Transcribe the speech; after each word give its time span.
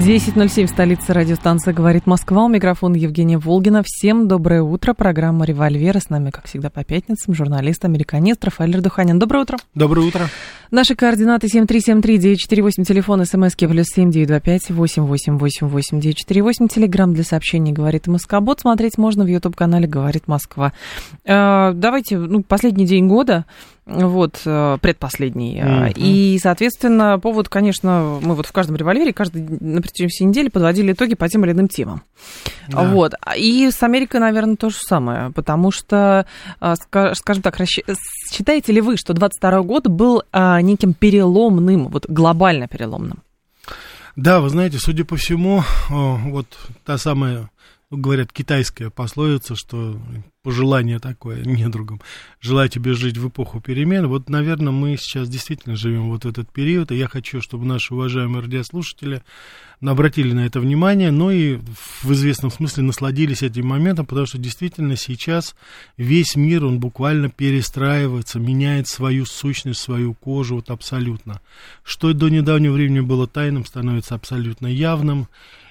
10.07, 0.00 0.66
столица 0.66 1.12
радиостанция 1.12 1.74
«Говорит 1.74 2.06
Москва». 2.06 2.44
У 2.44 2.48
микрофона 2.48 2.96
Евгения 2.96 3.36
Волгина. 3.36 3.82
Всем 3.84 4.28
доброе 4.28 4.62
утро. 4.62 4.94
Программа 4.94 5.44
«Револьвер». 5.44 5.98
С 6.00 6.08
нами, 6.08 6.30
как 6.30 6.46
всегда, 6.46 6.70
по 6.70 6.82
пятницам 6.82 7.34
журналист, 7.34 7.84
американист 7.84 8.42
Рафаэль 8.42 8.80
Духанин. 8.80 9.18
Доброе 9.18 9.42
утро. 9.42 9.58
Доброе 9.74 10.06
утро. 10.06 10.26
Наши 10.70 10.94
координаты 10.94 11.48
7373-948, 11.48 12.84
телефон 12.84 13.24
СМСки 13.24 13.66
плюс 13.66 13.88
7925-888-948, 13.96 16.68
телеграмм 16.68 17.12
для 17.12 17.24
сообщений 17.24 17.72
«Говорит 17.72 18.06
Москобот». 18.06 18.60
Смотреть 18.60 18.96
можно 18.96 19.24
в 19.24 19.26
YouTube-канале 19.26 19.88
«Говорит 19.88 20.28
Москва». 20.28 20.72
Э, 21.24 21.72
давайте, 21.74 22.18
ну, 22.18 22.44
последний 22.44 22.86
день 22.86 23.08
года, 23.08 23.46
вот, 23.84 24.42
э, 24.44 24.78
предпоследний. 24.80 25.58
Mm-hmm. 25.58 25.94
И, 25.96 26.38
соответственно, 26.40 27.18
повод, 27.18 27.48
конечно, 27.48 28.20
мы 28.22 28.36
вот 28.36 28.46
в 28.46 28.52
каждом 28.52 28.76
револьвере, 28.76 29.12
каждый 29.12 29.42
на 29.42 29.82
протяжении 29.82 30.10
всей 30.10 30.26
недели 30.26 30.50
подводили 30.50 30.92
итоги 30.92 31.16
по 31.16 31.28
тем 31.28 31.44
или 31.44 31.50
иным 31.50 31.66
темам. 31.66 32.04
Да. 32.68 32.84
Вот. 32.84 33.14
И 33.36 33.68
с 33.72 33.82
Америкой, 33.82 34.20
наверное, 34.20 34.54
то 34.54 34.70
же 34.70 34.76
самое, 34.78 35.32
потому 35.32 35.72
что, 35.72 36.26
скажем 36.60 37.42
так, 37.42 37.58
считаете 38.30 38.72
ли 38.72 38.80
вы, 38.80 38.96
что 38.96 39.12
22 39.12 39.62
год 39.62 39.86
был 39.88 40.22
неким 40.32 40.94
переломным, 40.94 41.88
вот 41.88 42.06
глобально 42.08 42.68
переломным? 42.68 43.22
Да, 44.16 44.40
вы 44.40 44.48
знаете, 44.48 44.78
судя 44.78 45.04
по 45.04 45.16
всему, 45.16 45.62
вот 45.88 46.46
та 46.84 46.98
самая 46.98 47.50
говорят, 47.96 48.32
китайская 48.32 48.88
пословица, 48.88 49.56
что 49.56 50.00
пожелание 50.42 51.00
такое 51.00 51.42
недругам, 51.44 52.00
желаю 52.40 52.68
тебе 52.68 52.94
жить 52.94 53.18
в 53.18 53.28
эпоху 53.28 53.60
перемен. 53.60 54.06
Вот, 54.06 54.28
наверное, 54.28 54.72
мы 54.72 54.96
сейчас 54.96 55.28
действительно 55.28 55.76
живем 55.76 56.08
вот 56.10 56.24
в 56.24 56.28
этот 56.28 56.50
период, 56.52 56.92
и 56.92 56.96
я 56.96 57.08
хочу, 57.08 57.40
чтобы 57.40 57.66
наши 57.66 57.92
уважаемые 57.92 58.42
радиослушатели 58.42 59.22
обратили 59.80 60.32
на 60.32 60.46
это 60.46 60.60
внимание, 60.60 61.10
но 61.10 61.32
и 61.32 61.58
в 62.02 62.12
известном 62.12 62.50
смысле 62.50 62.84
насладились 62.84 63.42
этим 63.42 63.66
моментом, 63.66 64.06
потому 64.06 64.26
что 64.26 64.38
действительно 64.38 64.96
сейчас 64.96 65.56
весь 65.96 66.36
мир, 66.36 66.64
он 66.64 66.78
буквально 66.78 67.28
перестраивается, 67.28 68.38
меняет 68.38 68.88
свою 68.88 69.26
сущность, 69.26 69.80
свою 69.80 70.14
кожу, 70.14 70.56
вот 70.56 70.70
абсолютно. 70.70 71.40
Что 71.82 72.12
до 72.12 72.28
недавнего 72.28 72.74
времени 72.74 73.00
было 73.00 73.26
тайным, 73.26 73.64
становится 73.64 74.14
абсолютно 74.14 74.66
явным, 74.66 75.28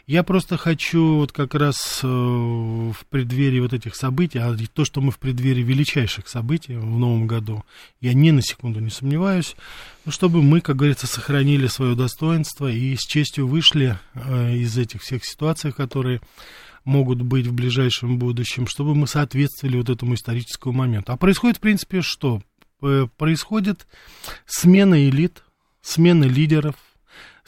я 0.10 0.24
просто 0.24 0.58
хочу 0.58 1.18
вот 1.18 1.32
как 1.32 1.54
раз 1.54 2.00
э, 2.02 2.08
в 2.08 2.98
преддверии 3.12 3.60
вот 3.60 3.74
этих 3.74 3.96
событий, 3.96 4.40
а 4.40 4.58
то, 4.74 4.84
что 4.84 5.02
мы 5.02 5.12
в 5.12 5.20
преддверии 5.20 5.62
величайших 5.62 6.28
событий 6.28 6.76
в 6.76 6.98
новом 6.98 7.28
году, 7.28 7.64
я 8.02 8.16
ни 8.16 8.32
на 8.32 8.42
секунду 8.42 8.80
не 8.80 8.90
сомневаюсь, 8.90 9.56
ну, 10.06 10.12
чтобы 10.12 10.42
мы, 10.42 10.62
как 10.62 10.78
говорится, 10.78 11.06
сохранили 11.06 11.68
свое 11.68 11.96
достоинство 11.96 12.72
и 12.72 12.96
с 12.96 13.02
честью 13.02 13.46
вышли 13.46 14.00
э, 14.16 14.56
из 14.56 14.76
этих 14.80 15.04
всех 15.04 15.24
ситуаций, 15.24 15.72
которые 15.72 16.22
могут 16.86 17.22
быть 17.22 17.46
в 17.46 17.54
ближайшем 17.54 18.18
будущем, 18.18 18.66
чтобы 18.66 18.96
мы 18.96 19.06
соответствовали 19.06 19.78
вот 19.78 19.90
этому 19.92 20.16
историческому 20.16 20.74
моменту. 20.74 21.12
А 21.12 21.18
происходит, 21.18 21.58
в 21.58 21.62
принципе, 21.62 22.02
что? 22.02 22.42
Э, 22.82 23.06
происходит 23.16 23.86
смена 24.48 25.08
элит, 25.08 25.44
смена 25.84 26.24
лидеров, 26.24 26.78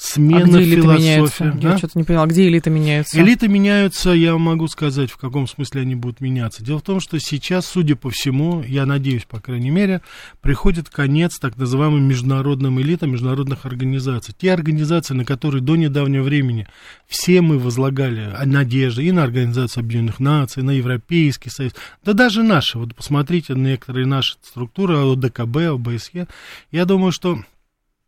смена 0.01 0.57
а 0.57 0.61
где 0.61 0.75
философии. 0.75 1.51
Да? 1.61 1.71
Я 1.71 1.77
что-то 1.77 1.99
не 1.99 2.03
поняла, 2.03 2.25
где 2.25 2.47
элиты 2.47 2.71
меняются? 2.71 3.21
Элиты 3.21 3.47
меняются, 3.47 4.09
я 4.09 4.35
могу 4.35 4.67
сказать, 4.67 5.11
в 5.11 5.17
каком 5.17 5.47
смысле 5.47 5.81
они 5.81 5.93
будут 5.93 6.21
меняться. 6.21 6.63
Дело 6.63 6.79
в 6.79 6.81
том, 6.81 6.99
что 6.99 7.19
сейчас, 7.19 7.67
судя 7.67 7.95
по 7.95 8.09
всему, 8.09 8.63
я 8.63 8.87
надеюсь, 8.87 9.25
по 9.25 9.39
крайней 9.39 9.69
мере, 9.69 10.01
приходит 10.41 10.89
конец 10.89 11.37
так 11.37 11.55
называемым 11.55 12.03
международным 12.03 12.81
элитам 12.81 13.11
международных 13.11 13.67
организаций. 13.67 14.33
Те 14.35 14.53
организации, 14.53 15.13
на 15.13 15.23
которые 15.23 15.61
до 15.61 15.75
недавнего 15.75 16.23
времени 16.23 16.67
все 17.07 17.41
мы 17.41 17.59
возлагали 17.59 18.33
надежды 18.43 19.03
и 19.03 19.11
на 19.11 19.23
Организацию 19.23 19.81
Объединенных 19.81 20.19
Наций, 20.19 20.63
на 20.63 20.71
Европейский 20.71 21.51
Союз, 21.51 21.73
да 22.03 22.13
даже 22.13 22.41
наши, 22.41 22.79
вот 22.79 22.95
посмотрите 22.95 23.53
на 23.53 23.67
некоторые 23.67 24.07
наши 24.07 24.33
структуры, 24.41 24.97
ОДКБ, 24.97 25.57
ОБСЕ, 25.57 26.27
я 26.71 26.85
думаю, 26.85 27.11
что 27.11 27.43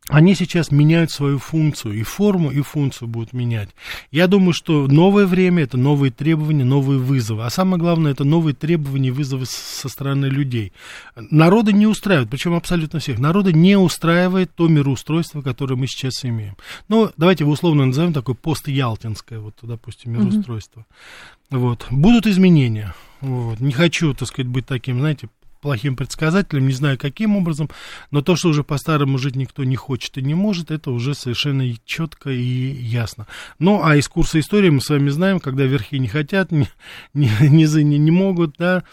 они 0.09 0.36
сейчас 0.36 0.69
меняют 0.69 1.12
свою 1.12 1.40
функцию, 1.40 1.94
и 1.94 2.03
форму, 2.03 2.52
и 2.52 2.62
функцию 2.62 3.08
будут 3.08 3.31
менять. 3.31 3.69
Я 4.12 4.28
думаю, 4.28 4.52
что 4.52 4.88
новое 4.88 5.25
время– 5.25 5.64
это 5.64 5.78
новые 5.78 6.12
требования, 6.12 6.66
новые 6.66 7.00
вызовы. 7.00 7.46
А 7.46 7.50
самое 7.50 7.80
главное– 7.80 8.12
это 8.13 8.25
новые 8.25 8.53
требования 8.53 9.09
и 9.09 9.12
вызовы 9.12 9.46
со 9.46 9.88
стороны 9.88 10.25
людей. 10.25 10.74
Народы 11.16 11.72
не 11.72 11.88
устраивают, 11.88 12.30
причем 12.30 12.53
абсолютно 12.53 13.00
всех. 13.00 13.18
Народы 13.18 13.53
не 13.53 13.78
устраивает 13.78 14.53
то 14.53 14.68
мироустройство, 14.68 15.42
которое 15.42 15.75
мы 15.75 15.88
сейчас 15.88 16.25
имеем. 16.25 16.58
Ну, 16.90 17.09
давайте 17.16 17.46
его 17.46 17.53
условно 17.53 17.86
назовем 17.86 18.12
такое 18.12 18.36
пост-ялтинское, 18.36 19.40
вот, 19.40 19.56
допустим, 19.62 20.12
мироустройство. 20.12 20.81
Mm-hmm. 20.81 21.58
Вот. 21.59 21.88
Будут 21.92 22.28
изменения. 22.28 22.94
Вот. 23.22 23.62
Не 23.62 23.72
хочу, 23.72 24.13
так 24.13 24.28
сказать, 24.28 24.52
быть 24.52 24.66
таким, 24.66 25.00
знаете, 25.00 25.30
плохим 25.63 25.96
предсказателем, 25.96 26.68
не 26.68 26.74
знаю 26.74 26.97
каким 27.00 27.38
образом, 27.38 27.69
но 28.12 28.22
то, 28.22 28.35
что 28.35 28.50
уже 28.50 28.66
по-старому 28.66 29.18
жить 29.18 29.38
никто 29.38 29.63
не 29.63 29.78
хочет 29.78 30.18
и 30.18 30.22
не 30.22 30.35
может, 30.35 30.72
это 30.72 30.91
уже 30.91 31.16
совершенно 31.16 31.66
четко 31.85 32.29
и 32.29 32.41
ясно. 32.41 33.28
Ну, 33.59 33.81
а 33.81 33.96
из 33.96 34.09
курса 34.09 34.41
истории 34.41 34.69
мы 34.69 34.81
с 34.81 34.90
вами 34.90 35.09
знаем, 35.09 35.40
когда 35.40 35.63
верхи 35.63 35.96
не 35.96 36.09
хотят, 36.09 36.51
ни, 36.51 36.68
низы 37.13 37.81
не, 37.84 37.97
не 37.97 38.12
могут, 38.12 38.57
да, 38.59 38.84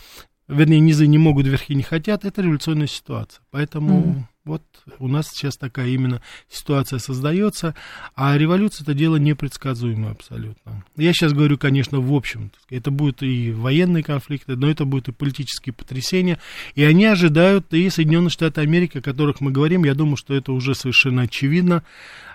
вернее, 0.47 0.79
низы 0.79 1.09
не 1.09 1.19
могут, 1.19 1.47
верхи 1.47 1.75
не 1.75 1.83
хотят, 1.83 2.25
это 2.25 2.41
революционная 2.41 2.87
ситуация. 2.87 3.43
Поэтому... 3.51 4.01
Mm. 4.01 4.23
Вот 4.47 4.63
у 4.99 5.07
нас 5.07 5.29
сейчас 5.29 5.59
такая 5.59 5.89
именно 5.89 6.23
ситуация 6.49 6.99
создается, 6.99 7.75
а 8.15 8.39
революция 8.39 8.85
это 8.85 8.95
дело 8.95 9.17
непредсказуемое 9.17 10.13
абсолютно. 10.13 10.83
Я 10.97 11.13
сейчас 11.13 11.35
говорю, 11.35 11.59
конечно, 11.59 12.01
в 12.01 12.11
общем, 12.15 12.51
это 12.71 12.91
будут 12.91 13.23
и 13.23 13.53
военные 13.53 14.03
конфликты, 14.03 14.57
но 14.57 14.71
это 14.71 14.87
будут 14.87 15.09
и 15.09 15.13
политические 15.13 15.75
потрясения, 15.75 16.39
и 16.75 16.83
они 16.83 17.05
ожидают 17.05 17.75
и 17.75 17.91
Соединенные 17.91 18.31
Штаты 18.31 18.63
Америки, 18.63 18.99
о 18.99 19.03
которых 19.03 19.43
мы 19.43 19.51
говорим, 19.51 19.85
я 19.85 19.95
думаю, 19.95 20.17
что 20.17 20.35
это 20.35 20.53
уже 20.53 20.75
совершенно 20.75 21.23
очевидно. 21.23 21.85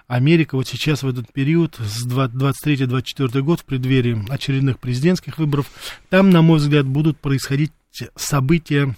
Америка 0.07 0.57
вот 0.57 0.67
сейчас 0.67 1.01
в 1.01 1.07
этот 1.07 1.33
период, 1.33 1.79
с 1.79 2.05
23-24 2.05 3.41
год, 3.41 3.61
в 3.61 3.65
преддверии 3.65 4.23
очередных 4.29 4.77
президентских 4.77 5.39
выборов, 5.39 5.71
там, 6.09 6.29
на 6.29 6.43
мой 6.43 6.59
взгляд, 6.59 6.85
будут 6.85 7.17
происходить 7.17 7.71
события 8.15 8.95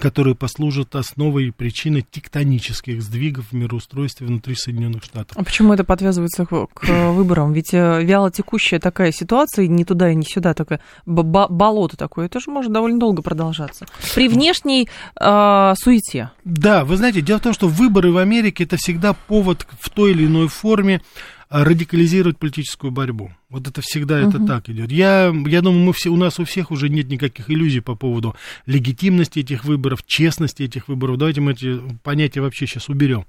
которые 0.00 0.34
послужат 0.34 0.94
основой 0.94 1.48
и 1.48 1.50
причиной 1.50 2.02
тектонических 2.08 3.02
сдвигов 3.02 3.46
в 3.50 3.52
мироустройстве 3.52 4.26
внутри 4.26 4.54
Соединенных 4.54 5.04
Штатов. 5.04 5.36
А 5.36 5.44
почему 5.44 5.72
это 5.72 5.84
подвязывается 5.84 6.46
к, 6.46 6.66
к 6.72 7.10
выборам? 7.12 7.52
Ведь 7.52 7.72
э, 7.72 8.02
вяло 8.02 8.30
текущая 8.30 8.78
такая 8.78 9.12
ситуация, 9.12 9.66
ни 9.66 9.84
туда 9.84 10.10
и 10.10 10.14
ни 10.14 10.22
сюда, 10.22 10.54
такое 10.54 10.80
болото 11.04 11.96
такое, 11.96 12.26
это 12.26 12.40
же 12.40 12.50
может 12.50 12.72
довольно 12.72 12.98
долго 12.98 13.22
продолжаться. 13.22 13.86
При 14.14 14.28
внешней 14.28 14.88
э, 15.20 15.74
суете. 15.76 16.30
Да, 16.44 16.84
вы 16.84 16.96
знаете, 16.96 17.20
дело 17.20 17.38
в 17.38 17.42
том, 17.42 17.52
что 17.52 17.68
выборы 17.68 18.12
в 18.12 18.18
Америке 18.18 18.64
это 18.64 18.76
всегда 18.76 19.12
повод 19.12 19.66
в 19.80 19.90
той 19.90 20.12
или 20.12 20.26
иной 20.26 20.48
форме 20.48 21.02
радикализировать 21.48 22.38
политическую 22.38 22.90
борьбу. 22.90 23.30
Вот 23.48 23.68
это 23.68 23.80
всегда 23.80 24.20
uh-huh. 24.20 24.28
это 24.28 24.46
так 24.46 24.68
идет. 24.68 24.90
Я, 24.90 25.32
я 25.46 25.62
думаю, 25.62 25.84
мы 25.84 25.92
все, 25.92 26.10
у 26.10 26.16
нас 26.16 26.38
у 26.40 26.44
всех 26.44 26.70
уже 26.70 26.88
нет 26.88 27.08
никаких 27.08 27.50
иллюзий 27.50 27.80
по 27.80 27.94
поводу 27.94 28.34
легитимности 28.66 29.40
этих 29.40 29.64
выборов, 29.64 30.04
честности 30.04 30.64
этих 30.64 30.88
выборов. 30.88 31.18
Давайте 31.18 31.40
мы 31.40 31.52
эти 31.52 31.80
понятия 32.02 32.40
вообще 32.40 32.66
сейчас 32.66 32.88
уберем. 32.88 33.24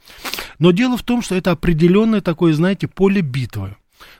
Но 0.60 0.72
дело 0.72 0.98
в 0.98 1.04
том, 1.04 1.22
что 1.22 1.36
это 1.36 1.52
определенное 1.52 2.22
такое, 2.22 2.54
знаете, 2.54 2.88
поле 2.88 3.22
битвы. 3.22 3.76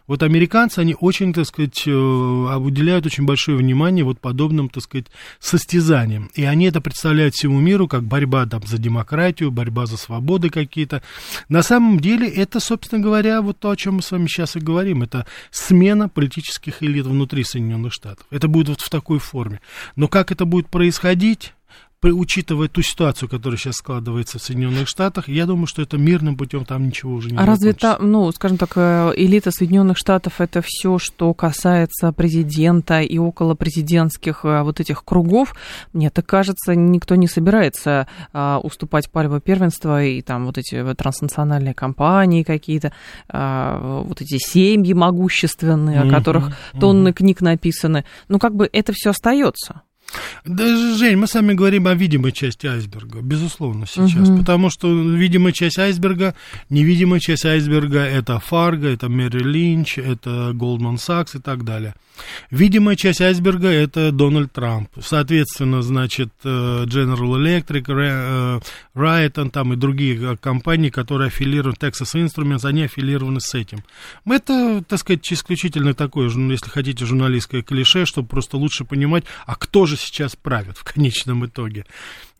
Вот 0.08 0.24
американцы, 0.24 0.80
они 0.80 0.96
очень, 1.00 1.34
так 1.34 1.46
сказать, 1.46 1.84
э, 1.86 1.92
уделяют 1.92 3.06
очень 3.06 3.26
большое 3.26 3.58
внимание 3.58 4.04
вот 4.04 4.20
подобным, 4.20 4.70
так 4.70 4.84
сказать, 4.84 5.08
состязаниям. 5.40 6.30
И 6.36 6.44
они 6.44 6.66
это 6.66 6.82
представляют 6.82 7.36
всему 7.36 7.60
миру 7.60 7.88
как 7.88 8.04
борьба 8.04 8.46
там, 8.46 8.62
за 8.66 8.78
демократию, 8.78 9.52
борьба 9.52 9.86
за 9.86 9.98
свободы 9.98 10.50
какие-то. 10.50 11.02
На 11.50 11.62
самом 11.62 12.00
деле 12.00 12.28
это, 12.28 12.60
собственно 12.60 13.02
говоря, 13.02 13.42
вот 13.42 13.60
то, 13.60 13.70
о 13.70 13.76
чем 13.76 13.96
мы 13.96 14.02
с 14.02 14.12
вами 14.12 14.28
сейчас 14.28 14.56
и 14.56 14.60
говорим. 14.60 15.04
Это 15.04 15.26
смена 15.52 16.10
политических 16.10 16.84
элит 16.84 17.06
внутри 17.06 17.44
Соединенных 17.44 17.94
Штатов. 17.94 18.26
Это 18.32 18.48
будет 18.48 18.70
вот 18.70 18.82
в 18.82 18.90
такой 18.90 19.20
форме. 19.20 19.62
Но 19.96 20.08
как 20.08 20.32
это 20.32 20.46
будет 20.46 20.68
происходить, 20.68 21.54
учитывая 22.12 22.68
ту 22.68 22.82
ситуацию, 22.82 23.30
которая 23.30 23.58
сейчас 23.58 23.76
складывается 23.76 24.40
в 24.40 24.42
Соединенных 24.42 24.88
Штатах, 24.88 25.28
я 25.28 25.46
думаю, 25.46 25.68
что 25.68 25.82
это 25.82 25.98
мирным 25.98 26.38
путем 26.38 26.66
там 26.66 26.88
ничего 26.88 27.14
уже 27.14 27.30
не 27.30 27.38
А 27.38 27.46
разве 27.46 27.74
там, 27.74 28.12
ну, 28.12 28.32
скажем 28.32 28.58
так, 28.58 28.72
э, 28.76 29.14
элита 29.16 29.52
Соединенных 29.52 29.98
Штатов 29.98 30.42
это 30.42 30.62
все, 30.64 30.98
что 30.98 31.34
касается 31.34 32.12
президента 32.12 33.02
и 33.02 33.18
около 33.18 33.56
президентских 33.56 34.42
э, 34.44 34.62
вот 34.64 34.80
этих 34.80 35.04
кругов? 35.04 35.56
Мне 35.94 36.10
так 36.10 36.26
кажется, 36.26 36.76
никто 36.76 37.16
не 37.16 37.28
собирается 37.28 38.08
а, 38.34 38.60
уступать 38.60 39.10
пальму 39.10 39.40
первенства 39.40 40.04
и 40.04 40.22
там 40.22 40.46
вот 40.46 40.58
эти 40.58 40.94
транснациональные 40.94 41.74
компании 41.74 42.44
какие-то, 42.44 42.92
а, 43.30 44.02
вот 44.04 44.22
эти 44.22 44.38
семьи 44.38 44.94
могущественные, 44.94 46.02
о 46.02 46.10
которых 46.10 46.56
тонны 46.80 47.14
книг 47.14 47.42
написаны. 47.42 48.06
Ну, 48.28 48.40
как 48.40 48.56
бы 48.56 48.70
это 48.72 48.94
все 48.94 49.12
остается. 49.12 49.82
Даже, 50.46 50.98
Жень, 50.98 51.18
мы 51.18 51.28
с 51.28 51.34
вами 51.34 51.54
говорим 51.54 51.88
о 51.88 51.94
видимой 51.94 52.32
части 52.32 52.68
айсберга, 52.68 53.22
безусловно, 53.22 53.86
сейчас. 53.86 54.30
Угу. 54.30 54.40
Потому 54.40 54.70
что 54.70 54.88
видимая 54.88 55.52
часть 55.52 55.78
айсберга, 55.78 56.36
невидимая 56.70 57.20
часть 57.20 57.46
айсберга 57.46 58.00
это 58.00 58.40
Фарго, 58.40 58.88
это 58.88 59.10
Мэри 59.10 59.44
Линч, 59.44 59.98
это 59.98 60.52
Goldman 60.54 60.96
Sachs 60.96 61.38
и 61.38 61.42
так 61.42 61.66
далее. 61.66 61.94
Видимая 62.50 62.96
часть 62.96 63.22
айсберга 63.22 63.68
это 63.68 64.12
Дональд 64.12 64.52
Трамп. 64.52 64.90
Соответственно, 65.00 65.82
значит, 65.82 66.30
э, 66.44 66.86
General 66.86 67.38
Electric, 67.38 68.64
Raytheon 68.96 69.50
там 69.52 69.74
и 69.74 69.76
другие 69.76 70.34
э, 70.34 70.38
компании, 70.38 70.90
которые 70.90 71.28
аффилированы, 71.28 71.76
Texas 71.80 72.16
Instruments, 72.16 72.66
они 72.66 72.84
аффилированы 72.84 73.40
с 73.40 73.54
этим. 73.54 73.84
Это, 74.26 74.84
так 74.88 75.00
сказать, 75.00 75.32
исключительно 75.32 75.94
такое, 75.94 76.30
если 76.30 76.70
хотите, 76.70 77.06
журналистское 77.06 77.62
клише, 77.62 78.06
чтобы 78.06 78.28
просто 78.28 78.58
лучше 78.58 78.86
понимать, 78.86 79.26
а 79.46 79.56
кто 79.56 79.86
же 79.86 79.97
сейчас 79.98 80.36
правит 80.36 80.78
в 80.78 80.84
конечном 80.84 81.46
итоге. 81.46 81.86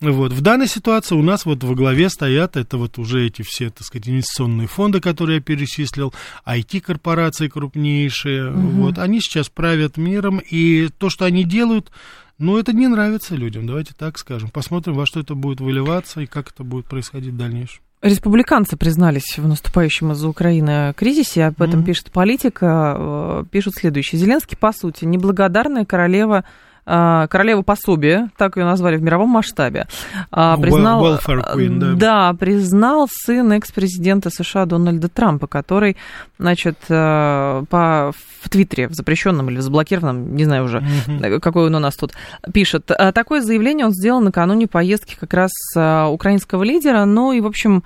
Вот. 0.00 0.32
В 0.32 0.40
данной 0.40 0.68
ситуации 0.68 1.14
у 1.14 1.22
нас 1.22 1.44
вот 1.44 1.64
во 1.64 1.74
главе 1.74 2.08
стоят, 2.08 2.56
это 2.56 2.78
вот 2.78 2.98
уже 2.98 3.26
эти 3.26 3.42
все, 3.42 3.70
так 3.70 3.84
сказать, 3.84 4.08
инвестиционные 4.08 4.68
фонды, 4.68 5.00
которые 5.00 5.36
я 5.36 5.42
перечислил, 5.42 6.14
IT-корпорации 6.46 7.48
крупнейшие, 7.48 8.50
угу. 8.50 8.60
вот, 8.60 8.98
они 8.98 9.20
сейчас 9.20 9.48
правят 9.48 9.96
миром, 9.96 10.38
и 10.38 10.88
то, 10.98 11.10
что 11.10 11.24
они 11.24 11.44
делают, 11.44 11.90
ну, 12.38 12.56
это 12.56 12.72
не 12.72 12.86
нравится 12.86 13.34
людям, 13.34 13.66
давайте 13.66 13.94
так 13.94 14.16
скажем. 14.18 14.50
Посмотрим, 14.50 14.94
во 14.94 15.06
что 15.06 15.20
это 15.20 15.34
будет 15.34 15.60
выливаться 15.60 16.20
и 16.20 16.26
как 16.26 16.50
это 16.50 16.62
будет 16.62 16.86
происходить 16.86 17.34
в 17.34 17.36
дальнейшем. 17.36 17.82
Республиканцы 18.00 18.76
признались 18.76 19.38
в 19.38 19.48
наступающем 19.48 20.12
из-за 20.12 20.28
Украины 20.28 20.94
кризисе, 20.96 21.46
об 21.46 21.60
этом 21.60 21.80
mm-hmm. 21.80 21.84
пишет 21.84 22.12
политика, 22.12 22.94
э, 22.96 23.44
пишут 23.50 23.74
следующее. 23.74 24.20
Зеленский, 24.20 24.56
по 24.56 24.72
сути, 24.72 25.04
неблагодарная 25.04 25.84
королева 25.84 26.44
королева 26.88 27.62
пособия, 27.62 28.30
так 28.36 28.56
ее 28.56 28.64
назвали 28.64 28.96
в 28.96 29.02
мировом 29.02 29.28
масштабе, 29.28 29.86
а, 30.30 30.56
признал, 30.56 31.18
queen, 31.18 31.78
да. 31.78 31.92
да, 31.94 32.32
признал 32.32 33.08
сын 33.10 33.52
экс-президента 33.52 34.30
США 34.30 34.64
Дональда 34.64 35.08
Трампа, 35.08 35.46
который, 35.46 35.96
значит, 36.38 36.78
э, 36.88 37.64
по, 37.68 38.12
в 38.42 38.48
Твиттере, 38.48 38.88
в 38.88 38.94
запрещенном 38.94 39.50
или 39.50 39.58
в 39.58 39.62
заблокированном, 39.62 40.34
не 40.34 40.44
знаю 40.44 40.64
уже, 40.64 40.78
mm 40.78 41.40
какой 41.40 41.66
он 41.66 41.74
у 41.74 41.78
нас 41.78 41.94
тут, 41.94 42.12
пишет. 42.52 42.90
«А 42.90 43.12
такое 43.12 43.42
заявление 43.42 43.86
он 43.86 43.92
сделал 43.92 44.20
накануне 44.20 44.66
поездки 44.66 45.16
как 45.18 45.34
раз 45.34 45.50
украинского 45.74 46.62
лидера, 46.62 47.04
ну 47.04 47.32
и, 47.32 47.40
в 47.40 47.46
общем, 47.46 47.84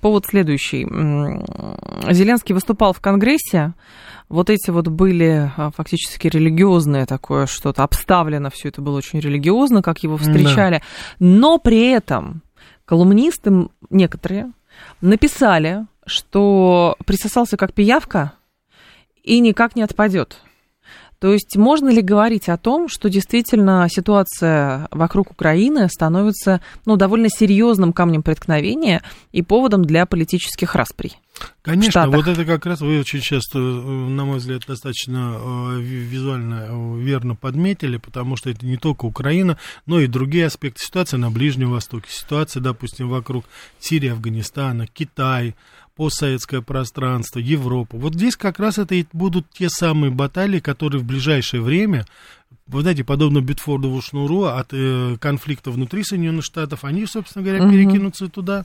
повод 0.00 0.26
следующий. 0.26 0.84
Зеленский 2.12 2.54
выступал 2.54 2.92
в 2.92 3.00
Конгрессе, 3.00 3.74
вот 4.28 4.50
эти 4.50 4.70
вот 4.70 4.88
были 4.88 5.50
а, 5.56 5.70
фактически 5.70 6.28
религиозное 6.28 7.06
такое 7.06 7.46
что-то, 7.46 7.82
обставлено 7.82 8.50
все 8.50 8.68
это 8.68 8.82
было 8.82 8.98
очень 8.98 9.20
религиозно, 9.20 9.80
как 9.80 10.02
его 10.02 10.16
встречали, 10.16 10.82
да. 11.18 11.26
но 11.26 11.58
при 11.58 11.90
этом 11.90 12.42
колумнисты 12.84 13.68
некоторые 13.90 14.52
написали, 15.00 15.86
что 16.04 16.96
присосался 17.06 17.56
как 17.56 17.72
пиявка 17.72 18.32
и 19.22 19.40
никак 19.40 19.76
не 19.76 19.82
отпадет. 19.82 20.42
То 21.20 21.32
есть 21.32 21.56
можно 21.56 21.88
ли 21.88 22.00
говорить 22.00 22.48
о 22.48 22.56
том, 22.56 22.88
что 22.88 23.10
действительно 23.10 23.88
ситуация 23.90 24.86
вокруг 24.92 25.32
Украины 25.32 25.88
становится 25.88 26.60
ну, 26.86 26.96
довольно 26.96 27.28
серьезным 27.28 27.92
камнем 27.92 28.22
преткновения 28.22 29.02
и 29.32 29.42
поводом 29.42 29.84
для 29.84 30.06
политических 30.06 30.76
расприй? 30.76 31.18
Конечно, 31.62 32.08
вот 32.08 32.26
это 32.26 32.44
как 32.44 32.66
раз 32.66 32.80
вы 32.80 33.00
очень 33.00 33.20
часто, 33.20 33.58
на 33.58 34.24
мой 34.24 34.38
взгляд, 34.38 34.62
достаточно 34.66 35.36
э, 35.38 35.80
визуально 35.80 36.66
э, 36.68 36.98
верно 37.00 37.34
подметили, 37.34 37.96
потому 37.96 38.36
что 38.36 38.50
это 38.50 38.64
не 38.64 38.76
только 38.76 39.04
Украина, 39.04 39.58
но 39.86 40.00
и 40.00 40.06
другие 40.06 40.46
аспекты 40.46 40.82
ситуации 40.82 41.16
на 41.16 41.30
Ближнем 41.30 41.70
Востоке, 41.70 42.10
ситуация, 42.10 42.60
допустим, 42.60 43.08
вокруг 43.08 43.44
Сирии, 43.78 44.08
Афганистана, 44.08 44.86
Китай, 44.86 45.54
постсоветское 45.98 46.62
пространство, 46.62 47.40
Европу. 47.40 47.98
Вот 47.98 48.14
здесь 48.14 48.36
как 48.36 48.60
раз 48.60 48.78
это 48.78 48.94
и 48.94 49.04
будут 49.12 49.46
те 49.50 49.68
самые 49.68 50.12
баталии, 50.12 50.60
которые 50.60 51.00
в 51.00 51.04
ближайшее 51.04 51.60
время, 51.60 52.06
вы 52.68 52.82
знаете, 52.82 53.02
подобно 53.02 53.40
Битфордову 53.40 54.00
шнуру 54.00 54.44
от 54.44 54.68
э, 54.70 55.16
конфликта 55.20 55.72
внутри 55.72 56.04
Соединенных 56.04 56.44
Штатов, 56.44 56.84
они, 56.84 57.04
собственно 57.04 57.44
говоря, 57.44 57.64
угу. 57.64 57.72
перекинутся 57.72 58.28
туда. 58.28 58.64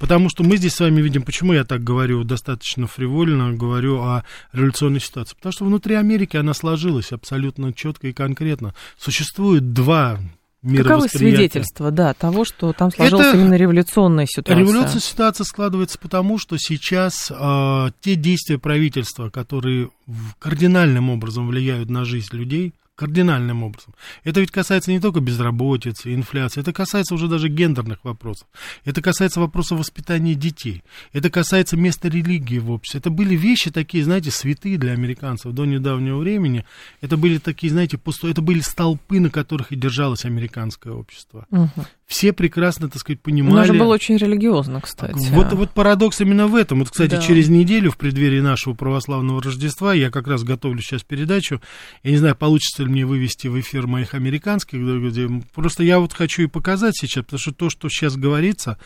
Потому 0.00 0.28
что 0.28 0.42
мы 0.42 0.56
здесь 0.56 0.74
с 0.74 0.80
вами 0.80 1.00
видим, 1.00 1.22
почему 1.22 1.52
я 1.52 1.64
так 1.64 1.84
говорю, 1.84 2.24
достаточно 2.24 2.88
фривольно 2.88 3.52
говорю 3.52 4.00
о 4.00 4.24
революционной 4.52 5.00
ситуации. 5.00 5.36
Потому 5.36 5.52
что 5.52 5.64
внутри 5.64 5.94
Америки 5.94 6.36
она 6.36 6.52
сложилась 6.52 7.12
абсолютно 7.12 7.72
четко 7.72 8.08
и 8.08 8.12
конкретно. 8.12 8.74
Существует 8.98 9.72
два 9.72 10.18
Каковы 10.62 11.08
свидетельства, 11.08 11.90
да, 11.90 12.14
того, 12.14 12.44
что 12.44 12.72
там 12.72 12.92
сложилась 12.92 13.26
Это 13.26 13.36
именно 13.36 13.54
революционная 13.54 14.26
ситуация? 14.26 14.60
Революционная 14.60 15.00
ситуация 15.00 15.44
складывается 15.44 15.98
потому, 15.98 16.38
что 16.38 16.56
сейчас 16.56 17.32
э, 17.32 17.90
те 18.00 18.14
действия 18.14 18.58
правительства, 18.58 19.28
которые 19.28 19.90
кардинальным 20.38 21.10
образом 21.10 21.48
влияют 21.48 21.90
на 21.90 22.04
жизнь 22.04 22.36
людей, 22.36 22.74
кардинальным 23.02 23.64
образом. 23.64 23.94
Это 24.22 24.38
ведь 24.38 24.52
касается 24.52 24.92
не 24.92 25.00
только 25.00 25.18
безработицы, 25.18 26.14
инфляции, 26.14 26.60
это 26.60 26.72
касается 26.72 27.14
уже 27.14 27.26
даже 27.26 27.48
гендерных 27.48 28.04
вопросов. 28.04 28.46
Это 28.84 29.02
касается 29.02 29.40
вопроса 29.40 29.74
воспитания 29.74 30.36
детей. 30.36 30.84
Это 31.12 31.28
касается 31.28 31.76
места 31.76 32.08
религии 32.08 32.60
в 32.60 32.70
обществе. 32.70 33.00
Это 33.00 33.10
были 33.10 33.34
вещи 33.34 33.72
такие, 33.72 34.04
знаете, 34.04 34.30
святые 34.30 34.78
для 34.78 34.92
американцев 34.92 35.52
до 35.52 35.64
недавнего 35.64 36.18
времени. 36.18 36.64
Это 37.00 37.16
были 37.16 37.38
такие, 37.38 37.72
знаете, 37.72 37.98
пусто... 37.98 38.28
это 38.28 38.40
были 38.40 38.60
столпы, 38.60 39.18
на 39.18 39.30
которых 39.30 39.72
и 39.72 39.76
держалось 39.76 40.24
американское 40.24 40.92
общество. 40.92 41.46
Угу. 41.50 41.86
Все 42.12 42.34
прекрасно, 42.34 42.90
так 42.90 43.00
сказать, 43.00 43.22
понимали. 43.22 43.54
Оно 43.54 43.64
же 43.64 43.72
было 43.72 43.94
очень 43.94 44.18
религиозно, 44.18 44.82
кстати. 44.82 45.30
Вот, 45.30 45.50
вот 45.54 45.70
парадокс 45.70 46.20
именно 46.20 46.46
в 46.46 46.54
этом. 46.54 46.80
Вот, 46.80 46.90
кстати, 46.90 47.12
да. 47.12 47.22
через 47.22 47.48
неделю 47.48 47.90
в 47.90 47.96
преддверии 47.96 48.40
нашего 48.40 48.74
православного 48.74 49.42
Рождества 49.42 49.94
я 49.94 50.10
как 50.10 50.28
раз 50.28 50.44
готовлю 50.44 50.82
сейчас 50.82 51.04
передачу. 51.04 51.62
Я 52.02 52.10
не 52.10 52.18
знаю, 52.18 52.36
получится 52.36 52.82
ли 52.82 52.90
мне 52.90 53.06
вывести 53.06 53.46
в 53.46 53.58
эфир 53.58 53.86
моих 53.86 54.12
американских, 54.12 54.78
где 54.78 55.26
просто 55.54 55.84
я 55.84 56.00
вот 56.00 56.12
хочу 56.12 56.42
и 56.42 56.48
показать 56.48 56.94
сейчас, 56.98 57.24
потому 57.24 57.40
что 57.40 57.52
то, 57.52 57.70
что 57.70 57.88
сейчас 57.88 58.14
говорится, 58.16 58.76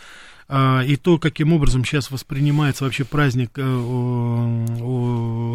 и 0.48 0.96
то, 0.96 1.18
каким 1.18 1.52
образом 1.52 1.84
сейчас 1.84 2.10
воспринимается 2.10 2.84
вообще 2.84 3.04
праздник 3.04 3.50
э, 3.56 3.62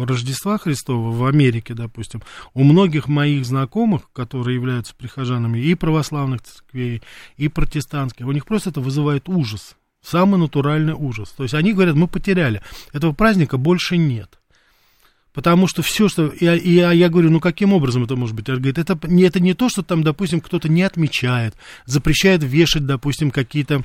Рождества 0.06 0.58
Христова 0.58 1.10
в 1.10 1.24
Америке, 1.24 1.72
допустим, 1.72 2.22
у 2.52 2.62
многих 2.62 3.08
моих 3.08 3.46
знакомых, 3.46 4.10
которые 4.12 4.56
являются 4.56 4.94
прихожанами 4.94 5.58
и 5.58 5.74
православных 5.74 6.42
церквей, 6.42 7.02
и 7.38 7.48
протестантских, 7.48 8.26
у 8.26 8.32
них 8.32 8.44
просто 8.44 8.68
это 8.68 8.82
вызывает 8.82 9.30
ужас, 9.30 9.76
самый 10.02 10.38
натуральный 10.38 10.92
ужас. 10.94 11.30
То 11.30 11.44
есть 11.44 11.54
они 11.54 11.72
говорят, 11.72 11.94
мы 11.96 12.06
потеряли, 12.06 12.60
этого 12.92 13.12
праздника 13.12 13.56
больше 13.56 13.96
нет. 13.96 14.38
Потому 15.32 15.66
что 15.66 15.80
все, 15.80 16.08
что... 16.08 16.26
И 16.26 16.44
я, 16.44 16.92
я 16.92 17.08
говорю, 17.08 17.30
ну 17.30 17.40
каким 17.40 17.72
образом 17.72 18.04
это 18.04 18.16
может 18.16 18.36
быть? 18.36 18.50
Он 18.50 18.56
говорит, 18.56 18.76
это 18.76 18.98
это 19.02 19.40
не 19.40 19.54
то, 19.54 19.70
что 19.70 19.82
там, 19.82 20.02
допустим, 20.02 20.42
кто-то 20.42 20.68
не 20.68 20.82
отмечает, 20.82 21.54
запрещает 21.86 22.42
вешать, 22.42 22.84
допустим, 22.84 23.30
какие-то 23.30 23.76
а, 23.76 23.82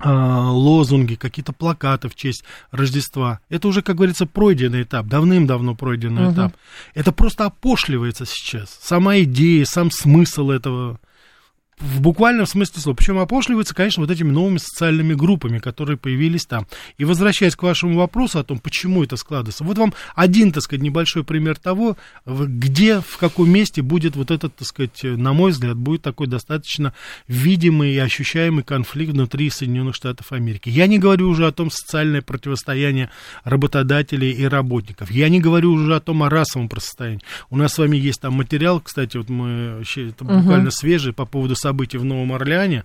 лозунги, 0.00 1.14
какие-то 1.14 1.52
плакаты 1.52 2.08
в 2.08 2.14
честь 2.14 2.44
Рождества. 2.70 3.40
Это 3.48 3.68
уже, 3.68 3.82
как 3.82 3.96
говорится, 3.96 4.26
пройденный 4.26 4.82
этап, 4.82 5.06
давным-давно 5.06 5.74
пройденный 5.74 6.24
uh-huh. 6.24 6.32
этап. 6.32 6.56
Это 6.94 7.12
просто 7.12 7.46
опошливается 7.46 8.24
сейчас. 8.26 8.78
Сама 8.82 9.18
идея, 9.20 9.64
сам 9.64 9.90
смысл 9.90 10.50
этого 10.50 10.98
в 11.82 12.00
буквальном 12.00 12.46
смысле 12.46 12.80
слова. 12.80 12.96
Причем 12.96 13.18
опошливается, 13.18 13.74
конечно, 13.74 14.02
вот 14.02 14.10
этими 14.10 14.30
новыми 14.30 14.58
социальными 14.58 15.14
группами, 15.14 15.58
которые 15.58 15.96
появились 15.96 16.46
там. 16.46 16.66
И 16.96 17.04
возвращаясь 17.04 17.56
к 17.56 17.62
вашему 17.62 17.98
вопросу 17.98 18.38
о 18.38 18.44
том, 18.44 18.58
почему 18.58 19.02
это 19.02 19.16
складывается, 19.16 19.64
вот 19.64 19.78
вам 19.78 19.92
один, 20.14 20.52
так 20.52 20.62
сказать, 20.62 20.82
небольшой 20.82 21.24
пример 21.24 21.58
того, 21.58 21.96
где, 22.24 23.00
в 23.00 23.16
каком 23.18 23.50
месте 23.50 23.82
будет 23.82 24.16
вот 24.16 24.30
этот, 24.30 24.54
так 24.54 24.68
сказать, 24.68 25.02
на 25.02 25.32
мой 25.32 25.50
взгляд, 25.50 25.76
будет 25.76 26.02
такой 26.02 26.28
достаточно 26.28 26.94
видимый 27.26 27.94
и 27.94 27.98
ощущаемый 27.98 28.62
конфликт 28.62 29.12
внутри 29.12 29.50
Соединенных 29.50 29.96
Штатов 29.96 30.32
Америки. 30.32 30.68
Я 30.68 30.86
не 30.86 30.98
говорю 30.98 31.28
уже 31.28 31.46
о 31.46 31.52
том 31.52 31.70
социальное 31.70 32.22
противостояние 32.22 33.10
работодателей 33.44 34.30
и 34.30 34.44
работников. 34.44 35.10
Я 35.10 35.28
не 35.28 35.40
говорю 35.40 35.72
уже 35.72 35.96
о 35.96 36.00
том 36.00 36.22
о 36.22 36.30
расовом 36.30 36.68
противостоянии. 36.68 37.22
У 37.50 37.56
нас 37.56 37.74
с 37.74 37.78
вами 37.78 37.96
есть 37.96 38.20
там 38.20 38.34
материал, 38.34 38.80
кстати, 38.80 39.16
вот 39.16 39.28
мы, 39.28 39.82
это 39.96 40.24
буквально 40.24 40.68
uh-huh. 40.68 40.72
свежий 40.72 41.12
по 41.12 41.26
поводу 41.26 41.56
событий 41.56 41.71
событий 41.72 41.96
в 41.96 42.04
Новом 42.04 42.34
Орлеане, 42.34 42.84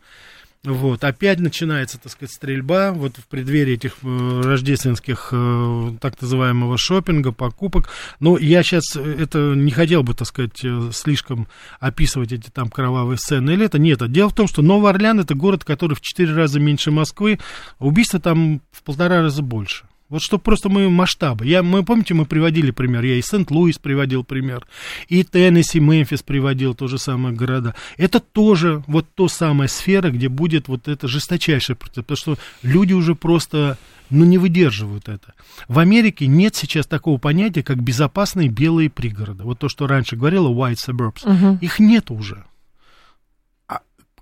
вот, 0.63 1.03
опять 1.03 1.39
начинается, 1.39 2.00
так 2.00 2.12
сказать, 2.12 2.34
стрельба, 2.34 2.91
вот 2.91 3.17
в 3.17 3.27
преддверии 3.27 3.74
этих 3.74 3.98
э, 4.03 4.41
рождественских, 4.44 5.29
э, 5.32 5.91
так 6.01 6.20
называемого 6.22 6.77
шопинга, 6.77 7.32
покупок. 7.32 7.89
Но 8.20 8.38
я 8.38 8.63
сейчас 8.63 8.96
это 8.96 9.53
не 9.56 9.72
хотел 9.72 10.03
бы, 10.03 10.13
так 10.13 10.27
сказать, 10.27 10.60
э, 10.63 10.89
слишком 10.94 11.48
описывать 11.79 12.32
эти 12.32 12.50
там 12.50 12.70
кровавые 12.70 13.17
сцены 13.17 13.51
или 13.51 13.65
это. 13.65 13.77
Нет, 13.77 14.12
дело 14.12 14.29
в 14.29 14.34
том, 14.34 14.48
что 14.48 14.62
Новый 14.62 14.91
Орлеан 14.91 15.20
это 15.20 15.36
город, 15.36 15.63
который 15.63 15.94
в 15.94 16.01
четыре 16.01 16.34
раза 16.34 16.60
меньше 16.60 16.91
Москвы, 16.91 17.39
убийства 17.79 18.20
там 18.20 18.62
в 18.72 18.84
полтора 18.84 19.22
раза 19.22 19.44
больше. 19.44 19.86
Вот 20.09 20.21
чтобы 20.21 20.41
просто 20.41 20.69
мы 20.69 20.89
масштабы. 20.89 21.45
Я, 21.45 21.63
мы, 21.63 21.83
помните, 21.83 22.13
мы 22.13 22.25
приводили 22.25 22.71
пример, 22.71 23.03
я 23.03 23.15
и 23.15 23.21
Сент-Луис 23.21 23.77
приводил 23.77 24.23
пример, 24.23 24.65
и 25.09 25.23
Теннесси, 25.23 25.79
Мемфис 25.81 26.23
приводил, 26.23 26.75
то 26.75 26.87
же 26.87 26.97
самое 26.97 27.35
города. 27.35 27.75
Это 27.97 28.21
тоже 28.21 28.83
вот 28.87 29.05
то 29.15 29.27
самая 29.27 29.67
сфера, 29.67 30.09
где 30.09 30.29
будет 30.29 30.69
вот 30.69 30.87
это 30.87 31.07
жесточайшее, 31.07 31.75
потому 31.75 32.15
что 32.15 32.37
люди 32.63 32.93
уже 32.93 33.15
просто, 33.15 33.77
ну, 34.09 34.23
не 34.23 34.37
выдерживают 34.37 35.09
это. 35.09 35.33
В 35.67 35.79
Америке 35.79 36.25
нет 36.27 36.55
сейчас 36.55 36.87
такого 36.87 37.17
понятия, 37.17 37.61
как 37.63 37.83
безопасные 37.83 38.47
белые 38.47 38.89
пригороды. 38.89 39.43
Вот 39.43 39.59
то, 39.59 39.67
что 39.67 39.87
раньше 39.87 40.15
говорила 40.15 40.47
white 40.47 40.77
suburbs, 40.87 41.25
угу. 41.25 41.57
их 41.59 41.79
нет 41.79 42.11
уже 42.11 42.45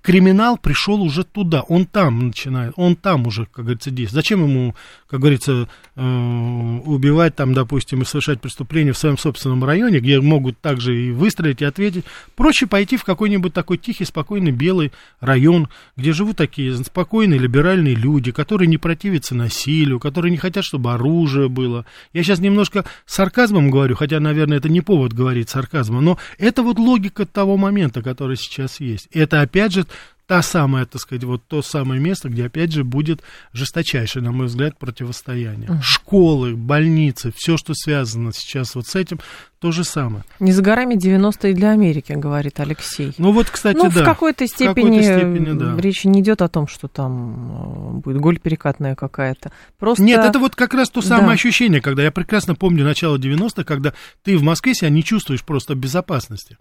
криминал 0.06 0.58
пришел 0.58 1.02
уже 1.02 1.24
туда, 1.24 1.62
он 1.62 1.88
там 1.88 2.28
начинает, 2.28 2.74
он 2.76 2.96
там 2.96 3.26
уже, 3.26 3.48
как 3.48 3.66
говорится, 3.66 3.90
действует. 3.90 4.24
Зачем 4.24 4.44
ему, 4.44 4.76
как 5.10 5.20
говорится, 5.20 5.68
э, 5.96 6.80
убивать 6.86 7.36
там, 7.36 7.56
допустим, 7.56 8.04
и 8.04 8.06
совершать 8.06 8.40
преступление 8.40 8.94
в 8.94 9.00
своем 9.00 9.18
собственном 9.18 9.64
районе, 9.64 10.00
где 10.00 10.22
могут 10.22 10.60
также 10.60 11.08
и 11.08 11.12
выстрелить, 11.12 11.64
и 11.64 11.66
ответить. 11.66 12.06
Проще 12.36 12.68
пойти 12.68 12.98
в 12.98 13.04
какой-нибудь 13.04 13.52
такой 13.52 13.80
тихий, 13.80 14.06
спокойный 14.06 14.52
белый 14.52 14.92
район, 15.22 15.70
где 15.98 16.14
живут 16.14 16.38
такие 16.38 16.76
спокойные, 16.78 17.40
либеральные 17.40 17.96
люди, 17.96 18.32
которые 18.32 18.68
не 18.68 18.78
противятся 18.78 19.34
насилию, 19.34 20.00
которые 20.00 20.30
не 20.30 20.38
хотят, 20.38 20.64
чтобы 20.64 20.94
оружие 20.94 21.50
было. 21.50 21.84
Я 22.14 22.22
сейчас 22.22 22.38
немножко 22.38 22.86
сарказмом 23.08 23.72
говорю, 23.72 23.96
хотя, 23.96 24.20
наверное, 24.20 24.60
это 24.60 24.70
не 24.70 24.82
повод 24.82 25.14
говорить 25.14 25.50
сарказмом, 25.50 26.06
но 26.06 26.20
это 26.38 26.62
вот 26.62 26.78
логика 26.78 27.26
того 27.26 27.58
момента, 27.58 28.04
который 28.04 28.38
сейчас 28.38 28.80
есть. 28.80 29.08
Это, 29.12 29.42
опять 29.42 29.74
же, 29.74 29.88
та 30.28 30.42
самая, 30.42 30.86
так 30.86 31.02
сказать, 31.02 31.24
вот 31.24 31.44
то 31.48 31.62
самое 31.62 32.02
место, 32.02 32.30
где, 32.30 32.46
опять 32.46 32.72
же, 32.72 32.84
будет 32.84 33.22
жесточайшее, 33.54 34.24
на 34.24 34.32
мой 34.32 34.48
взгляд, 34.48 34.78
противостояние. 34.78 35.70
Mm. 35.70 35.82
Школы, 35.82 36.56
больницы, 36.56 37.32
все, 37.36 37.58
что 37.58 37.74
связано 37.76 38.32
сейчас 38.34 38.76
вот 38.76 38.88
с 38.88 38.96
этим, 38.96 39.20
то 39.60 39.72
же 39.72 39.84
самое. 39.84 40.24
Не 40.40 40.52
за 40.52 40.62
горами 40.62 40.96
90-е 40.96 41.54
для 41.54 41.72
Америки, 41.72 42.14
говорит 42.14 42.60
Алексей. 42.60 43.14
Ну 43.18 43.32
вот, 43.32 43.50
кстати, 43.50 43.78
ну, 43.78 43.92
да. 43.92 44.02
в 44.02 44.06
какой-то 44.06 44.48
степени, 44.48 44.72
в 44.72 44.76
какой-то 44.76 45.04
степени 45.04 45.58
да. 45.58 45.76
речь 45.80 46.06
не 46.06 46.22
идет 46.22 46.42
о 46.42 46.48
том, 46.48 46.68
что 46.68 46.88
там 46.88 47.98
э, 47.98 48.02
будет 48.02 48.18
голь 48.18 48.40
перекатная 48.40 48.96
какая-то. 48.96 49.52
Просто... 49.78 50.04
Нет, 50.04 50.24
это 50.24 50.40
вот 50.40 50.56
как 50.56 50.74
раз 50.74 50.90
то 50.90 51.02
самое 51.02 51.28
да. 51.28 51.34
ощущение, 51.34 51.82
когда 51.82 52.04
я 52.04 52.12
прекрасно 52.12 52.56
помню 52.56 52.84
начало 52.84 53.18
90-х, 53.18 53.64
когда 53.64 53.94
ты 54.24 54.38
в 54.38 54.44
Москве 54.44 54.74
себя 54.74 54.90
не 54.90 55.04
чувствуешь 55.04 55.44
просто 55.44 55.74
в 55.74 55.78
безопасности. 55.78 56.58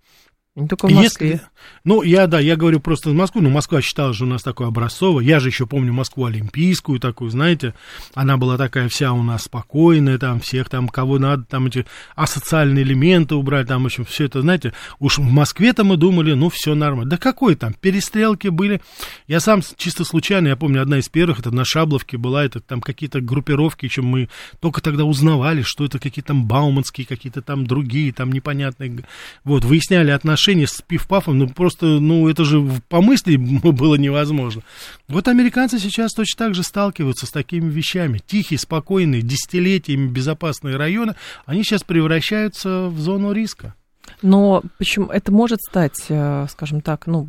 Не 0.56 0.68
только 0.68 0.86
в 0.86 0.92
Москве. 0.92 1.30
Если, 1.30 1.42
ну, 1.82 2.02
я, 2.02 2.28
да, 2.28 2.38
я 2.38 2.54
говорю 2.54 2.78
просто 2.78 3.10
в 3.10 3.12
Москву, 3.12 3.40
но 3.40 3.50
Москва 3.50 3.82
считалась 3.82 4.16
же 4.16 4.22
у 4.22 4.28
нас 4.28 4.40
такой 4.40 4.68
образцовой. 4.68 5.24
Я 5.24 5.40
же 5.40 5.48
еще 5.48 5.66
помню 5.66 5.92
Москву 5.92 6.26
Олимпийскую 6.26 7.00
такую, 7.00 7.30
знаете, 7.30 7.74
она 8.14 8.36
была 8.36 8.56
такая 8.56 8.88
вся 8.88 9.12
у 9.12 9.24
нас 9.24 9.44
спокойная, 9.44 10.16
там, 10.16 10.38
всех 10.38 10.68
там, 10.68 10.88
кого 10.88 11.18
надо, 11.18 11.42
там, 11.42 11.66
эти 11.66 11.86
асоциальные 12.14 12.84
элементы 12.84 13.34
убрать, 13.34 13.66
там, 13.66 13.82
в 13.82 13.86
общем, 13.86 14.04
все 14.04 14.26
это, 14.26 14.42
знаете, 14.42 14.74
уж 15.00 15.18
в 15.18 15.22
Москве-то 15.22 15.82
мы 15.82 15.96
думали, 15.96 16.34
ну, 16.34 16.50
все 16.50 16.76
нормально. 16.76 17.10
Да 17.10 17.16
какой 17.16 17.56
там, 17.56 17.74
перестрелки 17.74 18.46
были. 18.46 18.80
Я 19.26 19.40
сам 19.40 19.60
чисто 19.76 20.04
случайно, 20.04 20.46
я 20.46 20.56
помню, 20.56 20.82
одна 20.82 20.98
из 21.00 21.08
первых, 21.08 21.40
это 21.40 21.50
на 21.50 21.64
Шабловке 21.64 22.16
была, 22.16 22.44
это 22.44 22.60
там 22.60 22.80
какие-то 22.80 23.20
группировки, 23.20 23.88
чем 23.88 24.06
мы 24.06 24.28
только 24.60 24.80
тогда 24.80 25.04
узнавали, 25.04 25.62
что 25.62 25.84
это 25.84 25.98
какие-то 25.98 26.28
там 26.28 26.46
бауманские, 26.46 27.08
какие-то 27.08 27.42
там 27.42 27.66
другие, 27.66 28.12
там 28.12 28.30
непонятные, 28.30 29.04
вот, 29.42 29.64
выясняли 29.64 30.12
отношения 30.12 30.43
отношения 30.44 30.66
с 30.66 30.82
пиф-пафом, 30.82 31.38
ну 31.38 31.48
просто, 31.48 31.86
ну 31.86 32.28
это 32.28 32.44
же 32.44 32.62
помыслить 32.88 33.38
было 33.62 33.94
невозможно. 33.94 34.62
Вот 35.08 35.26
американцы 35.28 35.78
сейчас 35.78 36.12
точно 36.12 36.46
так 36.46 36.54
же 36.54 36.62
сталкиваются 36.62 37.26
с 37.26 37.30
такими 37.30 37.70
вещами. 37.70 38.20
Тихие, 38.26 38.58
спокойные, 38.58 39.22
десятилетиями 39.22 40.08
безопасные 40.08 40.76
районы, 40.76 41.14
они 41.46 41.64
сейчас 41.64 41.82
превращаются 41.82 42.88
в 42.88 42.98
зону 43.00 43.32
риска. 43.32 43.74
Но 44.20 44.62
почему 44.76 45.06
это 45.06 45.32
может 45.32 45.60
стать, 45.62 46.04
э, 46.08 46.46
скажем 46.50 46.82
так, 46.82 47.06
ну, 47.06 47.26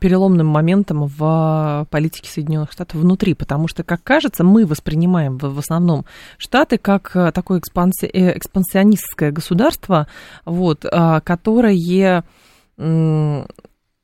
переломным 0.00 0.46
моментом 0.46 1.06
в 1.06 1.86
политике 1.90 2.30
Соединенных 2.30 2.72
Штатов 2.72 3.00
внутри, 3.00 3.34
потому 3.34 3.68
что, 3.68 3.82
как 3.82 4.02
кажется, 4.02 4.44
мы 4.44 4.66
воспринимаем 4.66 5.38
в, 5.38 5.58
основном 5.58 6.04
Штаты 6.36 6.76
как 6.76 7.12
э, 7.14 7.32
такое 7.32 7.60
экспанси, 7.60 8.04
э, 8.04 8.36
экспансионистское 8.36 9.32
государство, 9.32 10.06
вот, 10.44 10.84
а, 10.90 11.20
которое 11.20 11.72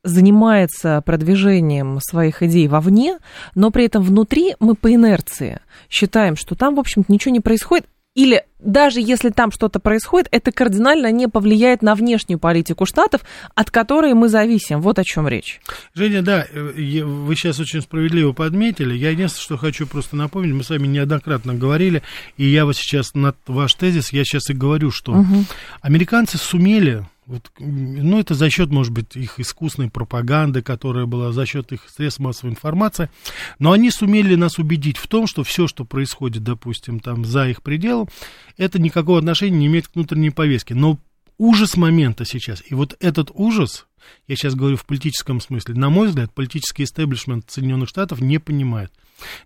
занимается 0.03 1.01
продвижением 1.05 1.99
своих 2.01 2.41
идей 2.41 2.67
вовне, 2.67 3.19
но 3.55 3.71
при 3.71 3.85
этом 3.85 4.01
внутри 4.01 4.55
мы 4.59 4.75
по 4.75 4.93
инерции 4.93 5.59
считаем, 5.89 6.35
что 6.35 6.55
там, 6.55 6.75
в 6.75 6.79
общем-то, 6.79 7.11
ничего 7.11 7.33
не 7.33 7.41
происходит, 7.41 7.85
или 8.15 8.43
даже 8.59 8.99
если 8.99 9.29
там 9.29 9.51
что-то 9.51 9.79
происходит, 9.79 10.27
это 10.31 10.51
кардинально 10.51 11.11
не 11.11 11.29
повлияет 11.29 11.81
на 11.81 11.95
внешнюю 11.95 12.39
политику 12.39 12.85
Штатов, 12.85 13.21
от 13.55 13.71
которой 13.71 14.13
мы 14.13 14.27
зависим. 14.27 14.81
Вот 14.81 14.99
о 14.99 15.03
чем 15.03 15.27
речь. 15.27 15.61
Женя, 15.93 16.21
да, 16.21 16.45
э, 16.51 17.03
вы 17.03 17.35
сейчас 17.35 17.59
очень 17.59 17.81
справедливо 17.81 18.33
подметили. 18.33 18.93
Я 18.95 19.11
единственное, 19.11 19.43
что 19.43 19.57
хочу 19.57 19.87
просто 19.87 20.15
напомнить, 20.15 20.53
мы 20.53 20.63
с 20.63 20.69
вами 20.69 20.87
неоднократно 20.87 21.53
говорили, 21.53 22.03
и 22.35 22.45
я 22.45 22.65
вот 22.65 22.75
сейчас 22.75 23.13
на 23.13 23.33
ваш 23.47 23.75
тезис, 23.75 24.11
я 24.11 24.25
сейчас 24.25 24.49
и 24.49 24.53
говорю, 24.53 24.91
что 24.91 25.13
угу. 25.13 25.45
американцы 25.81 26.37
сумели 26.37 27.05
вот, 27.29 27.51
ну, 27.59 28.19
это 28.19 28.33
за 28.33 28.49
счет, 28.49 28.71
может 28.71 28.91
быть, 28.91 29.15
их 29.15 29.39
искусной 29.39 29.91
пропаганды, 29.91 30.63
которая 30.63 31.05
была 31.05 31.31
за 31.31 31.45
счет 31.45 31.71
их 31.71 31.87
средств 31.87 32.19
массовой 32.19 32.49
информации. 32.49 33.11
Но 33.59 33.71
они 33.71 33.91
сумели 33.91 34.33
нас 34.33 34.57
убедить 34.57 34.97
в 34.97 35.05
том, 35.05 35.27
что 35.27 35.43
все, 35.43 35.67
что 35.67 35.85
происходит, 35.85 36.43
допустим, 36.43 36.99
там 36.99 37.23
за 37.23 37.47
их 37.47 37.61
пределом, 37.61 38.09
это 38.57 38.81
никакого 38.81 39.19
отношения 39.19 39.59
не 39.59 39.67
имеет 39.67 39.89
к 39.89 39.93
внутренней 39.93 40.31
повестке. 40.31 40.73
Но 40.73 40.97
ужас 41.37 41.77
момента 41.77 42.25
сейчас, 42.25 42.63
и 42.67 42.73
вот 42.73 42.97
этот 42.99 43.29
ужас, 43.31 43.85
я 44.27 44.35
сейчас 44.35 44.55
говорю 44.55 44.77
в 44.77 44.87
политическом 44.87 45.39
смысле, 45.39 45.75
на 45.75 45.91
мой 45.91 46.07
взгляд, 46.07 46.33
политический 46.33 46.85
истеблишмент 46.85 47.51
Соединенных 47.51 47.89
Штатов 47.89 48.21
не 48.21 48.39
понимает. 48.39 48.91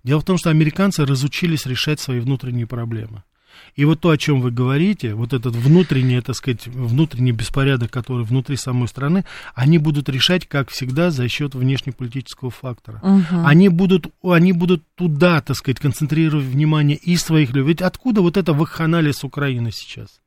Дело 0.06 0.22
в 0.22 0.26
том, 0.26 0.38
что 0.38 0.52
американцы 0.52 1.06
разучились 1.06 1.66
решать 1.66 2.00
свои 2.00 2.22
внутренние 2.22 2.66
проблемы. 2.66 3.24
И 3.76 3.86
вот 3.86 4.00
то, 4.02 4.10
о 4.10 4.18
чем 4.18 4.42
вы 4.42 4.52
говорите, 4.52 5.14
вот 5.14 5.34
этот 5.34 5.56
внутренний, 5.56 6.22
так 6.22 6.36
сказать, 6.36 6.68
внутренний 6.68 7.32
беспорядок, 7.32 7.92
который 7.92 8.26
внутри 8.26 8.56
самой 8.56 8.88
страны, 8.88 9.26
они 9.56 9.78
будут 9.78 10.10
решать, 10.10 10.48
как 10.48 10.70
всегда, 10.70 11.12
за 11.12 11.28
счет 11.28 11.56
внешнеполитического 11.56 12.52
фактора. 12.52 13.00
Угу. 13.02 13.46
Они, 13.46 13.70
будут, 13.70 14.08
они 14.24 14.54
будут 14.54 14.84
туда, 14.96 15.42
так 15.42 15.56
сказать, 15.56 15.80
концентрировать 15.80 16.46
внимание 16.46 16.98
и 16.98 17.16
своих 17.16 17.50
людей. 17.50 17.68
Ведь 17.68 17.82
откуда 17.82 18.22
вот 18.22 18.38
это 18.38 18.54
вакханалия 18.54 19.14
с 19.14 19.24
Украины 19.24 19.72
сейчас? 19.72 20.23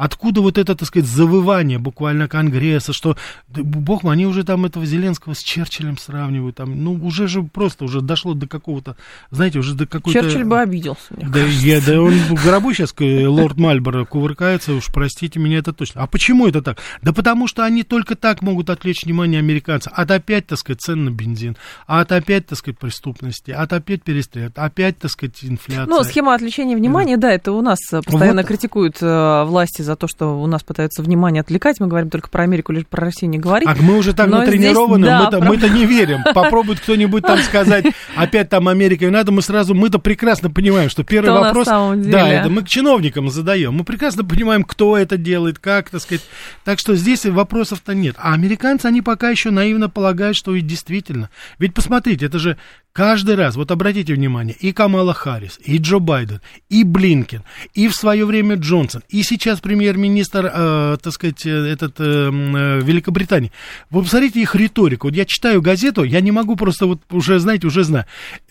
Откуда 0.00 0.40
вот 0.40 0.56
это, 0.56 0.74
так 0.74 0.88
сказать, 0.88 1.06
завывание 1.06 1.78
буквально 1.78 2.26
Конгресса, 2.26 2.94
что, 2.94 3.18
бог 3.48 4.02
мой, 4.02 4.14
они 4.14 4.24
уже 4.24 4.44
там 4.44 4.64
этого 4.64 4.86
Зеленского 4.86 5.34
с 5.34 5.40
Черчиллем 5.40 5.98
сравнивают, 5.98 6.56
там, 6.56 6.82
ну, 6.82 6.94
уже 6.94 7.28
же 7.28 7.42
просто 7.42 7.84
уже 7.84 8.00
дошло 8.00 8.32
до 8.32 8.48
какого-то, 8.48 8.96
знаете, 9.30 9.58
уже 9.58 9.74
до 9.74 9.86
какой-то... 9.86 10.22
Черчилль 10.22 10.44
бы 10.44 10.58
обиделся, 10.58 11.02
да, 11.10 11.40
я, 11.40 11.82
да 11.82 12.00
он 12.00 12.14
в 12.14 12.42
гробу 12.42 12.72
сейчас, 12.72 12.94
э, 12.98 13.26
лорд 13.26 13.58
Мальборо, 13.58 14.06
кувыркается, 14.06 14.72
уж 14.72 14.86
простите 14.86 15.38
меня, 15.38 15.58
это 15.58 15.74
точно. 15.74 16.02
А 16.02 16.06
почему 16.06 16.48
это 16.48 16.62
так? 16.62 16.78
Да 17.02 17.12
потому 17.12 17.46
что 17.46 17.66
они 17.66 17.82
только 17.82 18.16
так 18.16 18.40
могут 18.40 18.70
отвлечь 18.70 19.04
внимание 19.04 19.40
американцев. 19.40 19.92
От 19.94 20.10
опять, 20.12 20.46
так 20.46 20.58
сказать, 20.58 20.80
цен 20.80 21.04
на 21.04 21.10
бензин, 21.10 21.58
от 21.86 22.10
опять, 22.10 22.46
так 22.46 22.56
сказать, 22.56 22.78
преступности, 22.78 23.50
от 23.50 23.74
опять 23.74 24.02
перестрелок, 24.02 24.54
опять, 24.56 24.96
так 24.96 25.10
сказать, 25.10 25.36
инфляция. 25.42 25.84
Ну, 25.84 26.02
схема 26.04 26.34
отвлечения 26.34 26.74
внимания, 26.74 27.18
да, 27.18 27.28
да 27.28 27.34
это 27.34 27.52
у 27.52 27.60
нас 27.60 27.80
постоянно 27.90 28.40
вот. 28.40 28.48
критикуют 28.48 28.96
э, 29.02 29.44
власти 29.44 29.82
за 29.82 29.89
то, 29.96 30.08
что 30.08 30.40
у 30.40 30.46
нас 30.46 30.62
пытаются 30.62 31.02
внимание 31.02 31.40
отвлекать. 31.40 31.80
Мы 31.80 31.86
говорим 31.86 32.10
только 32.10 32.28
про 32.28 32.44
Америку, 32.44 32.72
лишь 32.72 32.86
про 32.86 33.04
Россию 33.04 33.30
не 33.30 33.38
говорим. 33.38 33.68
А 33.68 33.74
мы 33.80 33.96
уже 33.96 34.12
так 34.12 34.28
Но 34.28 34.38
натренированы, 34.38 35.04
здесь, 35.04 35.10
да, 35.10 35.24
мы-то, 35.24 35.38
про... 35.38 35.48
мы-то 35.48 35.68
не 35.68 35.86
верим. 35.86 36.20
Попробует 36.34 36.80
кто-нибудь 36.80 37.22
там 37.22 37.38
сказать, 37.38 37.86
опять 38.16 38.48
там 38.48 38.68
Америка 38.68 39.06
и 39.06 39.10
надо, 39.10 39.32
мы 39.32 39.42
сразу, 39.42 39.74
мы-то 39.74 39.98
прекрасно 39.98 40.50
понимаем, 40.50 40.90
что 40.90 41.04
первый 41.04 41.30
кто 41.30 41.40
вопрос... 41.40 41.66
Да, 41.66 42.28
это 42.28 42.48
мы 42.48 42.62
к 42.62 42.68
чиновникам 42.68 43.30
задаем. 43.30 43.74
Мы 43.74 43.84
прекрасно 43.84 44.24
понимаем, 44.24 44.64
кто 44.64 44.96
это 44.96 45.16
делает, 45.16 45.58
как, 45.58 45.90
так 45.90 46.00
сказать. 46.00 46.22
Так 46.64 46.78
что 46.78 46.94
здесь 46.94 47.26
вопросов-то 47.26 47.94
нет. 47.94 48.16
А 48.18 48.34
американцы, 48.34 48.86
они 48.86 49.02
пока 49.02 49.30
еще 49.30 49.50
наивно 49.50 49.88
полагают, 49.88 50.36
что 50.36 50.54
и 50.54 50.60
действительно. 50.60 51.30
Ведь 51.58 51.74
посмотрите, 51.74 52.26
это 52.26 52.38
же 52.38 52.56
Каждый 52.92 53.36
раз, 53.36 53.54
вот 53.54 53.70
обратите 53.70 54.14
внимание, 54.14 54.56
и 54.58 54.72
Камала 54.72 55.14
Харрис, 55.14 55.60
и 55.64 55.78
Джо 55.78 56.00
Байден, 56.00 56.40
и 56.68 56.82
Блинкен, 56.82 57.44
и 57.72 57.86
в 57.86 57.94
свое 57.94 58.26
время 58.26 58.56
Джонсон, 58.56 59.04
и 59.08 59.22
сейчас 59.22 59.60
премьер-министр, 59.84 60.50
э, 60.52 60.96
так 61.02 61.12
сказать, 61.12 61.46
э, 61.46 61.50
этот, 61.50 61.94
э, 62.00 62.02
э, 62.04 62.80
Великобритании. 62.82 63.50
Вы 63.90 64.02
посмотрите 64.02 64.40
их 64.42 64.54
риторику. 64.54 65.06
Вот 65.08 65.16
я 65.16 65.24
читаю 65.24 65.62
газету, 65.62 66.04
я 66.04 66.20
не 66.20 66.30
могу 66.32 66.54
просто 66.56 66.86
вот 66.86 67.00
уже, 67.10 67.38
знаете, 67.38 67.66
уже 67.66 67.82
знаю. 67.84 68.04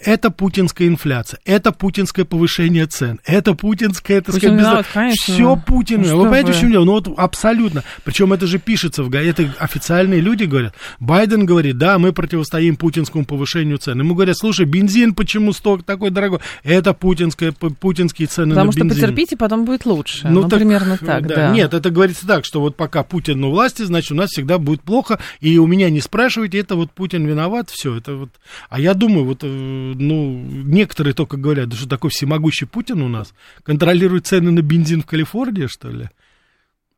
Это 0.03 0.31
путинская 0.31 0.87
инфляция, 0.87 1.39
это 1.45 1.71
путинское 1.71 2.25
повышение 2.25 2.87
цен, 2.87 3.19
это 3.25 3.53
путинское, 3.53 4.21
так 4.21 4.35
сказать, 4.35 4.59
народ, 4.59 4.85
конечно. 4.91 5.33
все 5.33 5.55
Путин. 5.55 6.01
Ну, 6.01 6.17
вы 6.17 6.23
понимаете, 6.23 6.53
в 6.53 6.59
чем 6.59 6.71
дело? 6.71 6.85
Ну 6.85 6.93
вот 6.93 7.07
абсолютно. 7.17 7.83
Причем 8.03 8.33
это 8.33 8.47
же 8.47 8.57
пишется 8.57 9.03
в 9.03 9.09
газете, 9.09 9.43
это 9.43 9.63
официальные 9.63 10.21
люди 10.21 10.45
говорят. 10.45 10.73
Байден 10.99 11.45
говорит, 11.45 11.77
да, 11.77 11.99
мы 11.99 12.11
противостоим 12.11 12.75
путинскому 12.75 13.25
повышению 13.25 13.77
цен. 13.77 13.99
Ему 13.99 14.15
говорят, 14.15 14.37
слушай, 14.37 14.65
бензин 14.65 15.13
почему 15.13 15.53
сток 15.53 15.83
такой 15.83 16.09
дорогой? 16.09 16.39
Это 16.63 16.93
путинское, 16.93 17.51
п- 17.51 17.69
путинские 17.69 18.27
цены 18.27 18.51
Потому 18.51 18.67
на 18.67 18.71
что 18.71 18.81
бензин. 18.81 19.01
потерпите, 19.01 19.37
потом 19.37 19.65
будет 19.65 19.85
лучше. 19.85 20.27
Ну, 20.27 20.47
примерно 20.49 20.97
так, 20.97 21.01
да. 21.21 21.51
Нет, 21.51 21.73
это 21.73 21.89
говорится 21.89 22.27
так, 22.27 22.45
что 22.45 22.61
вот 22.61 22.75
пока 22.75 23.03
Путин 23.03 23.43
у 23.43 23.51
власти, 23.51 23.83
значит, 23.83 24.11
у 24.11 24.15
нас 24.15 24.29
всегда 24.29 24.57
будет 24.57 24.81
плохо, 24.81 25.19
и 25.39 25.57
у 25.57 25.67
меня 25.67 25.89
не 25.89 26.01
спрашивайте, 26.01 26.59
это 26.59 26.75
вот 26.75 26.91
Путин 26.91 27.25
виноват, 27.25 27.69
все, 27.69 27.95
это 27.97 28.15
вот... 28.15 28.29
А 28.69 28.79
я 28.79 28.93
думаю, 28.93 29.25
вот, 29.25 29.39
э, 29.43 29.47
ну, 29.47 30.39
некоторые 30.49 31.13
только 31.13 31.37
говорят, 31.37 31.69
да 31.69 31.75
что 31.75 31.89
такой 31.89 32.11
всемогущий 32.11 32.65
Путин 32.65 33.01
у 33.01 33.07
нас, 33.07 33.33
контролирует 33.63 34.27
цены 34.27 34.51
на 34.51 34.61
бензин 34.61 35.01
в 35.01 35.05
Калифорнии, 35.05 35.67
что 35.67 35.89
ли? 35.89 36.09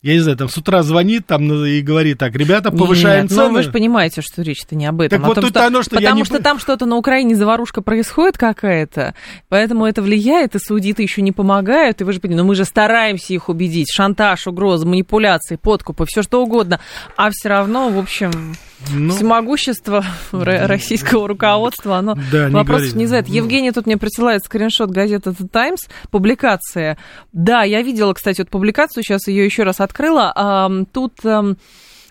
Я 0.01 0.13
не 0.13 0.19
знаю, 0.19 0.35
там 0.35 0.49
с 0.49 0.57
утра 0.57 0.81
звонит 0.81 1.27
там 1.27 1.45
ну, 1.45 1.63
и 1.63 1.81
говорит 1.81 2.17
так, 2.17 2.35
ребята, 2.35 2.71
повышаем 2.71 3.23
Нет, 3.23 3.31
цены. 3.31 3.49
Ну, 3.49 3.53
вы 3.53 3.63
же 3.63 3.71
понимаете, 3.71 4.21
что 4.21 4.41
речь-то 4.41 4.75
не 4.75 4.87
об 4.87 4.99
этом. 4.99 5.19
Так 5.19 5.25
а 5.25 5.27
вот 5.27 5.35
том, 5.35 5.43
тут 5.43 5.51
что, 5.51 5.67
оно, 5.67 5.83
что 5.83 5.95
потому 5.95 6.15
не 6.15 6.25
что 6.25 6.41
там 6.41 6.57
что-то 6.57 6.87
на 6.87 6.95
Украине 6.95 7.35
заварушка 7.35 7.83
происходит 7.83 8.35
какая-то, 8.35 9.13
поэтому 9.47 9.85
это 9.85 10.01
влияет, 10.01 10.55
и 10.55 10.59
саудиты 10.59 11.03
еще 11.03 11.21
не 11.21 11.31
помогают, 11.31 12.01
и 12.01 12.03
вы 12.03 12.13
же 12.13 12.19
понимаете, 12.19 12.41
ну 12.41 12.47
мы 12.47 12.55
же 12.55 12.65
стараемся 12.65 13.33
их 13.33 13.47
убедить. 13.47 13.91
Шантаж, 13.91 14.47
угрозы, 14.47 14.87
манипуляции, 14.87 15.55
подкупы, 15.55 16.05
все 16.07 16.23
что 16.23 16.41
угодно. 16.41 16.79
А 17.15 17.29
все 17.29 17.49
равно, 17.49 17.89
в 17.89 17.99
общем, 17.99 18.55
Ну, 18.93 19.13
всемогущество 19.13 20.03
ро- 20.31 20.65
российского 20.67 21.27
руководства, 21.27 21.97
оно 21.97 22.17
Да, 22.31 22.49
не 22.49 22.55
вопросов 22.55 22.95
не 22.95 23.03
вызывает. 23.05 23.27
Ну. 23.27 23.33
Евгений 23.35 23.71
тут 23.71 23.85
мне 23.85 23.97
присылает 23.97 24.43
скриншот 24.43 24.89
газеты 24.89 25.31
The 25.31 25.47
Times, 25.49 25.79
публикация. 26.09 26.97
Да, 27.33 27.63
я 27.63 27.81
видела, 27.81 28.13
кстати, 28.13 28.41
вот 28.41 28.49
публикацию, 28.49 29.03
сейчас 29.03 29.27
ее 29.27 29.45
еще 29.45 29.63
раз 29.63 29.79
открыла. 29.79 30.85
Тут 30.93 31.13
в 31.23 31.55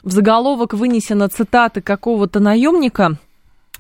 заголовок 0.04 0.72
вынесена 0.74 1.28
цитаты 1.28 1.80
какого-то 1.82 2.40
наемника, 2.40 3.16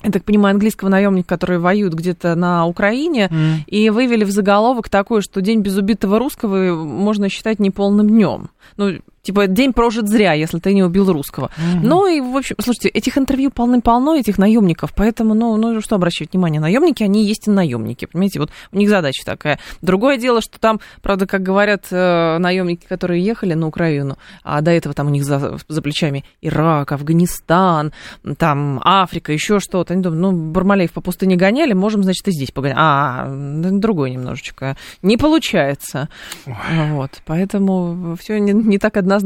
я 0.02 0.10
так 0.10 0.24
понимаю, 0.24 0.54
английского 0.54 0.88
наемника, 0.88 1.28
который 1.28 1.58
воюет 1.58 1.94
где-то 1.94 2.34
на 2.34 2.66
Украине, 2.66 3.28
М. 3.30 3.64
и 3.66 3.90
вывели 3.90 4.24
в 4.24 4.30
заголовок 4.30 4.88
такой, 4.88 5.20
что 5.22 5.40
день 5.40 5.60
без 5.60 5.76
убитого 5.76 6.18
русского 6.18 6.74
можно 6.84 7.28
считать 7.28 7.58
неполным 7.58 8.08
днем. 8.08 8.50
Ну, 8.76 8.98
типа, 9.30 9.46
день 9.46 9.72
прожит 9.72 10.08
зря, 10.08 10.32
если 10.32 10.58
ты 10.58 10.74
не 10.74 10.82
убил 10.82 11.10
русского. 11.12 11.50
Ну 11.82 12.06
и, 12.06 12.20
в 12.20 12.36
общем, 12.36 12.56
слушайте, 12.60 12.88
этих 12.88 13.16
интервью 13.16 13.50
полны-полно, 13.50 14.16
этих 14.16 14.38
наемников, 14.38 14.92
поэтому, 14.94 15.34
ну, 15.34 15.56
ну, 15.56 15.80
что 15.80 15.94
обращать 15.94 16.32
внимание, 16.32 16.60
наемники, 16.60 17.02
они 17.02 17.24
есть 17.24 17.46
и 17.46 17.50
наемники, 17.50 18.06
понимаете, 18.06 18.40
вот 18.40 18.50
у 18.72 18.76
них 18.76 18.88
задача 18.88 19.24
такая. 19.24 19.58
Другое 19.82 20.16
дело, 20.16 20.40
что 20.40 20.58
там, 20.58 20.80
правда, 21.02 21.26
как 21.26 21.42
говорят 21.42 21.86
э, 21.90 22.38
наемники, 22.38 22.86
которые 22.86 23.24
ехали 23.24 23.54
на 23.54 23.66
Украину, 23.66 24.18
а 24.42 24.60
до 24.60 24.70
этого 24.70 24.94
там 24.94 25.06
у 25.06 25.10
них 25.10 25.24
за, 25.24 25.58
за 25.68 25.82
плечами 25.82 26.24
Ирак, 26.40 26.92
Афганистан, 26.92 27.92
там 28.36 28.80
Африка, 28.84 29.32
еще 29.32 29.60
что-то, 29.60 29.94
они 29.94 30.02
думают, 30.02 30.20
ну, 30.20 30.50
Бармалеев 30.50 30.92
по 30.92 31.00
пустыне 31.00 31.36
гоняли, 31.36 31.72
можем, 31.72 32.02
значит, 32.02 32.26
и 32.28 32.32
здесь 32.32 32.50
погонять. 32.50 32.76
А, 32.78 33.28
да, 33.28 33.70
другое 33.70 34.10
немножечко. 34.10 34.76
Не 35.02 35.16
получается. 35.16 36.08
Вот, 36.46 37.22
поэтому 37.26 38.16
все 38.18 38.40
не, 38.40 38.52
не 38.52 38.78
так 38.78 38.96
однозначно. 38.96 39.19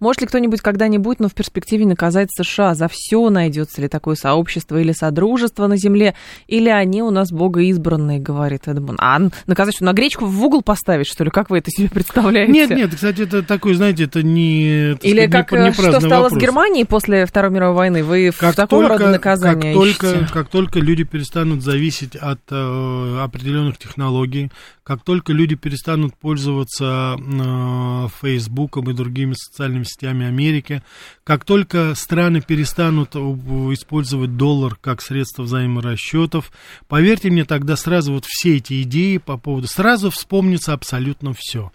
Может 0.00 0.22
ли 0.22 0.26
кто-нибудь 0.26 0.60
когда-нибудь, 0.60 1.20
но 1.20 1.28
в 1.28 1.34
перспективе 1.34 1.86
наказать 1.86 2.28
США 2.30 2.74
за 2.74 2.88
все? 2.90 3.28
Найдется 3.30 3.80
ли 3.80 3.88
такое 3.88 4.14
сообщество 4.14 4.80
или 4.80 4.92
содружество 4.92 5.66
на 5.66 5.76
Земле? 5.76 6.14
Или 6.46 6.68
они 6.68 7.02
у 7.02 7.10
нас 7.10 7.30
богоизбранные, 7.30 8.18
говорит 8.18 8.68
Эдмон. 8.68 8.96
А 9.00 9.18
наказать 9.46 9.76
что, 9.76 9.84
на 9.84 9.92
гречку 9.92 10.26
в 10.26 10.44
угол 10.44 10.62
поставить, 10.62 11.06
что 11.06 11.24
ли? 11.24 11.30
Как 11.30 11.50
вы 11.50 11.58
это 11.58 11.70
себе 11.70 11.88
представляете? 11.88 12.52
Нет, 12.52 12.70
нет, 12.70 12.94
кстати, 12.94 13.22
это 13.22 13.42
такой, 13.42 13.74
знаете, 13.74 14.04
это 14.04 14.22
не... 14.22 14.92
Или 15.02 15.26
сказать, 15.26 15.30
как, 15.30 15.52
не- 15.52 15.58
не 15.58 15.68
э, 15.68 15.72
что 15.72 16.00
стало 16.00 16.24
вопрос. 16.24 16.32
с 16.32 16.36
Германией 16.36 16.84
после 16.84 17.26
Второй 17.26 17.50
мировой 17.50 17.76
войны? 17.76 18.04
Вы 18.04 18.30
в 18.30 18.54
такого 18.54 18.88
рода 18.88 19.10
наказания 19.10 19.72
как 19.72 19.74
только, 19.74 20.06
ищете? 20.10 20.32
как 20.32 20.48
только 20.48 20.80
люди 20.80 21.04
перестанут 21.04 21.62
зависеть 21.62 22.16
от 22.16 22.40
э, 22.50 23.18
определенных 23.22 23.78
технологий, 23.78 24.50
как 24.82 25.02
только 25.02 25.32
люди 25.32 25.54
перестанут 25.54 26.16
пользоваться 26.16 27.16
э, 27.18 28.08
Фейсбуком 28.22 28.90
и 28.90 28.94
другими 28.94 29.17
социальными 29.34 29.84
сетями 29.84 30.26
Америки, 30.26 30.82
как 31.24 31.44
только 31.44 31.94
страны 31.94 32.40
перестанут 32.40 33.16
использовать 33.16 34.36
доллар 34.36 34.76
как 34.80 35.02
средство 35.02 35.42
взаиморасчетов, 35.42 36.50
поверьте 36.88 37.30
мне, 37.30 37.44
тогда 37.44 37.76
сразу 37.76 38.12
вот 38.12 38.24
все 38.26 38.56
эти 38.56 38.82
идеи 38.82 39.18
по 39.18 39.36
поводу... 39.36 39.66
Сразу 39.66 40.10
вспомнится 40.10 40.72
абсолютно 40.72 41.32
все. 41.36 41.72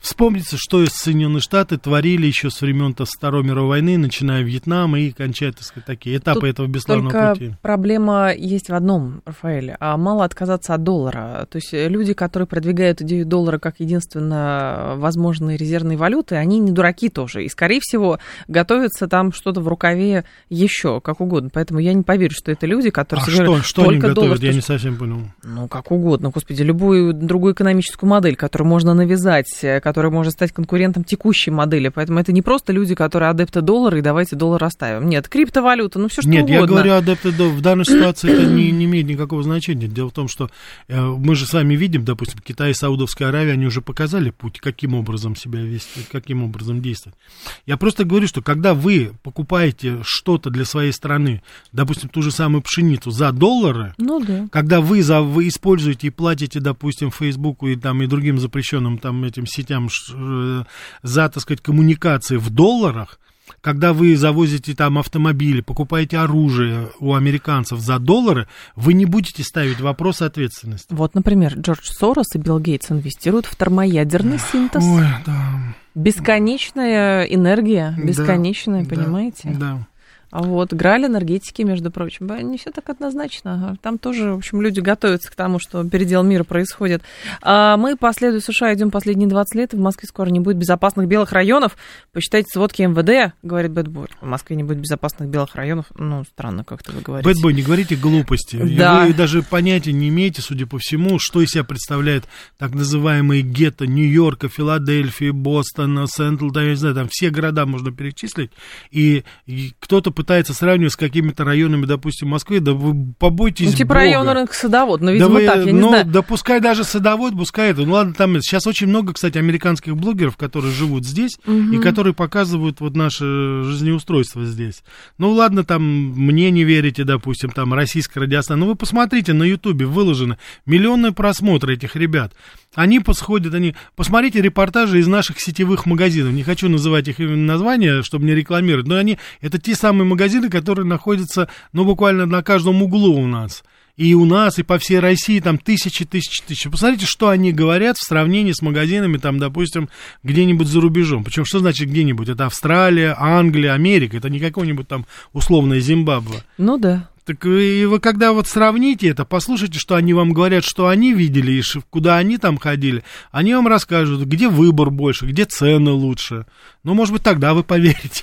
Вспомнится, 0.00 0.56
что 0.58 0.82
из 0.82 0.90
Соединенные 0.90 1.40
Штаты 1.40 1.78
творили 1.78 2.26
еще 2.26 2.50
с 2.50 2.60
времен 2.60 2.94
то 2.94 3.04
Второй 3.04 3.42
мировой 3.44 3.68
войны, 3.70 3.98
начиная 3.98 4.42
Вьетнама 4.42 4.98
и 5.00 5.10
кончая, 5.10 5.52
так 5.52 5.62
сказать, 5.62 5.86
такие 5.86 6.18
этапы 6.18 6.40
Тут 6.40 6.48
этого 6.50 6.66
бесславного 6.66 7.10
Только 7.10 7.34
пути. 7.34 7.54
проблема 7.62 8.32
есть 8.34 8.68
в 8.68 8.74
одном, 8.74 9.22
Рафаэль. 9.24 9.74
А 9.80 9.96
мало 9.96 10.24
отказаться 10.24 10.74
от 10.74 10.82
доллара. 10.82 11.46
То 11.50 11.56
есть 11.56 11.72
э, 11.72 11.88
люди, 11.88 12.12
которые 12.12 12.46
продвигают 12.46 13.00
идею 13.02 13.26
доллара 13.26 13.58
как 13.58 13.80
единственно 13.80 14.94
возможной 14.96 15.56
резервной 15.56 15.96
валюты, 15.96 16.36
они 16.36 16.58
не 16.58 16.70
дураки 16.72 17.08
тоже. 17.08 17.44
И, 17.44 17.48
скорее 17.48 17.80
всего, 17.80 18.18
готовятся 18.48 19.08
там 19.08 19.32
что-то 19.32 19.60
в 19.60 19.68
рукаве 19.68 20.24
еще, 20.48 21.00
как 21.00 21.20
угодно. 21.20 21.50
Поэтому 21.52 21.80
я 21.80 21.92
не 21.94 22.02
поверю, 22.02 22.32
что 22.34 22.50
это 22.52 22.66
люди, 22.66 22.90
которые 22.90 23.24
А 23.24 23.30
что, 23.30 23.44
говорят, 23.44 23.64
что 23.64 23.82
они 23.82 24.00
только 24.00 24.14
доллар. 24.14 24.30
готовят, 24.30 24.42
я 24.42 24.50
то 24.50 24.56
не 24.56 24.62
совсем 24.62 24.96
понял. 24.96 25.20
Ну, 25.42 25.68
как 25.68 25.90
угодно, 25.90 26.30
господи, 26.30 26.62
любую 26.62 27.12
другую 27.12 27.54
экономическую 27.54 28.08
модель, 28.08 28.36
которую 28.36 28.68
можно 28.68 28.94
навязать, 28.94 29.46
которая 29.86 30.10
может 30.10 30.32
стать 30.32 30.50
конкурентом 30.50 31.04
текущей 31.04 31.52
модели. 31.52 31.90
Поэтому 31.90 32.18
это 32.18 32.32
не 32.32 32.42
просто 32.42 32.72
люди, 32.72 32.96
которые 32.96 33.30
адепты 33.30 33.60
доллара, 33.60 33.96
и 33.98 34.02
давайте 34.02 34.34
доллар 34.34 34.64
оставим. 34.64 35.08
Нет, 35.08 35.28
криптовалюта, 35.28 36.00
ну 36.00 36.08
все 36.08 36.22
что 36.22 36.28
Нет, 36.28 36.42
угодно. 36.42 36.60
я 36.60 36.66
говорю 36.66 36.92
адепты 36.94 37.30
до- 37.30 37.50
в 37.50 37.60
данной 37.60 37.84
ситуации 37.84 38.32
это 38.32 38.46
не, 38.46 38.72
не 38.72 38.86
имеет 38.86 39.06
никакого 39.06 39.44
значения. 39.44 39.86
Дело 39.86 40.08
в 40.08 40.12
том, 40.12 40.26
что 40.26 40.50
э, 40.88 41.00
мы 41.00 41.36
же 41.36 41.46
с 41.46 41.52
вами 41.52 41.76
видим, 41.76 42.04
допустим, 42.04 42.40
Китай 42.44 42.72
и 42.72 42.74
Саудовская 42.74 43.28
Аравия, 43.28 43.52
они 43.52 43.64
уже 43.66 43.80
показали 43.80 44.30
путь, 44.30 44.58
каким 44.58 44.94
образом 44.94 45.36
себя 45.36 45.60
вести, 45.60 46.00
каким 46.10 46.42
образом 46.42 46.82
действовать. 46.82 47.16
Я 47.64 47.76
просто 47.76 48.04
говорю, 48.04 48.26
что 48.26 48.42
когда 48.42 48.74
вы 48.74 49.12
покупаете 49.22 49.98
что-то 50.02 50.50
для 50.50 50.64
своей 50.64 50.90
страны, 50.90 51.42
допустим, 51.70 52.08
ту 52.08 52.22
же 52.22 52.32
самую 52.32 52.62
пшеницу 52.62 53.12
за 53.12 53.30
доллары, 53.30 53.94
Ну 53.98 54.18
да. 54.18 54.48
когда 54.50 54.80
вы, 54.80 55.04
за, 55.04 55.20
вы 55.20 55.46
используете 55.46 56.08
и 56.08 56.10
платите, 56.10 56.58
допустим, 56.58 57.12
Фейсбуку 57.12 57.68
и, 57.68 57.76
там, 57.76 58.02
и 58.02 58.08
другим 58.08 58.40
запрещенным 58.40 58.98
там, 58.98 59.22
этим 59.22 59.46
сетям 59.46 59.75
ш- 59.88 60.14
э, 60.16 60.64
за, 61.02 61.28
так 61.28 61.42
сказать, 61.42 61.60
коммуникации 61.62 62.36
в 62.36 62.50
долларах, 62.50 63.18
когда 63.60 63.92
вы 63.92 64.16
завозите 64.16 64.74
там 64.74 64.98
автомобили, 64.98 65.60
покупаете 65.60 66.18
оружие 66.18 66.88
у 66.98 67.14
американцев 67.14 67.78
за 67.78 67.98
доллары, 67.98 68.48
вы 68.74 68.92
не 68.92 69.06
будете 69.06 69.42
ставить 69.44 69.80
вопрос 69.80 70.20
ответственности. 70.22 70.88
Вот, 70.90 71.14
например, 71.14 71.54
Джордж 71.54 71.84
Сорос 71.84 72.34
и 72.34 72.38
Билл 72.38 72.58
Гейтс 72.58 72.90
инвестируют 72.90 73.46
в 73.46 73.54
термоядерный 73.56 74.38
синтез. 74.38 74.82
Ой, 74.84 75.06
да. 75.24 75.74
Бесконечная 75.94 77.22
энергия, 77.24 77.94
бесконечная, 77.96 78.84
да, 78.84 78.94
понимаете? 78.94 79.56
Да. 79.58 79.86
А 80.30 80.42
вот 80.42 80.72
граль 80.72 81.06
энергетики, 81.06 81.62
между 81.62 81.90
прочим, 81.90 82.26
не 82.50 82.58
все 82.58 82.70
так 82.70 82.88
однозначно. 82.88 83.76
Там 83.82 83.98
тоже, 83.98 84.32
в 84.32 84.38
общем, 84.38 84.60
люди 84.60 84.80
готовятся 84.80 85.30
к 85.30 85.34
тому, 85.34 85.58
что 85.58 85.84
передел 85.88 86.22
мира 86.22 86.44
происходит. 86.44 87.02
А 87.42 87.76
мы 87.76 87.96
по 87.96 88.12
следу 88.12 88.40
США 88.40 88.74
идем 88.74 88.90
последние 88.90 89.28
20 89.28 89.54
лет, 89.54 89.74
и 89.74 89.76
в 89.76 89.80
Москве 89.80 90.08
скоро 90.08 90.28
не 90.28 90.40
будет 90.40 90.56
безопасных 90.56 91.06
белых 91.06 91.32
районов. 91.32 91.76
Посчитайте 92.12 92.48
сводки 92.52 92.82
МВД, 92.82 93.34
говорит 93.42 93.72
Бэтбой. 93.72 94.08
В 94.20 94.26
Москве 94.26 94.56
не 94.56 94.64
будет 94.64 94.78
безопасных 94.78 95.28
белых 95.28 95.54
районов. 95.54 95.86
Ну, 95.96 96.24
странно, 96.24 96.64
как-то 96.64 96.92
вы 96.92 97.00
говорите. 97.00 97.28
Бэтбой, 97.28 97.54
не 97.54 97.62
говорите 97.62 97.96
глупости. 97.96 98.56
Да. 98.76 99.04
Вы 99.04 99.14
даже 99.14 99.42
понятия 99.42 99.92
не 99.92 100.08
имеете, 100.08 100.42
судя 100.42 100.66
по 100.66 100.78
всему, 100.78 101.18
что 101.20 101.40
из 101.40 101.50
себя 101.50 101.64
представляет 101.64 102.24
так 102.58 102.74
называемые 102.74 103.42
гетто 103.42 103.86
Нью-Йорка, 103.86 104.48
Филадельфии, 104.48 105.30
Бостона, 105.30 106.06
Сентл, 106.08 106.50
да, 106.50 106.62
я 106.62 106.70
не 106.70 106.76
знаю, 106.76 106.94
там 106.94 107.08
все 107.10 107.30
города 107.30 107.66
можно 107.66 107.92
перечислить. 107.92 108.50
И, 108.90 109.24
и 109.46 109.72
кто-то 109.78 110.10
пытается 110.16 110.54
сравнивать 110.54 110.94
с 110.94 110.96
какими-то 110.96 111.44
районами, 111.44 111.86
допустим, 111.86 112.28
Москвы, 112.28 112.58
да 112.60 112.72
вы 112.72 113.14
побойтесь 113.18 113.70
Ну, 113.70 113.72
типа 113.72 113.88
Бога. 113.88 114.00
район 114.00 114.28
рынка 114.28 114.54
Садовод, 114.54 115.00
но, 115.00 115.12
видимо, 115.12 115.28
да 115.28 115.34
вы, 115.34 115.46
так, 115.46 115.56
я 115.58 115.72
не 115.72 115.80
ну, 115.80 115.88
знаю. 115.90 116.06
да 116.06 116.22
пускай 116.22 116.60
даже 116.60 116.82
садовод, 116.82 117.34
пускай 117.36 117.70
это. 117.70 117.82
Ну 117.82 117.92
ладно, 117.92 118.14
там 118.14 118.40
сейчас 118.40 118.66
очень 118.66 118.88
много, 118.88 119.12
кстати, 119.12 119.38
американских 119.38 119.96
блогеров, 119.96 120.36
которые 120.36 120.72
живут 120.72 121.04
здесь 121.04 121.38
и 121.46 121.78
которые 121.78 122.14
показывают 122.14 122.80
вот 122.80 122.96
наше 122.96 123.62
жизнеустройство 123.64 124.44
здесь. 124.44 124.82
Ну 125.18 125.30
ладно, 125.30 125.62
там 125.62 125.82
мне 125.82 126.50
не 126.50 126.64
верите, 126.64 127.04
допустим, 127.04 127.50
там 127.50 127.74
российская 127.74 128.20
радиостанция. 128.20 128.60
Ну 128.60 128.66
вы 128.66 128.74
посмотрите, 128.74 129.34
на 129.34 129.44
Ютубе 129.44 129.86
выложено 129.86 130.38
миллионные 130.64 131.12
просмотры 131.12 131.74
этих 131.74 131.94
ребят. 131.94 132.32
Они 132.74 133.00
подходят, 133.00 133.54
они... 133.54 133.74
Посмотрите 133.94 134.42
репортажи 134.42 134.98
из 134.98 135.06
наших 135.06 135.40
сетевых 135.40 135.86
магазинов. 135.86 136.32
Не 136.32 136.42
хочу 136.42 136.68
называть 136.68 137.08
их 137.08 137.20
именно 137.20 137.44
названия, 137.54 138.02
чтобы 138.02 138.26
не 138.26 138.34
рекламировать, 138.34 138.86
но 138.86 138.96
они... 138.96 139.18
Это 139.40 139.58
те 139.58 139.74
самые 139.74 140.05
магазины, 140.06 140.48
которые 140.48 140.86
находятся, 140.86 141.48
ну, 141.72 141.84
буквально 141.84 142.26
на 142.26 142.42
каждом 142.42 142.82
углу 142.82 143.14
у 143.20 143.26
нас 143.26 143.62
и 143.96 144.14
у 144.14 144.24
нас, 144.24 144.58
и 144.58 144.62
по 144.62 144.78
всей 144.78 144.98
России, 144.98 145.40
там 145.40 145.58
тысячи, 145.58 146.04
тысячи, 146.04 146.42
тысячи. 146.46 146.68
Посмотрите, 146.68 147.06
что 147.06 147.28
они 147.28 147.52
говорят 147.52 147.96
в 147.96 148.06
сравнении 148.06 148.52
с 148.52 148.60
магазинами, 148.60 149.16
там, 149.16 149.38
допустим, 149.38 149.88
где-нибудь 150.22 150.68
за 150.68 150.80
рубежом. 150.80 151.24
Причем, 151.24 151.44
что 151.44 151.60
значит 151.60 151.88
где-нибудь? 151.88 152.28
Это 152.28 152.46
Австралия, 152.46 153.16
Англия, 153.18 153.72
Америка. 153.72 154.16
Это 154.16 154.28
не 154.28 154.38
какой-нибудь 154.38 154.86
там 154.86 155.06
условное 155.32 155.80
Зимбабве. 155.80 156.42
Ну 156.58 156.76
да. 156.76 157.08
Так 157.26 157.44
и 157.44 157.84
вы 157.86 157.98
когда 157.98 158.32
вот 158.32 158.46
сравните 158.46 159.08
это, 159.08 159.24
послушайте, 159.24 159.80
что 159.80 159.96
они 159.96 160.14
вам 160.14 160.32
говорят, 160.32 160.62
что 160.62 160.86
они 160.86 161.12
видели 161.12 161.50
и 161.50 161.62
куда 161.90 162.18
они 162.18 162.38
там 162.38 162.56
ходили, 162.56 163.02
они 163.32 163.52
вам 163.52 163.66
расскажут, 163.66 164.22
где 164.22 164.48
выбор 164.48 164.90
больше, 164.90 165.26
где 165.26 165.44
цены 165.44 165.90
лучше. 165.90 166.46
Ну, 166.84 166.94
может 166.94 167.12
быть, 167.12 167.24
тогда 167.24 167.52
вы 167.52 167.64
поверите. 167.64 168.22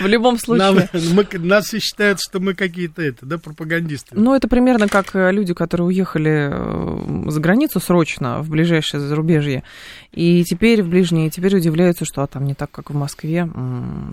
В 0.00 0.06
любом 0.06 0.38
случае. 0.38 0.88
нас 1.40 1.66
все 1.66 1.78
считают, 1.78 2.20
что 2.26 2.40
мы 2.40 2.54
какие-то 2.54 3.02
это, 3.02 3.26
да, 3.26 3.36
пропагандисты. 3.36 4.16
Ну, 4.18 4.34
это 4.34 4.48
примерно 4.48 4.88
как 4.88 5.14
э, 5.14 5.30
люди, 5.30 5.52
которые 5.52 5.88
уехали 5.88 6.48
э, 6.50 7.30
за 7.30 7.38
границу 7.38 7.80
срочно, 7.80 8.40
в 8.40 8.48
ближайшее 8.48 9.00
зарубежье, 9.00 9.62
и 10.10 10.42
теперь 10.44 10.82
в 10.82 10.88
ближние, 10.88 11.28
теперь 11.28 11.54
удивляются, 11.54 12.06
что 12.06 12.22
а, 12.22 12.26
там 12.26 12.46
не 12.46 12.54
так, 12.54 12.70
как 12.70 12.88
в 12.88 12.94
Москве. 12.94 13.46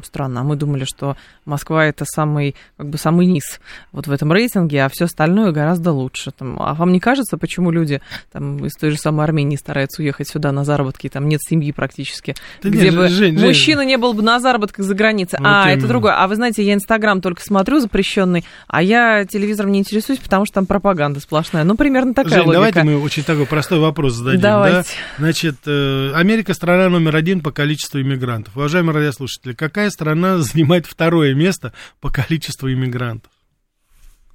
Странно, 0.03 0.41
а 0.41 0.43
мы 0.43 0.57
думали, 0.57 0.83
что 0.83 1.15
Москва 1.45 1.85
это 1.85 2.03
самый, 2.03 2.55
как 2.75 2.89
бы 2.89 2.97
самый 2.97 3.27
низ 3.27 3.60
вот 3.91 4.07
в 4.07 4.11
этом 4.11 4.31
рейтинге, 4.31 4.83
а 4.83 4.89
все 4.89 5.05
остальное 5.05 5.51
гораздо 5.51 5.91
лучше. 5.91 6.31
Там, 6.31 6.57
а 6.59 6.73
вам 6.73 6.91
не 6.91 6.99
кажется, 6.99 7.37
почему 7.37 7.71
люди 7.71 8.01
там, 8.31 8.65
из 8.65 8.73
той 8.73 8.91
же 8.91 8.97
самой 8.97 9.25
Армении 9.25 9.55
стараются 9.55 10.01
уехать 10.01 10.27
сюда 10.27 10.51
на 10.51 10.63
заработки, 10.63 11.09
там 11.09 11.27
нет 11.27 11.41
семьи 11.41 11.71
практически, 11.71 12.35
Да 12.61 12.69
где 12.69 12.85
нет, 12.85 12.95
бы 12.95 13.07
Жень, 13.07 13.37
Жень. 13.37 13.47
мужчина 13.47 13.81
не 13.85 13.97
был 13.97 14.13
бы 14.13 14.21
на 14.21 14.39
заработках 14.39 14.85
за 14.85 14.95
границей. 14.95 15.39
Вот 15.39 15.47
а, 15.47 15.63
это 15.65 15.73
именно. 15.73 15.87
другое. 15.87 16.13
А 16.13 16.27
вы 16.27 16.35
знаете, 16.35 16.63
я 16.63 16.73
Инстаграм 16.73 17.21
только 17.21 17.41
смотрю 17.43 17.79
запрещенный, 17.79 18.45
а 18.67 18.81
я 18.81 19.25
телевизором 19.25 19.71
не 19.71 19.79
интересуюсь, 19.79 20.19
потому 20.19 20.45
что 20.45 20.55
там 20.55 20.65
пропаганда 20.65 21.19
сплошная. 21.19 21.63
Ну, 21.63 21.75
примерно 21.75 22.13
такая 22.13 22.39
Жень, 22.39 22.47
логика. 22.47 22.53
давайте 22.53 22.83
мы 22.83 23.01
очень 23.01 23.23
такой 23.23 23.45
простой 23.45 23.79
вопрос 23.79 24.13
зададим. 24.13 24.41
Давайте. 24.41 24.77
Да? 24.77 24.83
Значит, 25.19 25.57
э, 25.65 26.11
Америка 26.13 26.53
страна 26.53 26.89
номер 26.89 27.15
один 27.15 27.41
по 27.41 27.51
количеству 27.51 28.01
иммигрантов. 28.01 28.55
Уважаемые 28.55 28.95
радиослушатели, 28.95 29.53
какая 29.53 29.89
страна 29.89 30.37
занимает 30.39 30.85
второе 30.85 31.33
место 31.33 31.73
по 31.99 32.09
количеству 32.09 32.71
иммигрантов? 32.71 33.31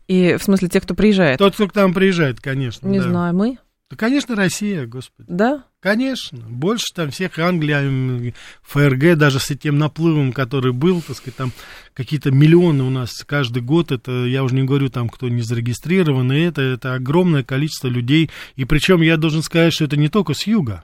И 0.08 0.36
в 0.36 0.42
смысле, 0.42 0.68
те, 0.68 0.80
кто 0.80 0.94
приезжает. 0.94 1.38
Тот, 1.38 1.54
кто 1.54 1.68
к 1.68 1.74
нам 1.74 1.92
приезжает, 1.92 2.40
конечно. 2.40 2.86
Не 2.86 2.98
да. 2.98 3.08
знаю, 3.08 3.34
мы? 3.34 3.58
Да, 3.88 3.96
конечно, 3.96 4.34
Россия, 4.34 4.86
господи. 4.86 5.28
Да? 5.28 5.64
Конечно. 5.80 6.40
Больше 6.48 6.86
там 6.92 7.10
всех 7.12 7.38
Англия, 7.38 8.32
ФРГ, 8.62 9.16
даже 9.16 9.38
с 9.38 9.50
этим 9.52 9.78
наплывом, 9.78 10.32
который 10.32 10.72
был, 10.72 11.00
так 11.02 11.16
сказать, 11.16 11.36
там 11.36 11.52
какие-то 11.94 12.32
миллионы 12.32 12.82
у 12.82 12.90
нас 12.90 13.22
каждый 13.24 13.62
год, 13.62 13.92
это, 13.92 14.24
я 14.24 14.42
уже 14.42 14.56
не 14.56 14.64
говорю 14.64 14.88
там, 14.88 15.08
кто 15.08 15.28
не 15.28 15.42
зарегистрирован, 15.42 16.32
и 16.32 16.40
это, 16.40 16.62
это 16.62 16.94
огромное 16.94 17.44
количество 17.44 17.86
людей, 17.86 18.30
и 18.56 18.64
причем 18.64 19.02
я 19.02 19.16
должен 19.16 19.42
сказать, 19.42 19.72
что 19.72 19.84
это 19.84 19.96
не 19.96 20.08
только 20.08 20.34
с 20.34 20.48
юга. 20.48 20.82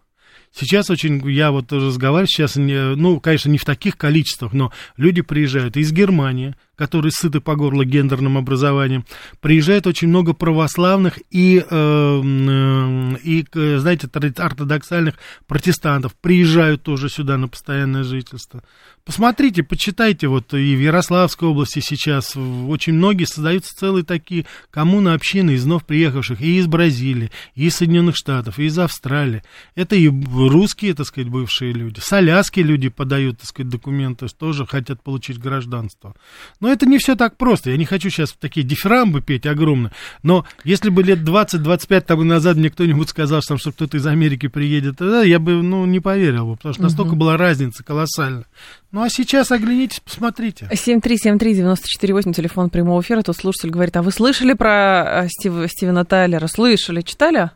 Сейчас 0.55 0.91
очень, 0.91 1.29
я 1.31 1.51
вот 1.51 1.73
разговариваю 1.73 2.29
сейчас, 2.29 2.57
ну, 2.57 3.19
конечно, 3.21 3.49
не 3.49 3.59
в 3.59 3.65
таких 3.65 3.97
количествах, 3.97 4.53
но 4.53 4.71
люди 4.97 5.23
приезжают 5.23 5.77
из 5.77 5.91
Германии, 5.93 6.55
которые 6.77 7.13
сыты 7.13 7.41
по 7.41 7.55
горло 7.55 7.85
гендерным 7.85 8.39
образованием, 8.39 9.05
приезжает 9.41 9.87
очень 9.87 10.09
много 10.09 10.33
православных 10.33 11.19
и, 11.31 11.59
э, 11.59 11.75
м, 11.75 13.15
и 13.17 13.45
э, 13.55 13.79
знаете, 13.79 14.09
ортодоксальных 14.13 15.17
протестантов, 15.47 16.15
приезжают 16.21 16.83
тоже 16.83 17.09
сюда 17.09 17.37
на 17.37 17.49
постоянное 17.49 18.05
жительство. 18.05 18.63
Посмотрите, 19.05 19.65
почитайте, 19.65 20.29
вот 20.29 20.55
и 20.55 20.77
в 20.77 20.81
Ярославской 20.81 21.49
области 21.49 21.81
сейчас 21.81 22.37
очень 22.37 22.95
многие 22.95 23.25
создаются 23.25 23.75
целые 23.77 24.05
такие 24.05 24.47
коммуны, 24.71 25.11
общины 25.11 25.53
из 25.53 25.65
вновь 25.65 25.85
приехавших 25.85 26.41
и 26.41 26.59
из 26.59 26.69
Бразилии, 26.69 27.33
и 27.57 27.67
из 27.67 27.77
Соединенных 27.77 28.17
Штатов, 28.17 28.61
и 28.61 28.67
из 28.67 28.79
Австралии. 28.79 29.43
Это 29.75 29.97
и 29.97 30.09
русские, 30.09 30.95
так 30.95 31.07
сказать, 31.07 31.31
бывшие 31.31 31.73
люди. 31.73 31.99
С 31.99 32.13
Аляски 32.13 32.61
люди 32.61 32.89
подают, 32.89 33.39
так 33.39 33.49
сказать, 33.49 33.71
документы, 33.71 34.29
тоже 34.29 34.67
хотят 34.67 35.03
получить 35.03 35.39
гражданство. 35.39 36.15
Но 36.61 36.72
это 36.73 36.87
не 36.87 36.99
все 36.99 37.15
так 37.15 37.37
просто. 37.37 37.71
Я 37.71 37.77
не 37.77 37.85
хочу 37.85 38.11
сейчас 38.11 38.33
такие 38.33 38.67
дифирамбы 38.67 39.21
петь 39.21 39.47
огромные. 39.47 39.93
Но 40.23 40.45
если 40.65 40.91
бы 40.91 41.03
лет 41.03 41.21
20-25 41.21 42.01
тому 42.03 42.25
назад 42.25 42.57
мне 42.57 42.71
кто-нибудь 42.71 43.09
сказал, 43.09 43.43
что, 43.43 43.57
что 43.59 43.73
кто-то 43.73 43.97
из 43.97 44.07
Америки 44.07 44.49
приедет, 44.49 44.99
тогда 44.99 45.23
я 45.23 45.39
бы 45.39 45.63
ну, 45.63 45.87
не 45.87 46.01
поверил 46.01 46.47
бы, 46.47 46.57
потому 46.57 46.75
что 46.75 46.83
настолько 46.83 47.15
была 47.15 47.37
разница 47.37 47.85
колоссальная. 47.85 48.47
Ну 48.91 49.03
а 49.03 49.09
сейчас 49.09 49.51
оглянитесь, 49.51 50.01
посмотрите. 50.01 50.69
7373948, 50.71 52.33
телефон 52.33 52.71
прямого 52.71 53.01
эфира. 53.01 53.23
Тут 53.23 53.37
слушатель 53.37 53.71
говорит, 53.71 53.97
а 53.97 54.03
вы 54.03 54.11
слышали 54.13 54.53
про 54.53 55.25
э, 55.25 55.29
Стив- 55.29 55.71
Стивена 55.71 56.05
Тайлера? 56.05 56.47
Слышали, 56.47 57.01
читали? 57.01 57.51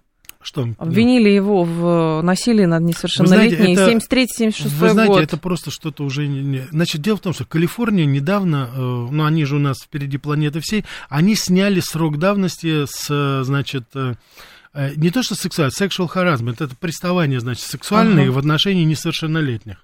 Что? 0.47 0.69
Обвинили 0.79 1.29
его 1.29 1.65
в 1.65 2.23
насилии 2.23 2.67
над 2.67 2.83
несовершеннолетней. 2.85 3.73
это- 3.73 3.91
73-76 3.91 4.69
Вы 4.79 4.91
знаете, 4.91 5.13
год. 5.13 5.23
это 5.25 5.37
просто 5.39 5.73
что-то 5.73 6.05
уже... 6.05 6.29
не- 6.29 6.69
Значит, 6.71 7.01
дело 7.03 7.17
в 7.17 7.21
том, 7.21 7.33
что 7.33 7.45
Калифорния 7.45 8.05
недавно, 8.07 8.71
э, 8.73 8.79
ну, 8.79 9.25
они 9.25 9.45
же 9.45 9.57
у 9.57 9.59
нас 9.59 9.79
впереди 9.83 10.19
планеты 10.19 10.61
всей, 10.61 10.85
они 11.09 11.35
сняли 11.35 11.81
срок 11.81 12.19
давности 12.19 12.85
с, 12.87 13.09
э, 13.11 13.43
значит, 13.43 13.87
э, 13.97 14.15
э, 14.73 14.93
не 14.95 15.11
то 15.11 15.25
что 15.25 15.35
сексуальный, 15.35 15.73
sexual 15.77 16.09
harassment, 16.15 16.63
это 16.65 16.77
приставание, 16.79 17.41
значит, 17.41 17.65
сексуальное 17.65 18.25
Ага. 18.27 18.33
в 18.33 18.39
отношении 18.39 18.85
несовершеннолетних. 18.85 19.79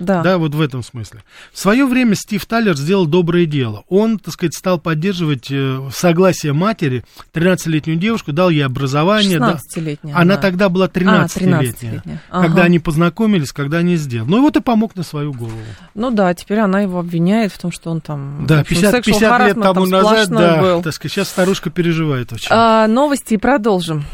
Да. 0.00 0.22
Да, 0.22 0.38
вот 0.38 0.54
в 0.54 0.60
этом 0.60 0.82
смысле. 0.82 1.22
В 1.52 1.58
свое 1.58 1.86
время 1.86 2.14
Стив 2.16 2.44
Таллер 2.46 2.76
сделал 2.76 3.06
доброе 3.06 3.46
дело. 3.46 3.84
Он, 3.88 4.18
так 4.18 4.34
сказать, 4.34 4.54
стал 4.54 4.80
поддерживать 4.80 5.48
э, 5.50 5.88
согласие 5.94 6.52
матери 6.52 7.04
13-летнюю 7.34 7.98
девушку, 7.98 8.32
дал 8.32 8.50
ей 8.50 8.64
образование. 8.64 9.38
да. 9.38 9.58
16-летняя. 9.76 10.14
Она 10.16 10.36
да. 10.36 10.40
тогда 10.40 10.68
была 10.68 10.86
13-летняя. 10.88 11.72
13-летняя. 11.72 12.22
Когда 12.30 12.52
Ага. 12.52 12.62
они 12.62 12.78
познакомились, 12.78 13.52
когда 13.52 13.78
они 13.78 13.96
сделали. 13.96 14.30
Ну 14.30 14.38
и 14.38 14.40
вот 14.40 14.56
и 14.56 14.60
помог 14.60 14.96
на 14.96 15.02
свою 15.02 15.32
голову. 15.32 15.54
Ну 15.94 16.10
да, 16.10 16.32
теперь 16.34 16.58
она 16.60 16.80
его 16.80 16.98
обвиняет 16.98 17.52
в 17.52 17.58
том, 17.58 17.70
что 17.70 17.90
он 17.90 18.00
там... 18.00 18.46
Да, 18.46 18.60
общем, 18.60 18.76
50, 18.76 18.94
sexual 18.94 19.02
50 19.04 19.40
лет 19.46 19.54
тому 19.60 19.74
там 19.86 19.90
назад, 19.90 20.28
да, 20.30 20.60
был. 20.62 20.82
так 20.82 20.94
сказать, 20.94 21.12
сейчас 21.12 21.28
старушка 21.28 21.70
переживает 21.70 22.32
очень. 22.32 22.48
А, 22.50 22.86
новости 22.86 23.34
и 23.34 23.36
продолжим. 23.36 24.04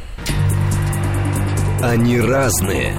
Они 1.83 2.18
разные, 2.20 2.99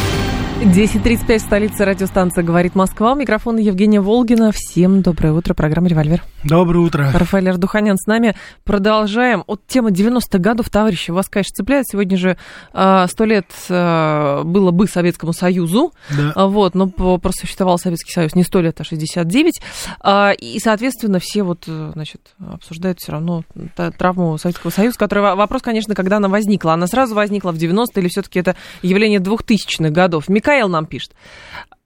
10.35, 0.61 1.39
столица 1.39 1.85
радиостанция 1.85 2.43
«Говорит 2.43 2.75
Москва». 2.75 3.13
У 3.13 3.15
микрофона 3.15 3.57
Евгения 3.57 3.99
Волгина. 3.99 4.51
Всем 4.53 5.01
доброе 5.01 5.33
утро. 5.33 5.55
Программа 5.55 5.87
«Револьвер». 5.87 6.21
Доброе 6.43 6.79
утро. 6.85 7.09
Рафаэль 7.11 7.49
Ардуханян 7.49 7.97
с 7.97 8.05
нами. 8.05 8.35
Продолжаем. 8.63 9.43
Вот 9.47 9.61
тема 9.65 9.89
90-х 9.89 10.37
годов, 10.37 10.69
товарищи, 10.69 11.09
вас, 11.09 11.27
конечно, 11.29 11.55
цепляет. 11.55 11.87
Сегодня 11.87 12.15
же 12.15 12.37
а, 12.73 13.07
сто 13.07 13.25
лет 13.25 13.47
а, 13.69 14.43
было 14.43 14.69
бы 14.69 14.87
Советскому 14.87 15.33
Союзу. 15.33 15.93
Да. 16.11 16.31
А, 16.35 16.45
Вот, 16.47 16.75
но 16.75 16.87
по- 16.87 17.17
просто 17.17 17.41
существовал 17.41 17.79
Советский 17.79 18.11
Союз 18.11 18.35
не 18.35 18.43
100 18.43 18.61
лет, 18.61 18.79
а 18.81 18.83
69. 18.83 19.61
А, 19.99 20.31
И, 20.31 20.59
соответственно, 20.59 21.17
все 21.19 21.41
вот, 21.41 21.63
э, 21.67 21.89
значит, 21.93 22.21
обсуждают 22.39 22.99
все 22.99 23.11
равно 23.13 23.43
травму 23.97 24.37
Советского 24.37 24.69
Союза, 24.69 24.97
который 24.99 25.21
во- 25.21 25.35
вопрос, 25.35 25.63
конечно, 25.63 25.95
когда 25.95 26.17
она 26.17 26.27
возникла. 26.27 26.73
Она 26.73 26.85
сразу 26.85 27.15
возникла 27.15 27.51
в 27.51 27.55
90-е 27.57 28.01
или 28.03 28.09
все-таки 28.09 28.39
это 28.39 28.55
явление 28.83 29.19
2000-х 29.19 29.89
годов? 29.89 30.29
Микаэл 30.51 30.69
нам 30.69 30.85
пишет. 30.85 31.13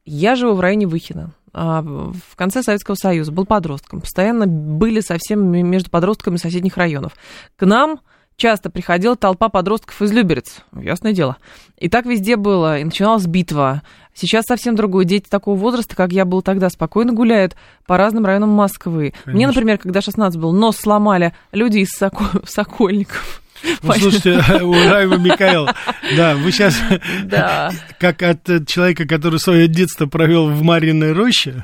Я 0.06 0.36
живу 0.36 0.54
в 0.54 0.60
районе 0.60 0.88
Выхина. 0.88 1.32
А, 1.54 1.82
В 1.82 2.36
конце 2.36 2.64
Советского 2.64 2.96
Союза 2.96 3.32
был 3.32 3.46
подростком. 3.46 4.02
Постоянно 4.02 4.48
были 4.48 5.02
совсем 5.02 5.46
между 5.46 5.90
подростками 5.90 6.38
соседних 6.38 6.76
районов. 6.78 7.14
К 7.58 7.66
нам 7.66 8.00
часто 8.38 8.70
приходила 8.70 9.16
толпа 9.16 9.50
подростков 9.50 10.02
из 10.02 10.12
Люберец, 10.12 10.64
ясное 10.76 11.14
дело. 11.14 11.38
И 11.78 11.90
так 11.90 12.06
везде 12.06 12.36
было, 12.36 12.80
и 12.80 12.84
начиналась 12.84 13.28
битва. 13.28 13.84
Сейчас 14.14 14.46
совсем 14.46 14.76
другое. 14.76 15.06
Дети 15.06 15.30
такого 15.30 15.56
возраста, 15.56 15.96
как 15.96 16.12
я 16.12 16.26
был 16.26 16.42
тогда, 16.42 16.70
спокойно 16.70 17.14
гуляют 17.14 17.56
по 17.86 17.98
разным 17.98 18.26
районам 18.26 18.50
Москвы. 18.50 19.12
Конечно. 19.12 19.32
Мне, 19.32 19.48
например, 19.48 19.78
когда 19.78 20.02
16 20.02 20.40
был, 20.40 20.54
нос 20.54 20.78
сломали 20.78 21.34
люди 21.52 21.80
из 21.80 21.92
Сокольников. 22.46 23.42
Ну, 23.82 23.94
слушайте, 23.94 24.32
уважаемый 24.62 25.20
Михаил, 25.20 25.68
да, 26.16 26.36
вы 26.36 26.52
сейчас, 26.52 26.78
да. 27.24 27.72
как 28.00 28.22
от 28.22 28.68
человека, 28.68 29.06
который 29.06 29.40
свое 29.40 29.68
детство 29.68 30.06
провел 30.06 30.50
в 30.50 30.62
Мариной 30.62 31.14
роще. 31.14 31.64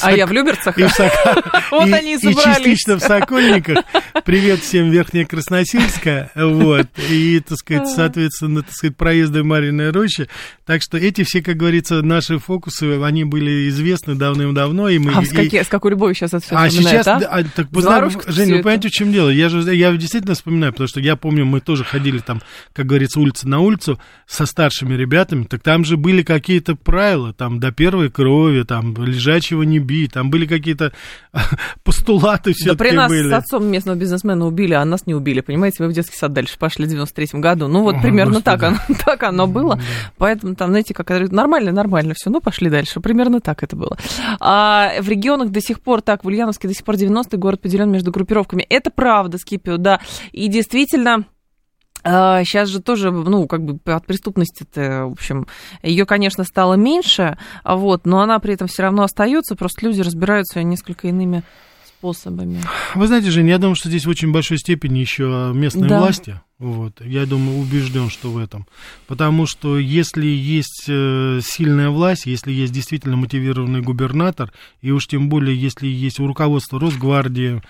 А 0.00 0.12
я 0.12 0.26
в 0.26 0.32
Люберцах. 0.32 0.78
И, 0.78 0.82
вот 1.70 1.88
и, 1.88 1.92
они 1.92 2.14
и 2.14 2.34
частично 2.34 2.96
в 2.96 3.00
Сокольниках. 3.00 3.84
Привет 4.24 4.60
всем 4.60 4.90
Верхняя 4.90 5.24
Красносельская. 5.24 6.30
Вот. 6.34 6.86
И, 7.10 7.40
так 7.40 7.58
сказать, 7.58 7.88
соответственно, 7.88 8.62
так 8.62 8.72
сказать, 8.72 8.96
проезды 8.96 9.42
в 9.42 9.46
Мариной 9.46 9.90
роще. 9.90 10.28
Так 10.64 10.82
что 10.82 10.98
эти 10.98 11.24
все, 11.24 11.42
как 11.42 11.56
говорится, 11.56 12.02
наши 12.02 12.38
фокусы, 12.38 13.02
они 13.02 13.24
были 13.24 13.68
известны 13.68 14.14
давным-давно. 14.14 14.88
И 14.88 14.98
мы, 14.98 15.12
а 15.14 15.22
и... 15.22 15.26
с, 15.26 15.30
какие, 15.30 15.62
с 15.62 15.68
какой 15.68 15.92
любовью 15.92 16.14
сейчас 16.14 16.34
это 16.34 16.44
все 16.44 16.56
А 16.56 16.70
сейчас, 16.70 17.06
а? 17.06 17.16
А, 17.16 17.42
так, 17.44 17.68
Женя, 18.28 18.56
вы 18.56 18.62
понимаете, 18.62 18.88
в 18.88 18.92
чем 18.92 19.12
дело? 19.12 19.28
Я 19.28 19.48
же 19.48 19.74
я 19.74 19.92
действительно 19.92 20.34
вспоминаю, 20.34 20.72
потому 20.72 20.88
что 20.88 21.00
я 21.00 21.15
помню, 21.16 21.44
мы 21.44 21.60
тоже 21.60 21.84
ходили 21.84 22.18
там, 22.18 22.40
как 22.72 22.86
говорится, 22.86 23.20
улица 23.20 23.48
на 23.48 23.60
улицу 23.60 23.98
со 24.26 24.46
старшими 24.46 24.94
ребятами, 24.94 25.44
так 25.44 25.62
там 25.62 25.84
же 25.84 25.96
были 25.96 26.22
какие-то 26.22 26.76
правила, 26.76 27.32
там 27.32 27.60
до 27.60 27.72
первой 27.72 28.10
крови, 28.10 28.62
там 28.62 28.94
лежачего 28.96 29.62
не 29.62 29.78
бить, 29.78 30.12
там 30.12 30.30
были 30.30 30.46
какие-то 30.46 30.92
постулаты 31.84 32.52
все 32.52 32.72
Да 32.72 32.76
при 32.76 32.92
нас 32.92 33.08
были. 33.10 33.30
с 33.30 33.32
отцом 33.32 33.66
местного 33.66 33.96
бизнесмена 33.96 34.46
убили, 34.46 34.74
а 34.74 34.84
нас 34.84 35.06
не 35.06 35.14
убили, 35.14 35.40
понимаете, 35.40 35.82
мы 35.82 35.88
в 35.88 35.92
детский 35.92 36.16
сад 36.16 36.32
дальше 36.32 36.58
пошли 36.58 36.86
в 36.86 36.90
93-м 36.90 37.40
году. 37.40 37.68
Ну 37.68 37.82
вот 37.82 37.96
О, 37.96 38.00
примерно 38.00 38.40
так 38.40 38.62
оно, 38.62 38.78
так 39.04 39.22
оно 39.22 39.46
было, 39.46 39.76
да. 39.76 39.82
поэтому 40.18 40.54
там, 40.54 40.70
знаете, 40.70 40.94
как 40.94 41.08
нормально, 41.30 41.72
нормально 41.72 42.14
все, 42.16 42.30
ну 42.30 42.40
пошли 42.40 42.70
дальше, 42.70 43.00
примерно 43.00 43.40
так 43.40 43.62
это 43.62 43.76
было. 43.76 43.96
А 44.40 45.00
в 45.00 45.08
регионах 45.08 45.50
до 45.50 45.60
сих 45.60 45.80
пор 45.80 46.02
так, 46.02 46.24
в 46.24 46.26
Ульяновске 46.26 46.68
до 46.68 46.74
сих 46.74 46.84
пор 46.84 46.96
90-й 46.96 47.36
город 47.36 47.60
поделен 47.60 47.90
между 47.90 48.10
группировками. 48.10 48.66
Это 48.68 48.90
правда, 48.90 49.38
Скипио, 49.38 49.76
да, 49.76 50.00
и 50.32 50.48
действительно 50.48 50.95
Сейчас 52.02 52.68
а, 52.68 52.72
же 52.72 52.80
тоже, 52.80 53.10
ну, 53.10 53.48
как 53.48 53.64
бы 53.64 53.80
от 53.92 54.06
преступности-то, 54.06 55.06
в 55.06 55.12
общем, 55.12 55.48
ее, 55.82 56.06
конечно, 56.06 56.44
стало 56.44 56.74
меньше, 56.74 57.36
вот, 57.64 58.06
но 58.06 58.20
она 58.20 58.38
при 58.38 58.54
этом 58.54 58.68
все 58.68 58.82
равно 58.82 59.02
остается, 59.02 59.56
просто 59.56 59.84
люди 59.84 60.02
разбираются 60.02 60.62
несколько 60.62 61.08
иными 61.08 61.42
способами. 61.84 62.60
Вы 62.94 63.06
знаете, 63.08 63.30
Женя, 63.30 63.50
я 63.50 63.58
думаю, 63.58 63.74
что 63.74 63.88
здесь 63.88 64.06
в 64.06 64.08
очень 64.08 64.30
большой 64.30 64.58
степени 64.58 64.98
еще 65.00 65.50
местные 65.52 65.88
да. 65.88 65.98
власти. 65.98 66.40
Вот, 66.58 67.00
я 67.04 67.26
думаю, 67.26 67.58
убежден, 67.58 68.08
что 68.08 68.30
в 68.30 68.38
этом. 68.38 68.66
Потому 69.06 69.46
что 69.46 69.78
если 69.78 70.26
есть 70.26 70.84
э, 70.88 71.40
сильная 71.42 71.90
власть, 71.90 72.26
если 72.26 72.52
есть 72.52 72.72
действительно 72.72 73.16
мотивированный 73.16 73.82
губернатор, 73.82 74.52
и 74.80 74.90
уж 74.90 75.06
тем 75.06 75.28
более, 75.28 75.60
если 75.60 75.86
есть 75.86 76.20
у 76.20 76.26
руководства 76.26 76.80
Росгвардии, 76.80 77.62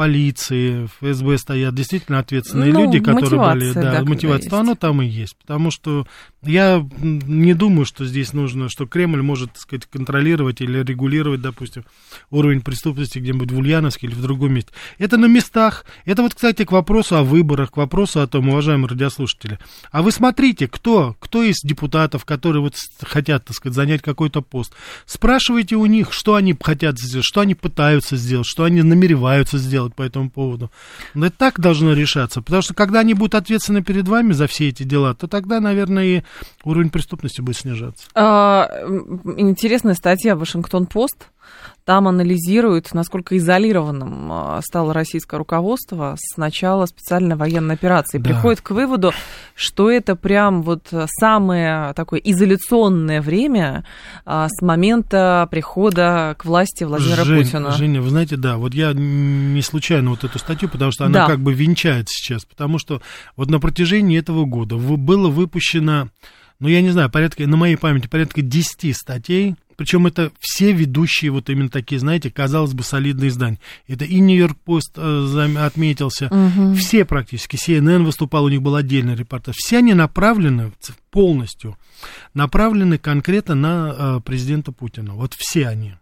полиции, 0.00 0.86
ФСБ 0.86 1.36
стоят 1.36 1.74
действительно 1.74 2.20
ответственные 2.20 2.72
ну, 2.72 2.86
люди, 2.86 3.00
которые 3.00 3.38
были, 3.38 3.72
да, 3.74 3.98
да 3.98 4.02
мотивация, 4.02 4.58
оно 4.58 4.74
там 4.74 5.02
и 5.02 5.06
есть. 5.06 5.36
Потому 5.36 5.70
что 5.70 6.06
я 6.42 6.82
не 7.02 7.52
думаю, 7.52 7.84
что 7.84 8.06
здесь 8.06 8.32
нужно, 8.32 8.70
что 8.70 8.86
Кремль 8.86 9.20
может, 9.20 9.52
так 9.52 9.60
сказать, 9.60 9.84
контролировать 9.84 10.62
или 10.62 10.82
регулировать, 10.82 11.42
допустим, 11.42 11.84
уровень 12.30 12.62
преступности 12.62 13.18
где-нибудь 13.18 13.52
в 13.52 13.58
Ульяновске 13.58 14.06
или 14.06 14.14
в 14.14 14.22
другом 14.22 14.54
месте. 14.54 14.72
Это 14.96 15.18
на 15.18 15.26
местах. 15.26 15.84
Это 16.06 16.22
вот, 16.22 16.32
кстати, 16.32 16.64
к 16.64 16.72
вопросу 16.72 17.16
о 17.16 17.22
выборах, 17.22 17.72
к 17.72 17.76
вопросу 17.76 18.22
о 18.22 18.26
том, 18.26 18.48
уважаемые 18.48 18.88
радиослушатели. 18.88 19.58
А 19.92 20.00
вы 20.00 20.12
смотрите, 20.12 20.66
кто, 20.66 21.14
кто 21.20 21.42
из 21.42 21.56
депутатов, 21.62 22.24
которые 22.24 22.62
вот 22.62 22.74
хотят, 23.02 23.44
так 23.44 23.54
сказать, 23.54 23.76
занять 23.76 24.00
какой-то 24.00 24.40
пост, 24.40 24.72
спрашивайте 25.04 25.76
у 25.76 25.84
них, 25.84 26.14
что 26.14 26.36
они 26.36 26.56
хотят 26.58 26.98
сделать, 26.98 27.26
что 27.26 27.42
они 27.42 27.54
пытаются 27.54 28.16
сделать, 28.16 28.46
что 28.46 28.64
они 28.64 28.82
намереваются 28.82 29.58
сделать 29.58 29.89
по 29.90 30.02
этому 30.02 30.30
поводу. 30.30 30.70
Но 31.14 31.26
это 31.26 31.36
так 31.36 31.60
должно 31.60 31.92
решаться, 31.92 32.42
потому 32.42 32.62
что 32.62 32.74
когда 32.74 33.00
они 33.00 33.14
будут 33.14 33.34
ответственны 33.34 33.82
перед 33.82 34.08
вами 34.08 34.32
за 34.32 34.46
все 34.46 34.68
эти 34.68 34.82
дела, 34.82 35.14
то 35.14 35.26
тогда, 35.26 35.60
наверное, 35.60 36.04
и 36.04 36.22
уровень 36.64 36.90
преступности 36.90 37.40
будет 37.40 37.56
снижаться. 37.56 38.06
А, 38.14 38.68
интересная 39.36 39.94
статья 39.94 40.36
Вашингтон-Пост. 40.36 41.28
Там 41.84 42.06
анализируют, 42.06 42.92
насколько 42.94 43.36
изолированным 43.36 44.28
а, 44.30 44.60
стало 44.62 44.92
российское 44.92 45.38
руководство 45.38 46.16
с 46.18 46.36
начала 46.36 46.86
специальной 46.86 47.36
военной 47.36 47.74
операции. 47.74 48.18
Да. 48.18 48.30
Приходит 48.30 48.60
к 48.60 48.70
выводу, 48.70 49.12
что 49.54 49.90
это 49.90 50.14
прям 50.14 50.62
вот 50.62 50.86
самое 51.18 51.92
такое 51.94 52.20
изоляционное 52.20 53.20
время 53.20 53.84
а, 54.24 54.48
с 54.48 54.62
момента 54.62 55.48
прихода 55.50 56.36
к 56.38 56.44
власти 56.44 56.84
Владимира 56.84 57.24
Жень, 57.24 57.44
Путина. 57.44 57.72
Женя, 57.72 58.02
вы 58.02 58.10
знаете, 58.10 58.36
да, 58.36 58.56
вот 58.56 58.74
я 58.74 58.92
не 58.92 59.62
случайно 59.62 60.10
вот 60.10 60.22
эту 60.22 60.38
статью, 60.38 60.68
потому 60.68 60.92
что 60.92 61.06
она 61.06 61.20
да. 61.20 61.26
как 61.26 61.40
бы 61.40 61.52
венчает 61.54 62.08
сейчас, 62.08 62.44
потому 62.44 62.78
что 62.78 63.02
вот 63.36 63.50
на 63.50 63.58
протяжении 63.58 64.18
этого 64.18 64.44
года 64.44 64.76
было 64.76 65.28
выпущено 65.28 66.08
ну, 66.60 66.68
я 66.68 66.82
не 66.82 66.90
знаю, 66.90 67.10
порядка, 67.10 67.46
на 67.46 67.56
моей 67.56 67.76
памяти 67.76 68.06
порядка 68.06 68.42
10 68.42 68.94
статей, 68.94 69.56
причем 69.80 70.06
это 70.06 70.30
все 70.38 70.72
ведущие, 70.72 71.30
вот 71.30 71.48
именно 71.48 71.70
такие, 71.70 71.98
знаете, 71.98 72.30
казалось 72.30 72.74
бы, 72.74 72.82
солидные 72.82 73.30
издания. 73.30 73.58
Это 73.88 74.04
и 74.04 74.20
Нью-Йорк 74.20 74.58
Пост 74.58 74.92
э, 74.98 75.56
отметился, 75.56 76.26
угу. 76.26 76.74
все 76.74 77.06
практически, 77.06 77.56
CNN 77.56 78.04
выступал, 78.04 78.44
у 78.44 78.50
них 78.50 78.60
был 78.60 78.76
отдельный 78.76 79.14
репортаж. 79.14 79.56
Все 79.56 79.78
они 79.78 79.94
направлены 79.94 80.72
полностью, 81.10 81.78
направлены 82.34 82.98
конкретно 82.98 83.54
на 83.54 83.94
э, 83.96 84.20
президента 84.22 84.70
Путина. 84.70 85.14
Вот 85.14 85.32
все 85.32 85.66
они. 85.66 85.94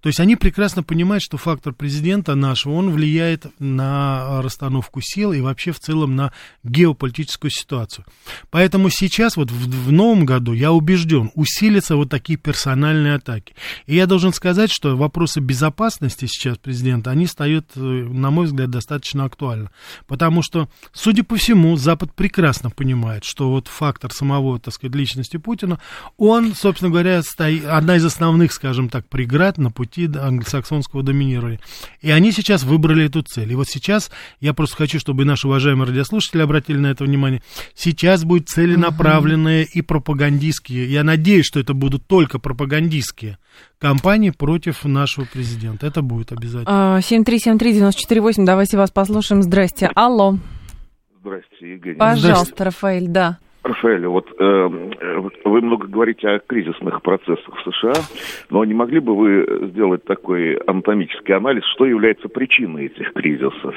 То 0.00 0.08
есть 0.08 0.20
они 0.20 0.36
прекрасно 0.36 0.82
понимают, 0.82 1.22
что 1.22 1.36
фактор 1.36 1.72
президента 1.72 2.34
нашего, 2.34 2.74
он 2.74 2.90
влияет 2.90 3.46
на 3.58 4.40
расстановку 4.40 5.00
сил 5.02 5.32
и 5.32 5.40
вообще 5.40 5.72
в 5.72 5.80
целом 5.80 6.14
на 6.14 6.32
геополитическую 6.62 7.50
ситуацию. 7.50 8.04
Поэтому 8.50 8.88
сейчас, 8.90 9.36
вот 9.36 9.50
в, 9.50 9.86
в 9.86 9.92
новом 9.92 10.24
году, 10.24 10.52
я 10.52 10.70
убежден, 10.72 11.30
усилятся 11.34 11.96
вот 11.96 12.08
такие 12.08 12.38
персональные 12.38 13.14
атаки. 13.14 13.54
И 13.86 13.96
я 13.96 14.06
должен 14.06 14.32
сказать, 14.32 14.70
что 14.70 14.96
вопросы 14.96 15.40
безопасности 15.40 16.26
сейчас 16.26 16.58
президента, 16.58 17.10
они 17.10 17.26
стоят, 17.26 17.70
э, 17.74 17.80
на 17.80 18.30
мой 18.30 18.46
взгляд, 18.46 18.70
достаточно 18.70 19.24
актуально. 19.24 19.70
Потому 20.06 20.42
что, 20.42 20.68
судя 20.92 21.24
по 21.24 21.36
всему, 21.36 21.76
Запад 21.76 22.14
прекрасно 22.14 22.70
понимает, 22.70 23.24
что 23.24 23.50
вот 23.50 23.68
фактор 23.68 24.12
самого, 24.12 24.60
так 24.60 24.74
сказать, 24.74 24.94
личности 24.94 25.36
Путина, 25.36 25.80
он, 26.16 26.54
собственно 26.54 26.90
говоря, 26.90 27.22
стоит, 27.22 27.64
одна 27.64 27.96
из 27.96 28.04
основных, 28.04 28.52
скажем 28.52 28.88
так, 28.88 29.08
преград 29.08 29.55
на 29.58 29.70
пути 29.70 30.06
англосаксонского 30.06 31.02
доминирования. 31.02 31.60
И 32.00 32.10
они 32.10 32.32
сейчас 32.32 32.64
выбрали 32.64 33.06
эту 33.06 33.22
цель. 33.22 33.52
И 33.52 33.54
вот 33.54 33.68
сейчас 33.68 34.10
я 34.40 34.54
просто 34.54 34.76
хочу, 34.76 34.98
чтобы 34.98 35.24
наши 35.24 35.46
уважаемые 35.46 35.88
радиослушатели 35.88 36.42
обратили 36.42 36.78
на 36.78 36.88
это 36.88 37.04
внимание. 37.04 37.42
Сейчас 37.74 38.24
будет 38.24 38.48
целенаправленные 38.48 39.64
угу. 39.64 39.70
и 39.74 39.82
пропагандистские. 39.82 40.90
Я 40.90 41.04
надеюсь, 41.04 41.46
что 41.46 41.60
это 41.60 41.74
будут 41.74 42.06
только 42.06 42.38
пропагандистские 42.38 43.38
кампании 43.78 44.30
против 44.30 44.84
нашего 44.84 45.24
президента. 45.24 45.86
Это 45.86 46.02
будет 46.02 46.32
обязательно. 46.32 46.98
7373948, 46.98 48.42
а, 48.42 48.46
давайте 48.46 48.76
вас 48.76 48.90
послушаем. 48.90 49.42
Здрасте. 49.42 49.90
Алло. 49.94 50.38
Здрасте, 51.20 51.74
Игорь. 51.74 51.96
Пожалуйста, 51.96 52.44
Здрасте. 52.44 52.64
Рафаэль, 52.64 53.08
да. 53.08 53.38
Рафаэль, 53.66 54.06
вот 54.06 54.26
э, 54.38 54.68
вы 55.44 55.60
много 55.60 55.86
говорите 55.86 56.28
о 56.28 56.38
кризисных 56.38 57.02
процессах 57.02 57.56
в 57.56 57.72
США, 57.72 57.94
но 58.50 58.64
не 58.64 58.74
могли 58.74 59.00
бы 59.00 59.16
вы 59.16 59.68
сделать 59.70 60.04
такой 60.04 60.54
анатомический 60.66 61.34
анализ, 61.34 61.64
что 61.74 61.84
является 61.84 62.28
причиной 62.28 62.86
этих 62.86 63.12
кризисов? 63.12 63.74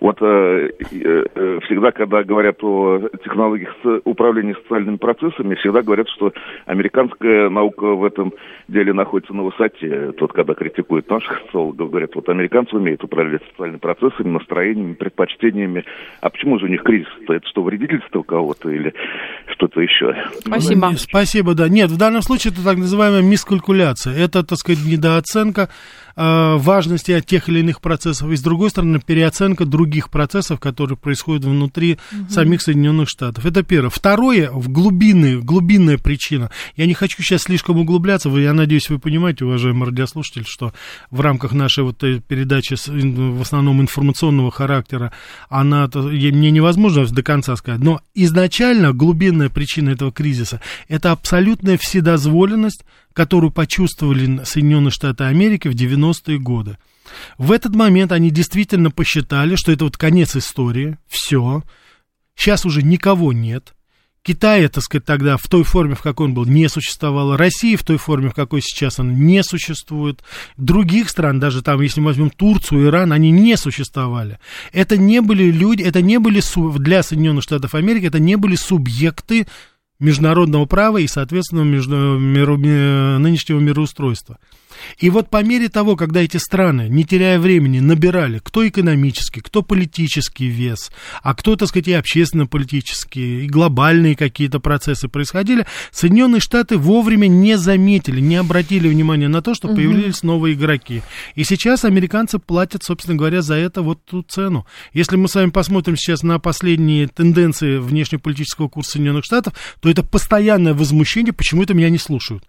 Вот 0.00 0.18
э, 0.20 0.70
э, 0.90 1.58
всегда, 1.64 1.92
когда 1.92 2.24
говорят 2.24 2.62
о 2.62 3.08
технологиях 3.22 3.74
управления 4.04 4.54
социальными 4.54 4.96
процессами, 4.96 5.54
всегда 5.56 5.82
говорят, 5.82 6.08
что 6.08 6.32
американская 6.66 7.48
наука 7.48 7.94
в 7.94 8.04
этом 8.04 8.32
деле 8.66 8.92
находится 8.92 9.34
на 9.34 9.44
высоте. 9.44 10.12
Тот, 10.12 10.32
когда 10.32 10.54
критикуют 10.54 11.08
наших 11.08 11.40
социологов, 11.44 11.90
говорят, 11.90 12.14
вот 12.14 12.28
американцы 12.28 12.76
умеют 12.76 13.04
управлять 13.04 13.42
социальными 13.50 13.78
процессами, 13.78 14.28
настроениями, 14.28 14.94
предпочтениями. 14.94 15.84
А 16.20 16.30
почему 16.30 16.58
же 16.58 16.66
у 16.66 16.68
них 16.68 16.82
кризис-то? 16.82 17.34
Это 17.34 17.46
что, 17.46 17.62
вредительство 17.62 18.22
кого-то 18.22 18.70
или 18.70 18.92
что-то 19.52 19.80
еще. 19.80 20.14
Спасибо. 20.40 20.94
Спасибо, 20.96 21.54
да. 21.54 21.68
Нет, 21.68 21.90
в 21.90 21.96
данном 21.96 22.22
случае 22.22 22.52
это 22.52 22.62
так 22.62 22.78
называемая 22.78 23.22
мискалькуляция. 23.22 24.14
Это, 24.14 24.42
так 24.42 24.58
сказать, 24.58 24.84
недооценка 24.84 25.68
э, 26.16 26.56
важности 26.56 27.20
тех 27.20 27.48
или 27.48 27.60
иных 27.60 27.80
процессов, 27.80 28.30
и 28.30 28.36
с 28.36 28.42
другой 28.42 28.70
стороны 28.70 29.00
переоценка 29.00 29.64
других 29.64 30.10
процессов, 30.10 30.60
которые 30.60 30.96
происходят 30.96 31.44
внутри 31.44 31.98
угу. 32.12 32.30
самих 32.30 32.62
Соединенных 32.62 33.08
Штатов. 33.08 33.46
Это 33.46 33.62
первое. 33.62 33.90
Второе, 33.90 34.50
в 34.50 34.68
глубины, 34.68 35.40
глубинная 35.40 35.98
причина. 35.98 36.50
Я 36.76 36.86
не 36.86 36.94
хочу 36.94 37.22
сейчас 37.22 37.42
слишком 37.42 37.78
углубляться, 37.78 38.28
я 38.30 38.52
надеюсь, 38.52 38.88
вы 38.90 38.98
понимаете, 38.98 39.44
уважаемые 39.44 39.90
радиослушатели, 39.90 40.44
что 40.46 40.72
в 41.10 41.20
рамках 41.20 41.52
нашей 41.52 41.84
вот 41.84 41.98
передачи 41.98 42.76
в 42.76 43.42
основном 43.42 43.80
информационного 43.80 44.50
характера, 44.50 45.12
она, 45.48 45.88
мне 45.94 46.50
невозможно 46.50 47.06
до 47.06 47.22
конца 47.22 47.56
сказать, 47.56 47.80
но 47.80 48.00
изначально 48.14 48.92
глубинная 48.92 49.07
причина 49.50 49.90
этого 49.90 50.12
кризиса– 50.12 50.60
это 50.88 51.12
абсолютная 51.12 51.78
вседозволенность, 51.78 52.84
которую 53.12 53.50
почувствовали 53.50 54.44
Соединенные 54.44 54.90
Штаты 54.90 55.24
Америки 55.24 55.68
в 55.68 55.74
90-е 55.74 56.38
годы. 56.38 56.78
В 57.38 57.52
этот 57.52 57.74
момент 57.74 58.12
они 58.12 58.30
действительно 58.30 58.90
посчитали, 58.90 59.56
что 59.56 59.72
это 59.72 59.84
вот 59.84 59.96
конец 59.96 60.36
истории, 60.36 60.98
все, 61.08 61.62
сейчас 62.34 62.66
уже 62.66 62.82
никого 62.82 63.32
нет– 63.32 63.74
Китая, 64.28 64.68
так 64.68 64.84
сказать, 64.84 65.06
тогда 65.06 65.38
в 65.38 65.48
той 65.48 65.64
форме, 65.64 65.94
в 65.94 66.02
какой 66.02 66.26
он 66.26 66.34
был, 66.34 66.44
не 66.44 66.68
существовало. 66.68 67.38
России 67.38 67.76
в 67.76 67.82
той 67.82 67.96
форме, 67.96 68.28
в 68.28 68.34
какой 68.34 68.60
сейчас 68.60 68.98
она 68.98 69.10
не 69.10 69.42
существует. 69.42 70.22
Других 70.58 71.08
стран, 71.08 71.40
даже 71.40 71.62
там, 71.62 71.80
если 71.80 72.00
мы 72.00 72.08
возьмем 72.08 72.28
Турцию, 72.28 72.88
Иран, 72.88 73.14
они 73.14 73.30
не 73.30 73.56
существовали. 73.56 74.38
Это 74.74 74.98
не 74.98 75.22
были 75.22 75.44
люди, 75.50 75.82
это 75.82 76.02
не 76.02 76.18
были 76.18 76.42
для 76.76 77.02
Соединенных 77.02 77.42
Штатов 77.42 77.74
Америки, 77.74 78.04
это 78.04 78.18
не 78.18 78.36
были 78.36 78.54
субъекты 78.54 79.46
международного 79.98 80.66
права 80.66 80.98
и, 80.98 81.06
соответственно, 81.06 81.62
между, 81.62 82.18
миру, 82.18 82.58
нынешнего 82.58 83.60
мироустройства. 83.60 84.38
И 84.98 85.10
вот 85.10 85.30
по 85.30 85.42
мере 85.42 85.68
того, 85.68 85.96
когда 85.96 86.20
эти 86.20 86.36
страны, 86.36 86.88
не 86.88 87.04
теряя 87.04 87.38
времени, 87.38 87.80
набирали 87.80 88.40
кто 88.42 88.66
экономический, 88.66 89.40
кто 89.40 89.62
политический 89.62 90.46
вес, 90.48 90.90
а 91.22 91.34
кто, 91.34 91.56
так 91.56 91.68
сказать, 91.68 91.88
и 91.88 91.92
общественно-политические, 91.92 93.44
и 93.44 93.48
глобальные 93.48 94.16
какие-то 94.16 94.60
процессы 94.60 95.08
происходили, 95.08 95.66
Соединенные 95.90 96.40
Штаты 96.40 96.76
вовремя 96.76 97.26
не 97.26 97.56
заметили, 97.58 98.20
не 98.20 98.36
обратили 98.36 98.88
внимания 98.88 99.28
на 99.28 99.42
то, 99.42 99.54
что 99.54 99.68
появились 99.68 100.22
новые 100.22 100.54
игроки. 100.54 101.02
И 101.34 101.44
сейчас 101.44 101.84
американцы 101.84 102.38
платят, 102.38 102.82
собственно 102.84 103.16
говоря, 103.16 103.42
за 103.42 103.54
это 103.54 103.82
вот 103.82 104.04
ту 104.04 104.22
цену. 104.22 104.66
Если 104.92 105.16
мы 105.16 105.28
с 105.28 105.34
вами 105.34 105.50
посмотрим 105.50 105.96
сейчас 105.96 106.22
на 106.22 106.38
последние 106.38 107.08
тенденции 107.08 107.78
внешнеполитического 107.78 108.68
курса 108.68 108.92
Соединенных 108.92 109.24
Штатов, 109.24 109.54
то 109.80 109.90
это 109.90 110.02
постоянное 110.02 110.74
возмущение, 110.74 111.32
почему 111.32 111.62
это 111.62 111.74
меня 111.74 111.90
не 111.90 111.98
слушают. 111.98 112.44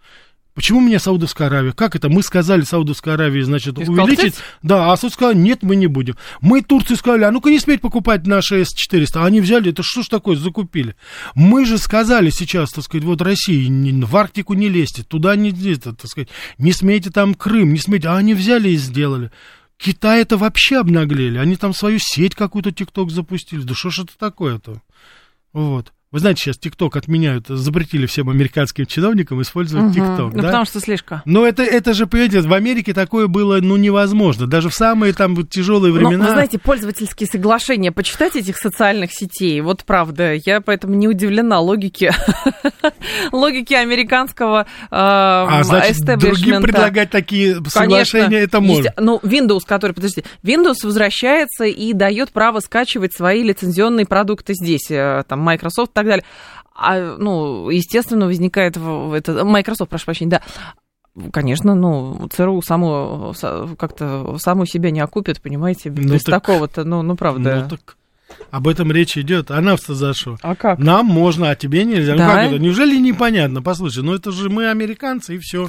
Почему 0.54 0.80
меня 0.80 0.98
Саудовская 0.98 1.46
Аравия? 1.46 1.72
Как 1.72 1.94
это? 1.94 2.08
Мы 2.08 2.22
сказали 2.22 2.62
Саудовской 2.62 3.14
Аравии, 3.14 3.40
значит, 3.40 3.76
Ты 3.76 3.88
увеличить. 3.88 4.34
Да, 4.62 4.92
а 4.92 4.96
Сауд 4.96 5.12
сказал, 5.12 5.34
нет, 5.34 5.62
мы 5.62 5.76
не 5.76 5.86
будем. 5.86 6.16
Мы 6.40 6.62
Турции 6.62 6.96
сказали, 6.96 7.22
а 7.22 7.30
ну-ка 7.30 7.50
не 7.50 7.60
сметь 7.60 7.80
покупать 7.80 8.26
наши 8.26 8.64
С-400. 8.64 9.10
А 9.14 9.26
они 9.26 9.40
взяли, 9.40 9.70
это 9.70 9.82
что 9.84 10.02
ж 10.02 10.08
такое, 10.08 10.36
закупили. 10.36 10.96
Мы 11.34 11.64
же 11.64 11.78
сказали 11.78 12.30
сейчас, 12.30 12.70
так 12.70 12.84
сказать, 12.84 13.04
вот 13.04 13.22
России, 13.22 13.68
в 14.04 14.16
Арктику 14.16 14.54
не 14.54 14.68
лезьте, 14.68 15.04
туда 15.04 15.36
не 15.36 15.50
лезьте, 15.50 15.92
так 15.92 16.10
сказать, 16.10 16.28
не 16.58 16.72
смейте 16.72 17.10
там 17.10 17.34
Крым, 17.34 17.72
не 17.72 17.78
смейте. 17.78 18.08
А 18.08 18.16
они 18.16 18.34
взяли 18.34 18.70
и 18.70 18.76
сделали. 18.76 19.30
Китай 19.76 20.20
это 20.20 20.36
вообще 20.36 20.78
обнаглели. 20.78 21.38
Они 21.38 21.56
там 21.56 21.72
свою 21.72 21.98
сеть 22.00 22.34
какую-то 22.34 22.72
ТикТок 22.72 23.10
запустили. 23.10 23.62
Да 23.62 23.74
что 23.74 23.90
ж 23.90 24.00
это 24.00 24.12
такое-то? 24.18 24.82
Вот. 25.52 25.92
Вы 26.12 26.18
знаете, 26.18 26.42
сейчас 26.42 26.58
ТикТок 26.58 26.96
отменяют, 26.96 27.46
запретили 27.46 28.04
всем 28.06 28.28
американским 28.30 28.84
чиновникам 28.84 29.40
использовать 29.42 29.94
ТикТок, 29.94 30.30
угу, 30.30 30.36
ну, 30.36 30.42
да? 30.42 30.48
потому 30.48 30.64
что 30.64 30.80
слишком. 30.80 31.22
Но 31.24 31.46
это, 31.46 31.62
это 31.62 31.94
же, 31.94 32.08
понимаете, 32.08 32.40
в 32.40 32.52
Америке 32.52 32.92
такое 32.92 33.28
было, 33.28 33.60
ну, 33.60 33.76
невозможно. 33.76 34.48
Даже 34.48 34.70
в 34.70 34.74
самые 34.74 35.12
там 35.12 35.46
тяжелые 35.46 35.92
времена... 35.92 36.16
Но, 36.16 36.24
вы 36.24 36.30
знаете, 36.30 36.58
пользовательские 36.58 37.28
соглашения, 37.28 37.92
почитайте 37.92 38.40
этих 38.40 38.56
социальных 38.56 39.12
сетей, 39.12 39.60
вот 39.60 39.84
правда, 39.84 40.34
я 40.34 40.60
поэтому 40.60 40.94
не 40.94 41.06
удивлена 41.06 41.60
логике, 41.60 42.12
логике 43.30 43.76
американского 43.76 44.62
э, 44.62 44.86
А, 44.90 45.62
значит, 45.62 46.04
другим 46.18 46.60
предлагать 46.60 47.10
такие 47.10 47.54
соглашения 47.68 48.24
Конечно, 48.24 48.34
это 48.34 48.60
можно. 48.60 48.92
Ну, 48.96 49.20
Windows, 49.22 49.60
который, 49.64 49.92
подождите, 49.92 50.28
Windows 50.42 50.78
возвращается 50.82 51.66
и 51.66 51.92
дает 51.92 52.32
право 52.32 52.58
скачивать 52.58 53.14
свои 53.14 53.44
лицензионные 53.44 54.06
продукты 54.06 54.54
здесь, 54.54 54.90
э, 54.90 55.22
там, 55.28 55.38
Microsoft 55.38 55.99
так 56.00 56.06
далее. 56.06 56.24
А, 56.74 57.16
ну, 57.18 57.68
естественно, 57.70 58.26
возникает 58.26 58.76
это, 58.76 59.44
Microsoft, 59.44 59.90
прошу 59.90 60.04
прощения, 60.06 60.30
да, 60.30 60.42
Конечно, 61.32 61.74
ну, 61.74 62.28
ЦРУ 62.32 62.62
саму, 62.62 63.34
как-то 63.76 64.38
саму 64.38 64.64
себя 64.64 64.92
не 64.92 65.00
окупит, 65.00 65.42
понимаете, 65.42 65.90
ну, 65.90 66.14
без 66.14 66.22
так, 66.22 66.40
такого-то, 66.40 66.84
ну, 66.84 67.02
ну, 67.02 67.16
правда. 67.16 67.62
Ну, 67.68 67.76
так 67.76 67.96
об 68.50 68.68
этом 68.68 68.92
речь 68.92 69.18
идет. 69.18 69.50
А 69.50 69.60
нам-то 69.60 69.94
за 69.94 70.14
что? 70.14 70.36
А 70.42 70.54
как? 70.54 70.78
Нам 70.78 71.06
можно, 71.06 71.50
а 71.50 71.56
тебе 71.56 71.84
нельзя. 71.84 72.16
Да? 72.16 72.26
Ну 72.26 72.32
как 72.32 72.44
это? 72.46 72.58
Неужели 72.58 72.96
непонятно? 72.96 73.60
Послушай, 73.60 74.04
ну 74.04 74.14
это 74.14 74.30
же 74.30 74.48
мы 74.48 74.70
американцы, 74.70 75.34
и 75.34 75.38
все. 75.38 75.68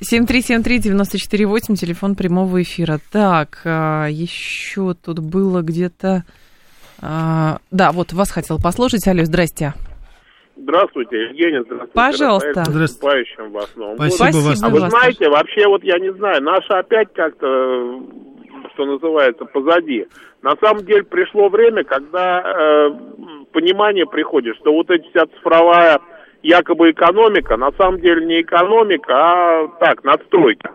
7373948, 0.00 1.76
телефон 1.76 2.14
прямого 2.14 2.62
эфира. 2.62 3.00
Так, 3.10 3.60
еще 3.64 4.94
тут 4.94 5.18
было 5.18 5.62
где-то... 5.62 6.24
А, 7.02 7.58
да, 7.70 7.92
вот 7.92 8.12
вас 8.12 8.30
хотел 8.30 8.58
послушать. 8.58 9.06
Алло, 9.06 9.24
здрасте. 9.24 9.74
Здравствуйте, 10.56 11.24
Евгений, 11.24 11.60
здравствуйте. 11.60 11.92
Пожалуйста. 11.94 12.64
Здравствуйте. 12.66 13.42
вас. 13.50 13.72
Ну, 13.76 13.94
Спасибо, 13.96 14.36
вот, 14.38 14.44
вас. 14.44 14.62
А 14.62 14.68
вы 14.68 14.80
знаете, 14.80 15.28
вообще, 15.28 15.68
вот 15.68 15.84
я 15.84 15.98
не 15.98 16.12
знаю, 16.14 16.42
наша 16.42 16.80
опять 16.80 17.12
как-то, 17.14 18.02
что 18.74 18.84
называется, 18.84 19.44
позади. 19.44 20.06
На 20.42 20.56
самом 20.60 20.84
деле 20.84 21.04
пришло 21.04 21.48
время, 21.48 21.84
когда 21.84 22.40
э, 22.40 22.90
понимание 23.52 24.06
приходит, 24.06 24.56
что 24.56 24.72
вот 24.72 24.90
эта 24.90 25.08
вся 25.10 25.26
цифровая 25.36 26.00
якобы 26.42 26.90
экономика, 26.90 27.56
на 27.56 27.70
самом 27.72 28.00
деле 28.00 28.26
не 28.26 28.42
экономика, 28.42 29.12
а 29.14 29.68
так, 29.80 30.02
надстройка. 30.04 30.72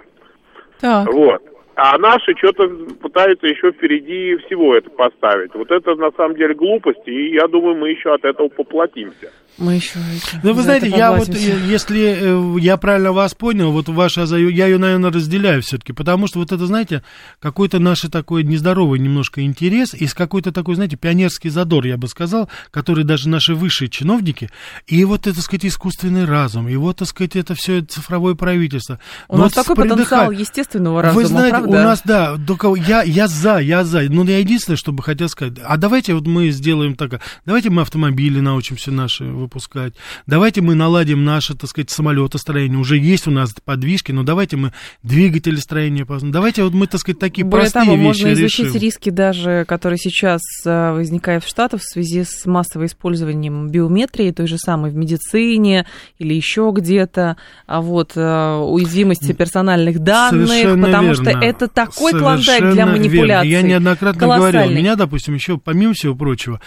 Так. 0.80 1.12
Вот. 1.14 1.42
А 1.76 1.98
наши 1.98 2.36
что-то 2.38 2.68
пытаются 3.02 3.48
еще 3.48 3.72
впереди 3.72 4.38
всего 4.46 4.76
это 4.76 4.92
поставить. 4.92 5.56
Вот 5.56 5.72
это 5.72 5.96
на 5.96 6.12
самом 6.12 6.36
деле 6.36 6.54
глупость, 6.54 7.08
и 7.08 7.34
я 7.34 7.48
думаю, 7.48 7.76
мы 7.76 7.90
еще 7.90 8.14
от 8.14 8.24
этого 8.24 8.48
поплатимся. 8.48 9.32
Мы 9.58 9.76
еще 9.76 10.00
это, 10.00 10.40
Ну, 10.42 10.54
вы 10.54 10.64
знаете, 10.64 10.90
я 10.90 11.14
вот, 11.14 11.30
если 11.30 12.56
э, 12.58 12.60
я 12.60 12.76
правильно 12.78 13.12
вас 13.12 13.36
понял, 13.36 13.72
вот 13.72 13.88
ваша, 13.88 14.24
я 14.24 14.66
ее, 14.66 14.80
наверное, 14.80 15.12
разделяю 15.12 15.62
все-таки, 15.62 15.94
потому 15.94 16.26
что 16.26 16.40
вот 16.40 16.52
это, 16.52 16.66
знаете, 16.66 17.04
какой-то 17.40 17.78
наш 17.78 18.02
такой 18.02 18.44
нездоровый 18.44 19.00
немножко 19.00 19.44
интерес 19.44 19.94
и 19.94 20.08
с 20.08 20.16
какой-то 20.16 20.52
такой, 20.52 20.74
знаете, 20.74 20.98
пионерский 20.98 21.50
задор, 21.50 21.86
я 21.86 21.98
бы 21.98 22.08
сказал, 22.08 22.50
который 22.72 23.04
даже 23.04 23.30
наши 23.30 23.54
высшие 23.54 23.90
чиновники, 23.90 24.50
и 24.88 25.06
вот 25.06 25.28
это, 25.28 25.36
так 25.36 25.44
сказать, 25.44 25.66
искусственный 25.66 26.26
разум, 26.26 26.68
и 26.68 26.76
вот, 26.76 26.98
так 26.98 27.08
сказать, 27.08 27.36
это 27.36 27.54
все 27.54 27.82
цифровое 27.82 28.34
правительство. 28.34 29.00
У 29.28 29.38
Но 29.38 29.44
нас 29.44 29.56
вот 29.56 29.68
такой 29.68 29.88
потенциал 29.88 30.32
естественного 30.32 31.04
разума, 31.04 31.22
Вы 31.22 31.28
знаете, 31.28 31.63
правда? 31.64 31.80
у 31.80 31.84
нас, 31.84 32.02
да, 32.06 32.38
только 32.46 32.74
я, 32.76 33.04
я 33.04 33.28
за, 33.28 33.58
я 33.60 33.84
за, 33.84 34.04
но 34.04 34.24
я 34.24 34.40
единственное, 34.40 34.78
что 34.78 34.92
бы 34.92 35.04
хотел 35.04 35.30
сказать, 35.30 35.56
а 35.64 35.78
давайте 35.78 36.14
вот 36.14 36.28
мы 36.28 36.50
сделаем 36.52 36.96
так, 36.96 37.22
давайте 37.46 37.70
мы 37.70 37.82
автомобили 37.82 38.40
научимся 38.40 38.92
наши 38.92 39.24
выпускать. 39.24 39.94
Давайте 40.28 40.62
мы 40.62 40.76
наладим 40.76 41.24
наше, 41.24 41.56
так 41.56 41.70
сказать, 41.70 41.90
самолетостроение. 41.90 42.78
Уже 42.78 42.98
есть 42.98 43.28
у 43.28 43.32
нас 43.32 43.54
подвижки, 43.64 44.12
но 44.12 44.24
давайте 44.24 44.58
мы 44.58 44.74
двигатели 45.02 45.58
строения. 45.58 46.06
Давайте 46.08 46.64
вот 46.64 46.74
мы, 46.74 46.88
так 46.88 47.00
сказать, 47.00 47.20
такие 47.20 47.46
Более 47.46 47.64
простые 47.64 47.86
того, 47.86 47.96
вещи 47.96 48.06
можно 48.06 48.34
изучить 48.34 48.66
решим. 48.68 48.82
риски 48.82 49.10
даже, 49.10 49.66
которые 49.68 49.98
сейчас 49.98 50.42
э, 50.66 50.92
возникают 50.94 51.44
в 51.44 51.48
Штатах 51.50 51.82
в 51.82 51.86
связи 51.86 52.24
с 52.24 52.46
массовым 52.46 52.88
использованием 52.88 53.70
биометрии, 53.70 54.32
той 54.32 54.48
же 54.48 54.58
самой 54.58 54.92
в 54.92 54.96
медицине 54.96 55.86
или 56.20 56.34
еще 56.34 56.72
где-то, 56.76 57.38
а 57.68 57.82
вот 57.82 58.14
э, 58.16 58.56
уязвимости 58.56 59.34
персональных 59.34 60.00
данных, 60.00 60.48
Совершенно 60.48 60.88
потому 60.88 61.08
верно. 61.10 61.32
что 61.32 61.40
это 61.40 61.53
такой 61.54 62.12
Совершенно 62.12 62.20
клондайк 62.20 62.74
для 62.74 62.86
манипуляций. 62.86 63.50
Верно. 63.50 63.68
Я 63.68 63.74
неоднократно 63.74 64.28
говорил, 64.28 64.70
меня, 64.70 64.96
допустим, 64.96 65.34
еще 65.34 65.58
помимо 65.58 65.94
всего 65.94 66.16
прочего, 66.16 66.60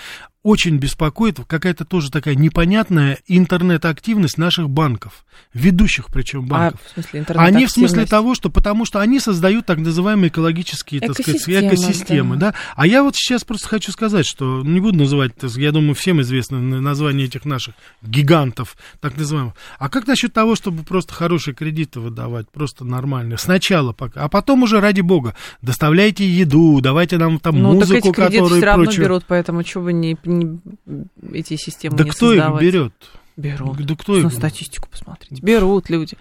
очень 0.46 0.76
беспокоит 0.76 1.40
какая-то 1.44 1.84
тоже 1.84 2.08
такая 2.08 2.36
непонятная 2.36 3.18
интернет-активность 3.26 4.38
наших 4.38 4.70
банков, 4.70 5.24
ведущих 5.52 6.06
причем 6.06 6.44
а, 6.44 6.46
банков. 6.46 6.80
А, 6.84 6.88
в 6.88 6.92
смысле 6.92 7.24
они 7.34 7.66
в 7.66 7.70
смысле 7.70 8.06
того, 8.06 8.36
что 8.36 8.48
потому 8.48 8.84
что 8.84 9.00
они 9.00 9.18
создают 9.18 9.66
так 9.66 9.78
называемые 9.78 10.28
экологические, 10.28 11.00
так 11.00 11.14
сказать, 11.14 11.42
экосистемы, 11.48 12.36
да. 12.36 12.52
да. 12.52 12.58
А 12.76 12.86
я 12.86 13.02
вот 13.02 13.16
сейчас 13.16 13.42
просто 13.42 13.66
хочу 13.66 13.90
сказать, 13.90 14.24
что 14.24 14.62
не 14.62 14.78
буду 14.80 14.98
называть, 14.98 15.32
я 15.56 15.72
думаю, 15.72 15.96
всем 15.96 16.22
известно 16.22 16.60
название 16.60 17.26
этих 17.26 17.44
наших 17.44 17.74
гигантов, 18.02 18.76
так 19.00 19.16
называемых. 19.16 19.54
А 19.80 19.88
как 19.88 20.06
насчет 20.06 20.32
того, 20.32 20.54
чтобы 20.54 20.84
просто 20.84 21.12
хорошие 21.12 21.54
кредиты 21.54 21.98
выдавать, 21.98 22.48
просто 22.52 22.84
нормально, 22.84 23.36
сначала 23.36 23.92
пока, 23.92 24.22
а 24.22 24.28
потом 24.28 24.62
уже 24.62 24.80
ради 24.80 25.00
бога 25.00 25.34
доставляйте 25.60 26.24
еду, 26.24 26.80
давайте 26.80 27.18
нам 27.18 27.40
там 27.40 27.60
ну, 27.60 27.72
музыку, 27.72 28.12
так 28.12 28.30
эти 28.30 28.36
которую 28.36 28.60
все 28.60 28.66
равно 28.66 28.84
прочее. 28.84 29.04
берут, 29.04 29.24
поэтому 29.26 29.64
что 29.64 29.80
бы 29.80 29.92
не, 29.92 30.16
не 30.24 30.35
эти 31.32 31.56
системы 31.56 31.96
да 31.96 32.04
не 32.04 32.10
кто 32.10 32.28
создавать? 32.28 32.62
их 32.62 32.72
берет? 32.72 32.92
Берут. 33.36 33.76
Да 33.84 33.94
кто 33.96 34.16
их? 34.16 34.32
Статистику 34.32 34.88
посмотрите. 34.90 35.42
Берут 35.42 35.90
люди. 35.90 36.16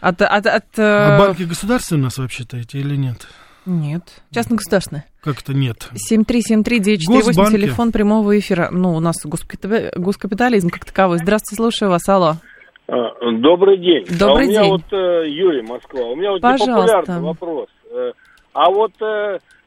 От, 0.00 0.20
от, 0.20 0.46
от, 0.46 0.64
А 0.78 1.16
э, 1.16 1.18
банки 1.18 1.42
государственные 1.44 2.02
у 2.02 2.04
нас 2.04 2.18
вообще-то 2.18 2.58
эти 2.58 2.76
или 2.76 2.96
нет? 2.96 3.26
Нет. 3.66 4.22
Частно-государственное. 4.30 5.06
Как 5.22 5.40
это 5.40 5.54
нет? 5.54 5.88
7373948, 6.10 7.06
Госбанки. 7.26 7.52
телефон 7.52 7.92
прямого 7.92 8.38
эфира. 8.38 8.68
Ну, 8.70 8.94
у 8.94 9.00
нас 9.00 9.16
госкапита- 9.24 9.92
госкапитализм 9.98 10.68
как 10.70 10.84
таковой. 10.84 11.18
Здравствуйте, 11.18 11.56
слушаю 11.56 11.90
вас, 11.90 12.06
алло. 12.08 12.34
А, 12.88 12.94
Добрый 13.40 13.78
день. 13.78 14.04
Добрый 14.18 14.46
а 14.46 14.48
у 14.48 14.50
меня 14.50 14.62
день. 14.62 14.70
вот 14.70 14.92
э, 14.92 15.28
Юрий 15.30 15.62
Москва. 15.62 16.00
У 16.06 16.16
меня 16.16 16.32
вот 16.32 16.40
Пожалуйста. 16.40 16.72
непопулярный 16.74 17.20
вопрос. 17.20 17.68
Э, 17.92 18.12
А 18.52 18.70
вот 18.70 18.92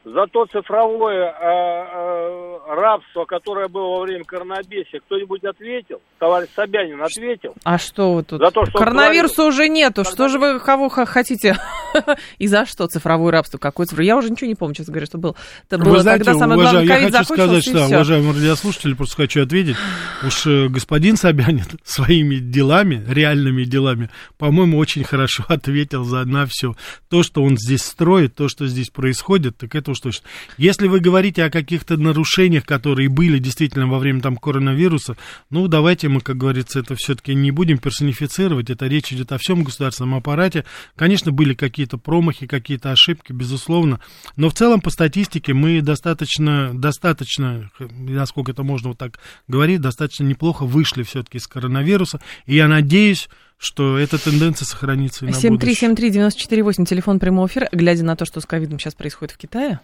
э, 0.04 0.10
за 0.10 0.26
то 0.26 0.46
цифровое 0.46 1.30
э, 1.30 1.34
э, 1.40 2.74
рабство, 2.74 3.24
которое 3.24 3.68
было 3.68 3.98
во 3.98 4.02
время 4.02 4.24
коронабесия, 4.24 5.00
кто-нибудь 5.00 5.44
ответил? 5.44 6.00
Товарищ 6.18 6.48
Собянин 6.54 7.02
ответил? 7.02 7.54
А 7.64 7.78
что 7.78 8.14
вы 8.14 8.22
тут? 8.22 8.40
За 8.40 8.50
то, 8.50 8.64
что 8.64 8.78
он 8.78 8.84
Коронавируса 8.84 9.44
уже 9.44 9.68
нету. 9.68 10.04
Что 10.04 10.28
же 10.28 10.38
вы 10.38 10.60
кого 10.60 10.88
хотите? 10.88 11.56
И 12.38 12.46
за 12.46 12.66
что 12.66 12.86
цифровое 12.86 13.32
рабство? 13.32 13.58
Какое 13.58 13.86
цифровое? 13.86 14.06
Я 14.06 14.16
уже 14.16 14.30
ничего 14.30 14.48
не 14.48 14.54
помню, 14.54 14.74
честно 14.74 14.92
говоря, 14.92 15.06
что 15.06 15.18
было. 15.18 15.34
Это 15.68 15.78
было 15.78 15.94
Вы 15.94 15.98
знаете, 16.00 16.24
тогда 16.24 16.38
самое 16.38 16.60
главное, 16.60 16.82
уважаю, 16.82 16.86
я 16.86 17.10
ковид 17.10 17.16
хочу 17.16 17.34
сказать, 17.34 17.64
что, 17.64 17.86
уважаемые 17.86 18.32
радиослушатели, 18.34 18.94
просто 18.94 19.16
хочу 19.16 19.42
ответить, 19.42 19.76
уж 20.22 20.46
э, 20.46 20.68
господин 20.68 21.16
Собянин 21.16 21.64
своими 21.84 22.36
делами, 22.36 23.04
реальными 23.08 23.64
делами, 23.64 24.10
по-моему, 24.38 24.78
очень 24.78 25.04
хорошо 25.04 25.44
ответил 25.48 26.04
за 26.04 26.24
на 26.24 26.46
все. 26.46 26.74
То, 27.08 27.22
что 27.22 27.42
он 27.42 27.56
здесь 27.56 27.82
строит, 27.82 28.34
то, 28.34 28.48
что 28.48 28.66
здесь 28.66 28.90
происходит, 28.90 29.56
так 29.56 29.74
это 29.74 29.93
точно. 30.00 30.26
Если 30.58 30.88
вы 30.88 31.00
говорите 31.00 31.44
о 31.44 31.50
каких-то 31.50 31.96
нарушениях, 31.96 32.64
которые 32.64 33.08
были 33.08 33.38
действительно 33.38 33.86
во 33.86 33.98
время 33.98 34.20
там 34.20 34.36
коронавируса, 34.36 35.16
ну, 35.50 35.68
давайте 35.68 36.08
мы, 36.08 36.20
как 36.20 36.36
говорится, 36.36 36.80
это 36.80 36.94
все-таки 36.96 37.34
не 37.34 37.50
будем 37.50 37.78
персонифицировать, 37.78 38.70
это 38.70 38.86
речь 38.86 39.12
идет 39.12 39.32
о 39.32 39.38
всем 39.38 39.64
государственном 39.64 40.14
аппарате. 40.14 40.64
Конечно, 40.96 41.32
были 41.32 41.54
какие-то 41.54 41.98
промахи, 41.98 42.46
какие-то 42.46 42.92
ошибки, 42.92 43.32
безусловно, 43.32 44.00
но 44.36 44.48
в 44.48 44.54
целом 44.54 44.80
по 44.80 44.90
статистике 44.90 45.54
мы 45.54 45.80
достаточно, 45.80 46.70
достаточно, 46.74 47.70
насколько 47.78 48.52
это 48.52 48.62
можно 48.62 48.90
вот 48.90 48.98
так 48.98 49.18
говорить, 49.48 49.80
достаточно 49.80 50.24
неплохо 50.24 50.64
вышли 50.64 51.02
все-таки 51.02 51.38
из 51.38 51.46
коронавируса, 51.46 52.20
и 52.46 52.56
я 52.56 52.68
надеюсь, 52.68 53.28
что 53.56 53.98
эта 53.98 54.22
тенденция 54.22 54.66
сохранится 54.66 55.26
и 55.26 55.30
на 55.30 55.36
будущее. 55.38 55.90
7373948, 55.90 56.84
телефон 56.84 57.18
прямого 57.18 57.46
эфира. 57.46 57.68
Глядя 57.72 58.04
на 58.04 58.16
то, 58.16 58.24
что 58.24 58.40
с 58.40 58.46
ковидом 58.46 58.78
сейчас 58.78 58.94
происходит 58.94 59.34
в 59.34 59.38
Китае, 59.38 59.80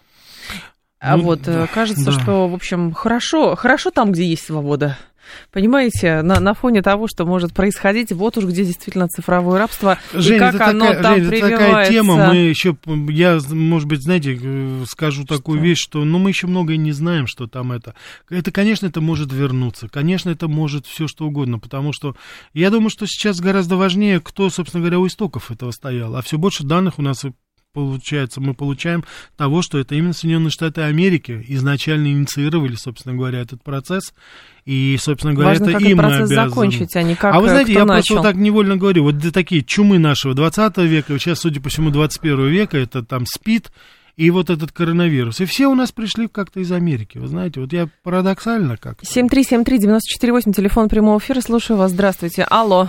а 0.99 1.17
Ну, 1.17 1.23
вот 1.23 1.47
э, 1.47 1.53
да, 1.53 1.67
кажется, 1.67 2.05
да. 2.05 2.11
что, 2.11 2.47
в 2.47 2.53
общем, 2.53 2.93
хорошо, 2.93 3.55
хорошо 3.55 3.89
там, 3.89 4.11
где 4.11 4.23
есть 4.23 4.45
свобода. 4.45 4.97
Понимаете, 5.51 6.21
на, 6.21 6.39
на 6.39 6.53
фоне 6.53 6.81
того, 6.81 7.07
что 7.07 7.25
может 7.25 7.53
происходить, 7.53 8.11
вот 8.11 8.37
уж 8.37 8.45
где 8.45 8.63
действительно 8.63 9.07
цифровое 9.07 9.59
рабство, 9.59 9.97
Жень, 10.13 10.35
и 10.35 10.39
как 10.39 10.55
это 10.55 10.67
оно 10.67 10.87
такая, 10.87 11.03
там 11.03 11.15
Жень, 11.15 11.33
это 11.33 11.39
такая 11.41 11.57
прививается. 11.57 11.93
тема, 11.93 12.27
мы 12.27 12.35
еще, 12.35 12.77
я, 13.09 13.39
может 13.49 13.87
быть, 13.87 14.01
знаете, 14.01 14.39
э, 14.41 14.83
скажу 14.87 15.25
такую 15.25 15.59
Что? 15.59 15.65
вещь, 15.65 15.79
что, 15.79 16.03
ну, 16.03 16.19
мы 16.19 16.29
еще 16.29 16.47
многое 16.47 16.77
не 16.77 16.91
знаем, 16.91 17.27
что 17.27 17.47
там 17.47 17.71
это. 17.71 17.95
Это, 18.29 18.51
конечно, 18.51 18.85
это 18.85 19.01
может 19.01 19.31
вернуться, 19.31 19.87
конечно, 19.89 20.29
это 20.29 20.47
может 20.47 20.85
все 20.85 21.07
что 21.07 21.25
угодно, 21.25 21.59
потому 21.59 21.93
что 21.93 22.15
я 22.53 22.69
думаю, 22.69 22.89
что 22.89 23.05
сейчас 23.05 23.39
гораздо 23.39 23.75
важнее, 23.75 24.19
кто, 24.19 24.49
собственно 24.49 24.81
говоря, 24.81 24.99
у 24.99 25.07
истоков 25.07 25.51
этого 25.51 25.71
стоял, 25.71 26.15
а 26.15 26.21
все 26.21 26.37
больше 26.37 26.63
данных 26.63 26.99
у 26.99 27.01
нас 27.01 27.25
получается, 27.73 28.41
мы 28.41 28.53
получаем 28.53 29.03
того, 29.37 29.61
что 29.61 29.77
это 29.79 29.95
именно 29.95 30.13
Соединенные 30.13 30.51
Штаты 30.51 30.81
Америки 30.81 31.43
изначально 31.49 32.07
инициировали, 32.07 32.75
собственно 32.75 33.15
говоря, 33.15 33.39
этот 33.39 33.63
процесс, 33.63 34.13
и, 34.65 34.97
собственно 34.99 35.33
говоря, 35.33 35.49
Важно, 35.51 35.63
это 35.65 35.73
как 35.73 35.81
им 35.81 35.97
процесс 35.97 36.29
обязаны. 36.31 36.49
закончить, 36.49 36.95
а 36.95 37.03
не 37.03 37.15
как 37.15 37.33
а 37.33 37.39
вы 37.39 37.49
знаете, 37.49 37.73
я 37.73 37.85
начал. 37.85 37.93
просто 37.93 38.13
вот 38.15 38.23
так 38.23 38.35
невольно 38.35 38.77
говорю, 38.77 39.03
вот 39.03 39.15
такие 39.33 39.63
чумы 39.63 39.99
нашего 39.99 40.33
20 40.33 40.77
века, 40.79 41.17
сейчас, 41.17 41.39
судя 41.39 41.61
по 41.61 41.69
всему, 41.69 41.89
21 41.89 42.47
века, 42.47 42.77
это 42.77 43.03
там 43.03 43.25
СПИД 43.25 43.71
и 44.17 44.29
вот 44.29 44.49
этот 44.49 44.71
коронавирус. 44.71 45.39
И 45.39 45.45
все 45.45 45.67
у 45.67 45.75
нас 45.75 45.91
пришли 45.91 46.27
как-то 46.27 46.59
из 46.59 46.71
Америки, 46.71 47.17
вы 47.17 47.27
знаете, 47.27 47.61
вот 47.61 47.71
я 47.73 47.87
парадоксально 48.03 48.77
как 48.77 48.97
7373948, 49.01 50.53
телефон 50.53 50.89
прямого 50.89 51.17
эфира, 51.19 51.41
слушаю 51.41 51.77
вас, 51.77 51.91
здравствуйте. 51.91 52.43
Алло. 52.49 52.87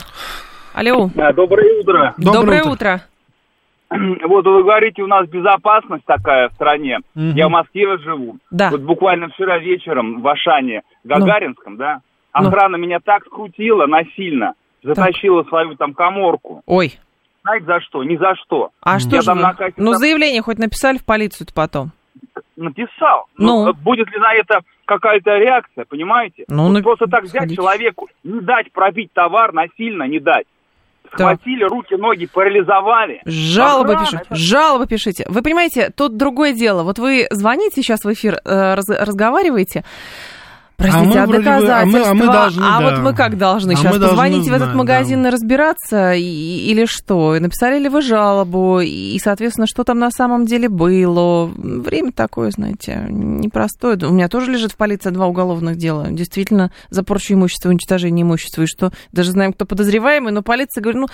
Алло. 0.75 1.11
Да, 1.15 1.33
доброе 1.33 1.81
утро. 1.81 2.15
Доброе 2.17 2.41
Доброе 2.41 2.61
утро. 2.63 2.73
утро. 2.73 3.03
Вот 4.27 4.45
вы 4.47 4.63
говорите, 4.63 5.03
у 5.03 5.07
нас 5.07 5.29
безопасность 5.29 6.05
такая 6.05 6.49
в 6.49 6.53
стране. 6.55 6.99
Мгм. 7.15 7.35
Я 7.37 7.49
в 7.49 7.51
Москве 7.51 7.99
живу. 7.99 8.39
Да. 8.51 8.71
Вот 8.71 8.81
буквально 8.81 9.29
вчера 9.29 9.59
вечером 9.59 10.21
в 10.23 10.29
Ашане, 10.29 10.83
Гагаринском, 11.05 11.77
да, 11.77 12.01
Ну. 12.39 12.49
охрана 12.49 12.77
меня 12.77 12.99
так 13.05 13.25
скрутила 13.27 13.87
насильно, 13.87 14.55
затащила 14.83 15.43
свою 15.45 15.75
там 15.77 15.95
коморку. 15.95 16.63
Ой, 16.67 16.99
Знаете 17.43 17.67
за 17.67 17.81
что? 17.81 18.05
Ни 18.05 18.17
за 18.17 18.35
что. 18.37 18.71
а 18.83 18.99
что 19.01 19.17
Я 19.17 19.21
же 19.23 19.27
там 19.27 19.39
вы? 19.39 19.43
кассе 19.57 19.75
Ну, 19.77 19.91
там 19.93 20.01
заявление 20.01 20.43
хоть 20.43 20.59
написали 20.59 20.99
в 20.99 21.05
полицию-то 21.05 21.53
потом. 21.55 21.91
написал. 22.57 23.27
Ну? 23.39 23.65
Но 23.67 23.73
будет 23.73 24.11
ли 24.13 24.19
на 24.19 24.33
это 24.35 24.61
какая-то 24.85 25.31
реакция, 25.39 25.85
понимаете? 25.85 26.45
Ну, 26.49 26.65
Вот 26.65 26.73
на- 26.73 26.83
Просто 26.83 27.07
так 27.07 27.23
взять 27.25 27.35
сходите. 27.43 27.57
человеку, 27.57 28.09
не 28.25 28.41
дать 28.41 28.71
пробить 28.73 29.13
товар, 29.13 29.53
насильно 29.53 30.05
не 30.05 30.21
дать. 30.21 30.47
Схватили 31.13 31.65
руки, 31.65 31.95
ноги, 31.97 32.27
парализовали. 32.27 33.21
Жалобы 33.27 33.93
Охрана, 33.93 34.05
пишите. 34.07 34.23
это- 34.27 34.35
Жалобы 34.35 34.87
пишите. 34.87 35.27
Вы 35.29 35.43
понимаете, 35.43 35.91
тут 35.95 36.17
другое 36.17 36.53
дело. 36.53 36.83
Вот 36.85 36.99
вы 36.99 37.27
звоните 37.31 37.83
сейчас 37.83 38.01
в 38.05 38.13
эфир, 38.13 38.35
э, 38.45 38.75
раз- 38.75 38.89
разговариваете. 38.89 39.85
Простите, 40.77 41.07
мы 41.07 41.15
а, 41.15 41.27
вроде 41.27 41.43
бы- 41.43 41.49
а 41.49 41.51
мы- 41.51 41.61
доказательства? 41.61 42.11
а 42.11 42.15
мы 42.15 42.27
должны, 42.27 42.63
а 42.65 42.81
да. 42.81 42.91
вот 42.91 42.99
мы 43.01 43.15
как 43.15 43.39
должны 43.39 43.73
А 43.73 43.77
сейчас 43.77 43.93
мы 43.93 43.99
должны 43.99 44.09
позвонить 44.09 44.49
в 44.49 44.53
этот 44.53 44.75
магазин 44.75 45.23
да. 45.23 45.29
и 45.29 45.33
разбираться 45.33 46.13
и- 46.15 46.23
или 46.71 46.87
что? 46.87 47.39
Написали 47.39 47.79
ли 47.79 47.89
вы 47.89 48.03
жалобу? 48.03 48.81
И, 48.81 49.19
соответственно, 49.23 49.67
что 49.67 49.85
там 49.85 49.99
на 49.99 50.11
самом 50.11 50.47
деле 50.47 50.69
было? 50.69 51.47
Время 51.47 52.13
такое, 52.13 52.51
знаете, 52.51 53.07
непростое. 53.09 53.97
У 54.03 54.13
меня 54.13 54.29
тоже 54.29 54.51
лежит 54.51 54.73
в 54.73 54.77
полиции 54.77 55.11
два 55.11 55.27
уголовных 55.27 55.77
дела. 55.77 56.09
Действительно, 56.11 56.73
за 56.91 57.03
порчу 57.03 57.35
имущества, 57.35 57.69
уничтожение 57.69 58.23
имущества. 58.23 58.63
И 58.63 58.67
что? 58.67 58.93
Даже 59.13 59.31
знаем, 59.33 59.53
кто 59.53 59.65
подозреваемый, 59.67 60.33
но 60.33 60.43
полиция 60.43 60.83
говорит, 60.83 61.01
ну, 61.01 61.09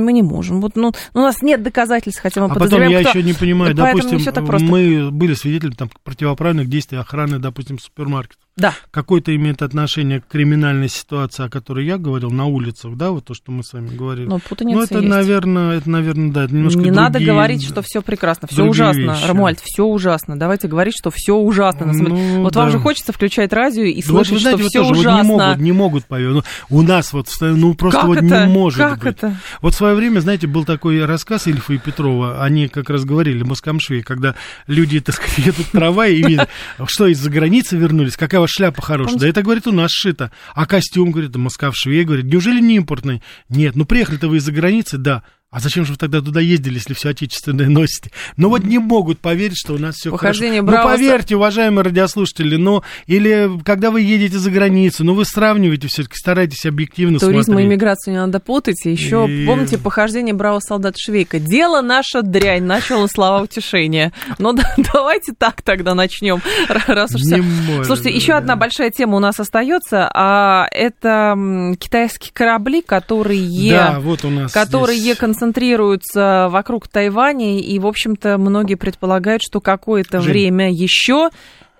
мы 0.00 0.12
не 0.12 0.22
можем. 0.22 0.60
Вот, 0.60 0.76
ну, 0.76 0.92
у 1.14 1.18
нас 1.18 1.42
нет 1.42 1.62
доказательств, 1.62 2.22
хотя 2.22 2.40
мы 2.40 2.46
А 2.46 2.48
потом 2.48 2.64
подозреваем, 2.64 2.92
я 2.92 3.00
кто... 3.00 3.18
еще 3.18 3.22
не 3.22 3.34
понимаю, 3.34 3.72
не 3.72 3.76
допустим, 3.76 4.20
мы 4.68 5.10
были 5.10 5.34
свидетелями 5.34 5.74
там, 5.74 5.90
противоправных 6.04 6.68
действий 6.68 6.98
охраны, 6.98 7.38
допустим, 7.38 7.78
супермаркетов. 7.78 8.38
Да. 8.56 8.74
Какое-то 8.90 9.34
имеет 9.36 9.62
отношение 9.62 10.20
к 10.20 10.26
криминальной 10.26 10.88
ситуации, 10.88 11.46
о 11.46 11.48
которой 11.48 11.86
я 11.86 11.96
говорил, 11.96 12.30
на 12.30 12.44
улицах, 12.46 12.94
да, 12.96 13.10
вот 13.10 13.24
то, 13.24 13.32
что 13.32 13.52
мы 13.52 13.62
с 13.64 13.72
вами 13.72 13.88
говорили. 13.94 14.26
Но 14.26 14.38
путаница 14.38 14.76
Ну, 14.76 14.84
это, 14.84 14.94
есть. 14.98 15.08
наверное, 15.08 15.78
это, 15.78 15.88
наверное, 15.88 16.30
да, 16.30 16.44
это 16.44 16.54
немножко 16.54 16.80
не 16.80 16.90
надо 16.90 17.12
другие- 17.14 17.32
говорить, 17.32 17.64
что 17.64 17.80
все 17.82 18.02
прекрасно, 18.02 18.48
все 18.48 18.64
ужасно. 18.64 19.12
вещи. 19.12 19.26
Рамуальд, 19.26 19.60
все 19.62 19.84
ужасно. 19.84 20.38
Давайте 20.38 20.68
говорить, 20.68 20.94
что 20.98 21.10
все 21.10 21.34
ужасно. 21.36 21.86
На 21.86 21.94
самом. 21.94 22.10
Ну, 22.10 22.42
вот 22.42 22.54
вам 22.56 22.66
да. 22.66 22.72
же 22.72 22.78
хочется 22.80 23.12
включать 23.12 23.52
радио 23.52 23.84
и 23.84 24.02
Да 24.02 24.12
вот 24.12 24.26
слышать, 24.26 24.42
знаете, 24.42 24.58
что 24.58 24.62
вот 24.64 24.68
все 24.70 24.78
тоже 24.80 24.94
вот 24.94 25.00
ужасно. 25.00 25.22
не 25.22 25.28
могут, 25.38 25.58
не 25.60 25.72
могут 25.72 26.04
поверить. 26.04 26.34
Ну, 26.34 26.42
у 26.68 26.82
нас 26.82 27.12
вот, 27.12 27.28
ну, 27.40 27.74
просто 27.74 28.00
как 28.00 28.08
вот 28.08 28.18
это? 28.18 28.46
не 28.46 28.52
может 28.52 28.78
как 28.80 28.98
быть. 28.98 29.08
это? 29.08 29.36
Вот 29.62 29.74
в 29.74 29.76
свое 29.76 29.94
время, 29.94 30.20
знаете, 30.20 30.46
был 30.48 30.64
такой 30.64 31.02
рассказ 31.06 31.46
Ильфа 31.46 31.72
и 31.72 31.78
Петрова, 31.78 32.42
они 32.44 32.68
как 32.68 32.90
раз 32.90 33.04
говорили, 33.04 33.42
Москомшве, 33.42 34.02
когда 34.02 34.34
люди, 34.66 35.00
так 35.00 35.14
сказать, 35.14 35.38
едут 35.38 35.66
трава 35.68 36.08
и 36.08 36.22
видят, 36.22 36.48
что 36.86 37.06
из-за 37.06 37.30
границы 37.30 37.76
вернулись, 37.76 38.16
какая 38.16 38.40
вас 38.40 38.49
шляпа 38.50 38.82
хорошая. 38.82 39.18
Да 39.18 39.28
это, 39.28 39.42
говорит, 39.42 39.66
у 39.66 39.72
нас 39.72 39.90
шито. 39.90 40.30
А 40.54 40.66
костюм, 40.66 41.10
говорит, 41.10 41.34
Москва 41.36 41.70
в 41.70 41.76
шве, 41.76 42.04
говорит, 42.04 42.26
неужели 42.26 42.60
не 42.60 42.76
импортный? 42.76 43.22
Нет, 43.48 43.76
ну 43.76 43.84
приехали-то 43.84 44.28
вы 44.28 44.38
из-за 44.38 44.52
границы, 44.52 44.98
да. 44.98 45.22
А 45.52 45.58
зачем 45.58 45.84
же 45.84 45.92
вы 45.92 45.98
тогда 45.98 46.20
туда 46.20 46.38
ездили, 46.40 46.74
если 46.74 46.94
все 46.94 47.08
отечественное 47.08 47.66
носите? 47.68 48.10
Ну 48.36 48.50
вот 48.50 48.62
не 48.62 48.78
могут 48.78 49.18
поверить, 49.18 49.56
что 49.58 49.74
у 49.74 49.78
нас 49.78 49.96
все 49.96 50.16
хорошо. 50.16 50.44
Браво- 50.44 50.62
Ну 50.62 50.82
поверьте, 50.96 51.34
уважаемые 51.34 51.82
радиослушатели, 51.84 52.54
ну 52.54 52.84
или 53.08 53.50
когда 53.64 53.90
вы 53.90 54.02
едете 54.02 54.38
за 54.38 54.48
границу, 54.52 55.02
ну 55.04 55.14
вы 55.14 55.24
сравниваете 55.24 55.88
все-таки, 55.88 56.14
старайтесь 56.16 56.64
объективно 56.66 57.18
Туризм 57.18 57.40
и 57.40 57.42
смотреть. 57.44 57.66
иммиграцию 57.68 58.14
не 58.14 58.20
надо 58.20 58.38
путать. 58.38 58.86
И 58.86 58.90
еще, 58.92 59.26
И- 59.28 59.44
помните, 59.44 59.76
похождение 59.76 60.34
браво 60.34 60.60
солдат 60.60 60.94
Швейка. 60.96 61.40
Дело 61.40 61.80
наша 61.82 62.22
дрянь, 62.22 62.62
начало 62.62 63.08
слова 63.08 63.42
утешения. 63.42 64.12
Ну 64.38 64.52
да, 64.52 64.72
давайте 64.94 65.32
так 65.36 65.62
тогда 65.62 65.94
начнем, 65.96 66.40
раз 66.68 67.12
уж 67.12 67.22
Не 67.22 67.40
может, 67.40 67.86
Слушайте, 67.86 68.10
да. 68.10 68.16
еще 68.16 68.32
одна 68.34 68.54
большая 68.54 68.90
тема 68.92 69.16
у 69.16 69.20
нас 69.20 69.40
остается, 69.40 70.08
а 70.14 70.68
это 70.70 71.74
китайские 71.80 72.30
корабли, 72.32 72.82
которые 72.82 73.70
Да, 73.72 73.98
вот 74.00 74.24
у 74.24 74.30
нас 74.30 74.52
которые 74.52 74.96
здесь- 74.98 75.16
концентрируются 75.40 76.48
вокруг 76.50 76.88
Тайваня, 76.88 77.60
и, 77.60 77.78
в 77.78 77.86
общем-то, 77.86 78.36
многие 78.38 78.74
предполагают, 78.74 79.42
что 79.42 79.60
какое-то 79.60 80.20
Жень. 80.20 80.32
время 80.32 80.70
еще 80.70 81.30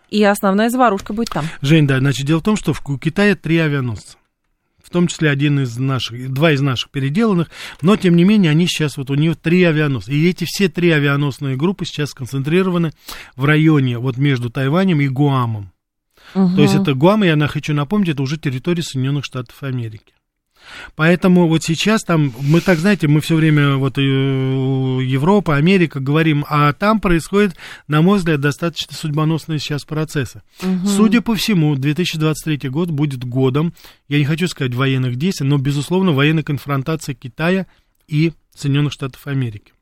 и 0.08 0.24
основная 0.24 0.70
заварушка 0.70 1.12
будет 1.12 1.28
там. 1.28 1.44
Жень, 1.60 1.86
да, 1.86 1.98
значит, 1.98 2.26
дело 2.26 2.40
в 2.40 2.42
том, 2.42 2.56
что 2.56 2.72
в 2.72 2.80
у 2.88 2.98
Китая 2.98 3.36
три 3.36 3.58
авианосца. 3.58 4.16
В 4.82 4.90
том 4.90 5.06
числе 5.06 5.30
один 5.30 5.60
из 5.60 5.76
наших, 5.76 6.32
два 6.32 6.52
из 6.52 6.60
наших 6.60 6.90
переделанных, 6.90 7.48
но, 7.80 7.96
тем 7.96 8.16
не 8.16 8.24
менее, 8.24 8.50
они 8.50 8.66
сейчас, 8.66 8.96
вот 8.96 9.10
у 9.10 9.14
него 9.14 9.34
три 9.34 9.62
авианосца. 9.62 10.10
И 10.10 10.28
эти 10.28 10.44
все 10.48 10.68
три 10.68 10.90
авианосные 10.90 11.56
группы 11.56 11.84
сейчас 11.84 12.10
сконцентрированы 12.10 12.92
в 13.36 13.44
районе, 13.44 13.98
вот 13.98 14.16
между 14.16 14.50
Тайванем 14.50 15.00
и 15.00 15.08
Гуамом. 15.08 15.70
То 16.32 16.62
есть 16.62 16.74
это 16.74 16.94
Гуам, 16.94 17.24
я 17.24 17.36
хочу 17.46 17.74
напомнить, 17.74 18.08
это 18.08 18.22
уже 18.22 18.36
территория 18.36 18.82
Соединенных 18.82 19.24
Штатов 19.24 19.62
Америки. 19.62 20.14
Поэтому 20.96 21.48
вот 21.48 21.62
сейчас 21.62 22.02
там, 22.02 22.32
мы 22.40 22.60
так, 22.60 22.78
знаете, 22.78 23.08
мы 23.08 23.20
все 23.20 23.36
время, 23.36 23.76
вот 23.76 23.98
э, 23.98 24.02
Европа, 24.02 25.56
Америка 25.56 26.00
говорим, 26.00 26.44
а 26.48 26.72
там 26.72 27.00
происходит, 27.00 27.56
на 27.88 28.02
мой 28.02 28.18
взгляд, 28.18 28.40
достаточно 28.40 28.94
судьбоносные 28.94 29.58
сейчас 29.58 29.84
процессы. 29.84 30.42
Угу. 30.62 30.86
Судя 30.86 31.20
по 31.20 31.34
всему, 31.34 31.74
2023 31.74 32.68
год 32.68 32.90
будет 32.90 33.24
годом, 33.24 33.74
я 34.08 34.18
не 34.18 34.24
хочу 34.24 34.48
сказать 34.48 34.74
военных 34.74 35.16
действий, 35.16 35.46
но, 35.46 35.58
безусловно, 35.58 36.12
военной 36.12 36.42
конфронтации 36.42 37.14
Китая 37.14 37.66
и 38.06 38.32
Соединенных 38.54 38.92
Штатов 38.92 39.26
Америки. 39.26 39.72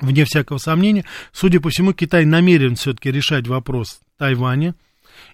Вне 0.00 0.24
всякого 0.24 0.58
сомнения, 0.58 1.04
судя 1.32 1.60
по 1.60 1.70
всему, 1.70 1.92
Китай 1.92 2.24
намерен 2.24 2.74
все-таки 2.74 3.12
решать 3.12 3.46
вопрос 3.46 4.00
Тайваня, 4.18 4.74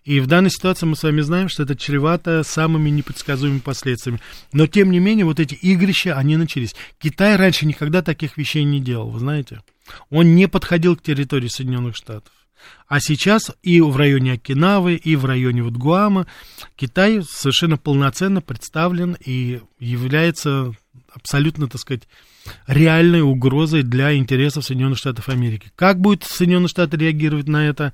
и 0.04 0.20
в 0.20 0.26
данной 0.26 0.50
ситуации 0.50 0.86
мы 0.86 0.96
с 0.96 1.02
вами 1.02 1.20
знаем, 1.20 1.48
что 1.48 1.62
это 1.62 1.76
чревато 1.76 2.42
самыми 2.42 2.90
непредсказуемыми 2.90 3.60
последствиями. 3.60 4.20
Но, 4.52 4.66
тем 4.66 4.90
не 4.90 4.98
менее, 4.98 5.24
вот 5.24 5.40
эти 5.40 5.54
игрища, 5.54 6.16
они 6.16 6.36
начались. 6.36 6.74
Китай 6.98 7.36
раньше 7.36 7.66
никогда 7.66 8.02
таких 8.02 8.36
вещей 8.36 8.64
не 8.64 8.80
делал, 8.80 9.10
вы 9.10 9.18
знаете. 9.18 9.62
Он 10.08 10.34
не 10.34 10.48
подходил 10.48 10.96
к 10.96 11.02
территории 11.02 11.48
Соединенных 11.48 11.96
Штатов. 11.96 12.32
А 12.88 13.00
сейчас 13.00 13.50
и 13.62 13.80
в 13.80 13.96
районе 13.96 14.32
Окинавы, 14.32 14.94
и 14.94 15.16
в 15.16 15.24
районе 15.24 15.62
вот 15.62 15.74
Гуама 15.74 16.26
Китай 16.76 17.22
совершенно 17.22 17.76
полноценно 17.76 18.42
представлен 18.42 19.16
и 19.24 19.60
является 19.78 20.72
абсолютно, 21.12 21.68
так 21.68 21.80
сказать, 21.80 22.08
реальной 22.66 23.22
угрозой 23.22 23.82
для 23.82 24.14
интересов 24.14 24.64
Соединенных 24.64 24.98
Штатов 24.98 25.28
Америки. 25.28 25.70
Как 25.76 26.00
будет 26.00 26.24
Соединенные 26.24 26.68
Штаты 26.68 26.96
реагировать 26.96 27.48
на 27.48 27.68
это, 27.68 27.92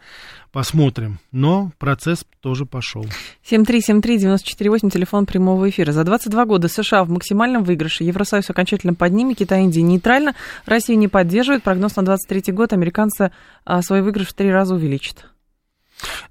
посмотрим. 0.52 1.18
Но 1.32 1.72
процесс 1.78 2.24
тоже 2.40 2.66
пошел. 2.66 3.04
7373948, 3.50 4.90
телефон 4.90 5.26
прямого 5.26 5.68
эфира. 5.68 5.92
За 5.92 6.04
22 6.04 6.44
года 6.46 6.68
США 6.68 7.04
в 7.04 7.10
максимальном 7.10 7.64
выигрыше, 7.64 8.04
Евросоюз 8.04 8.48
окончательно 8.50 8.94
под 8.94 9.12
ними, 9.12 9.34
Китай, 9.34 9.62
Индия 9.62 9.82
нейтрально, 9.82 10.34
Россия 10.64 10.96
не 10.96 11.08
поддерживает. 11.08 11.62
Прогноз 11.62 11.96
на 11.96 12.04
23 12.04 12.52
год 12.52 12.72
американцы 12.72 13.32
а, 13.64 13.82
свой 13.82 14.02
выигрыш 14.02 14.28
в 14.28 14.34
три 14.34 14.50
раза 14.50 14.74
увеличат. 14.74 15.26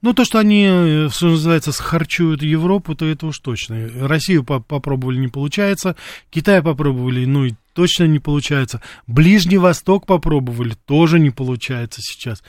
Ну, 0.01 0.13
то, 0.13 0.25
что 0.25 0.39
они, 0.39 0.65
э, 0.67 1.09
что 1.11 1.27
называется, 1.27 1.71
схарчуют 1.71 2.43
Европу, 2.43 2.95
то 2.95 3.05
это 3.05 3.27
уж 3.27 3.39
точно. 3.39 3.89
Россию 4.07 4.43
по 4.43 4.59
попробовали, 4.59 5.17
не 5.17 5.27
получается. 5.27 5.95
Китай 6.29 6.61
попробовали, 6.61 7.25
ну, 7.25 7.45
и 7.45 7.53
точно 7.73 8.05
не 8.05 8.19
получается. 8.19 8.81
Ближний 9.07 9.57
Восток 9.57 10.05
попробовали, 10.05 10.75
тоже 10.85 11.19
не 11.19 11.31
получается 11.31 12.01
сейчас. 12.01 12.43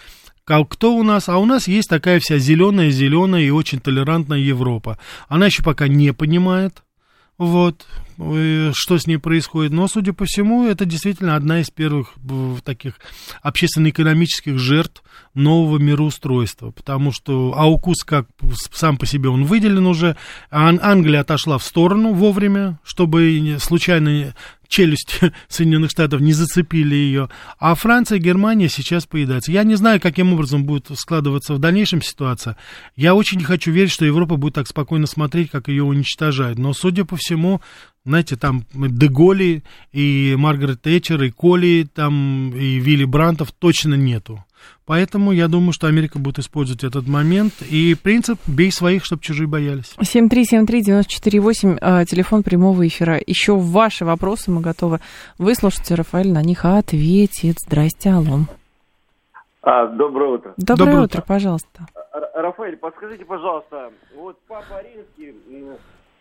Кто 0.44 0.94
у 0.94 1.02
нас? 1.02 1.28
А 1.28 1.38
у 1.38 1.44
нас 1.44 1.66
есть 1.66 1.88
такая 1.88 2.20
вся 2.20 2.38
зеленая, 2.38 2.90
зеленая 2.90 3.42
и 3.42 3.50
очень 3.50 3.80
толерантная 3.80 4.38
Европа. 4.38 4.98
Она 5.28 5.46
еще 5.46 5.62
пока 5.62 5.88
не 5.88 6.12
понимает, 6.12 6.84
вот, 7.36 7.86
что 8.16 8.98
с 8.98 9.06
ней 9.06 9.18
происходит. 9.18 9.72
Но, 9.72 9.88
судя 9.88 10.12
по 10.12 10.24
всему, 10.24 10.66
это 10.66 10.84
действительно 10.84 11.36
одна 11.36 11.60
из 11.60 11.70
первых 11.70 12.14
таких 12.64 12.94
общественно-экономических 13.42 14.58
жертв 14.58 15.02
нового 15.34 15.78
мироустройства, 15.78 16.70
потому 16.70 17.12
что 17.12 17.54
Аукус, 17.56 18.04
как 18.04 18.26
сам 18.72 18.96
по 18.96 19.06
себе 19.06 19.28
он 19.28 19.44
выделен 19.44 19.86
уже, 19.86 20.16
Англия 20.50 21.20
отошла 21.20 21.58
в 21.58 21.64
сторону 21.64 22.12
вовремя, 22.12 22.78
чтобы 22.84 23.56
случайно 23.60 24.34
челюсть 24.68 25.20
Соединенных 25.48 25.90
Штатов 25.90 26.20
не 26.20 26.32
зацепили 26.32 26.94
ее, 26.94 27.28
а 27.58 27.74
Франция 27.74 28.18
и 28.18 28.22
Германия 28.22 28.68
сейчас 28.68 29.06
поедаются. 29.06 29.52
Я 29.52 29.62
не 29.64 29.74
знаю, 29.74 30.00
каким 30.00 30.32
образом 30.32 30.64
будет 30.64 30.86
складываться 30.98 31.54
в 31.54 31.58
дальнейшем 31.58 32.02
ситуация. 32.02 32.56
Я 32.96 33.14
очень 33.14 33.38
не 33.38 33.44
хочу 33.44 33.70
верить, 33.70 33.92
что 33.92 34.04
Европа 34.04 34.36
будет 34.36 34.54
так 34.54 34.66
спокойно 34.66 35.06
смотреть, 35.06 35.50
как 35.50 35.68
ее 35.68 35.84
уничтожают. 35.84 36.58
Но, 36.58 36.72
судя 36.72 37.04
по 37.04 37.16
всему, 37.16 37.60
знаете, 38.06 38.36
там 38.36 38.62
Деголи 38.72 39.64
и 39.92 40.34
Маргарет 40.38 40.80
Тэтчер, 40.82 41.22
и 41.24 41.30
Коли, 41.30 41.88
там, 41.92 42.52
и 42.54 42.78
Вилли 42.78 43.04
Брантов 43.04 43.50
точно 43.52 43.94
нету. 43.94 44.44
Поэтому 44.86 45.32
я 45.32 45.48
думаю, 45.48 45.72
что 45.72 45.88
Америка 45.88 46.20
будет 46.20 46.38
использовать 46.38 46.84
этот 46.84 47.08
момент. 47.08 47.54
И 47.68 47.96
принцип 48.00 48.38
«бей 48.46 48.70
своих, 48.70 49.04
чтобы 49.04 49.22
чужие 49.22 49.48
боялись». 49.48 49.94
7373948, 50.00 51.78
а, 51.80 52.04
телефон 52.04 52.44
прямого 52.44 52.86
эфира. 52.86 53.20
Еще 53.26 53.56
ваши 53.56 54.04
вопросы 54.04 54.52
мы 54.52 54.60
готовы 54.60 55.00
выслушать. 55.38 55.90
Рафаэль 55.90 56.32
на 56.32 56.42
них 56.42 56.64
ответит. 56.64 57.56
Здрасте, 57.58 58.10
алло. 58.10 58.46
А, 59.62 59.86
доброе 59.88 60.34
утро. 60.34 60.54
Доброе, 60.56 60.76
доброе 60.76 61.04
утро, 61.04 61.18
утро, 61.18 61.22
пожалуйста. 61.22 61.86
Рафаэль, 62.34 62.76
подскажите, 62.76 63.24
пожалуйста, 63.24 63.90
вот 64.14 64.38
Папа 64.46 64.80
Римский 64.82 65.34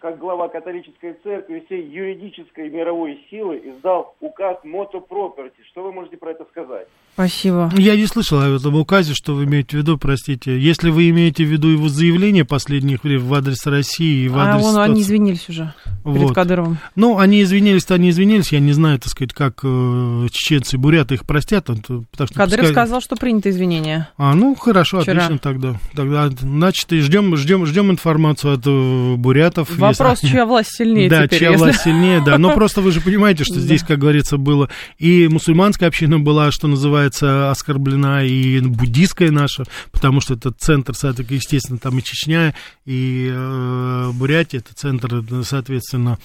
как 0.05 0.19
глава 0.19 0.49
католической 0.49 1.15
церкви 1.23 1.63
всей 1.65 1.83
юридической 1.89 2.69
мировой 2.69 3.25
силы 3.31 3.59
издал 3.65 4.13
указ 4.19 4.57
Мото 4.63 4.99
Property. 4.99 5.49
Что 5.71 5.81
вы 5.81 5.91
можете 5.91 6.15
про 6.17 6.29
это 6.29 6.45
сказать? 6.51 6.87
Спасибо. 7.15 7.71
Я 7.75 7.95
не 7.95 8.05
слышал 8.05 8.39
о 8.39 8.55
этом 8.55 8.75
указе, 8.75 9.15
что 9.15 9.33
вы 9.33 9.45
имеете 9.45 9.77
в 9.77 9.79
виду, 9.79 9.97
простите. 9.97 10.59
Если 10.59 10.91
вы 10.91 11.09
имеете 11.09 11.43
в 11.43 11.47
виду 11.47 11.69
его 11.69 11.87
заявление 11.87 12.45
последних 12.45 13.03
в 13.03 13.33
адрес 13.33 13.65
России 13.65 14.25
и 14.25 14.27
в 14.27 14.37
адрес... 14.37 14.63
А 14.63 14.67
он, 14.67 14.77
они 14.77 15.01
извинились 15.01 15.49
уже 15.49 15.73
перед 16.03 16.19
вот. 16.19 16.35
Кадыровым. 16.35 16.77
Ну, 16.95 17.17
они 17.17 17.41
извинились-то 17.41 17.95
они 17.95 18.11
извинились. 18.11 18.51
Я 18.51 18.59
не 18.59 18.73
знаю, 18.73 18.99
так 18.99 19.07
сказать, 19.07 19.33
как 19.33 19.61
э, 19.63 20.27
чеченцы 20.29 20.75
и 20.75 20.79
буряты 20.79 21.15
их 21.15 21.25
простят. 21.25 21.67
Он, 21.69 21.77
потому 21.77 22.27
что 22.27 22.35
Кадыров 22.35 22.65
пускай... 22.65 22.73
сказал, 22.73 23.01
что 23.01 23.15
принято 23.15 23.49
извинение. 23.49 24.09
А, 24.17 24.35
ну, 24.35 24.53
хорошо, 24.53 24.99
Вчера. 24.99 25.23
отлично 25.23 25.39
тогда. 25.39 25.75
Тогда, 25.95 26.29
значит, 26.29 26.91
ждем, 26.91 27.35
ждем, 27.37 27.65
ждем 27.65 27.91
информацию 27.91 28.53
от 28.53 28.67
э, 28.67 29.15
бурятов. 29.15 29.69
Вопрос, 29.71 29.94
если... 30.03 30.27
чья 30.27 30.45
власть 30.45 30.71
сильнее 30.75 31.09
Да, 31.09 31.25
теперь, 31.25 31.39
чья 31.39 31.51
если... 31.51 31.63
власть 31.63 31.81
сильнее, 31.81 32.21
да. 32.23 32.37
Но 32.37 32.51
просто 32.55 32.81
вы 32.81 32.91
же 32.91 33.01
понимаете, 33.01 33.43
что 33.43 33.59
здесь, 33.59 33.83
как 33.83 33.99
говорится, 33.99 34.37
было 34.37 34.69
и 34.97 35.27
мусульманская 35.27 35.89
община 35.89 36.19
была, 36.19 36.51
что 36.51 36.67
называется, 36.67 37.51
оскорблена, 37.51 38.23
и 38.23 38.59
буддийская 38.61 39.31
наша, 39.31 39.63
потому 39.91 40.21
что 40.21 40.33
это 40.33 40.51
центр, 40.51 40.93
естественно, 41.29 41.79
там 41.79 41.97
и 41.99 42.03
Чечня, 42.03 42.53
и 42.85 43.29
э, 43.31 44.11
Бурятия, 44.13 44.59
это 44.59 44.73
центр, 44.73 45.23
соответственно, 45.43 46.17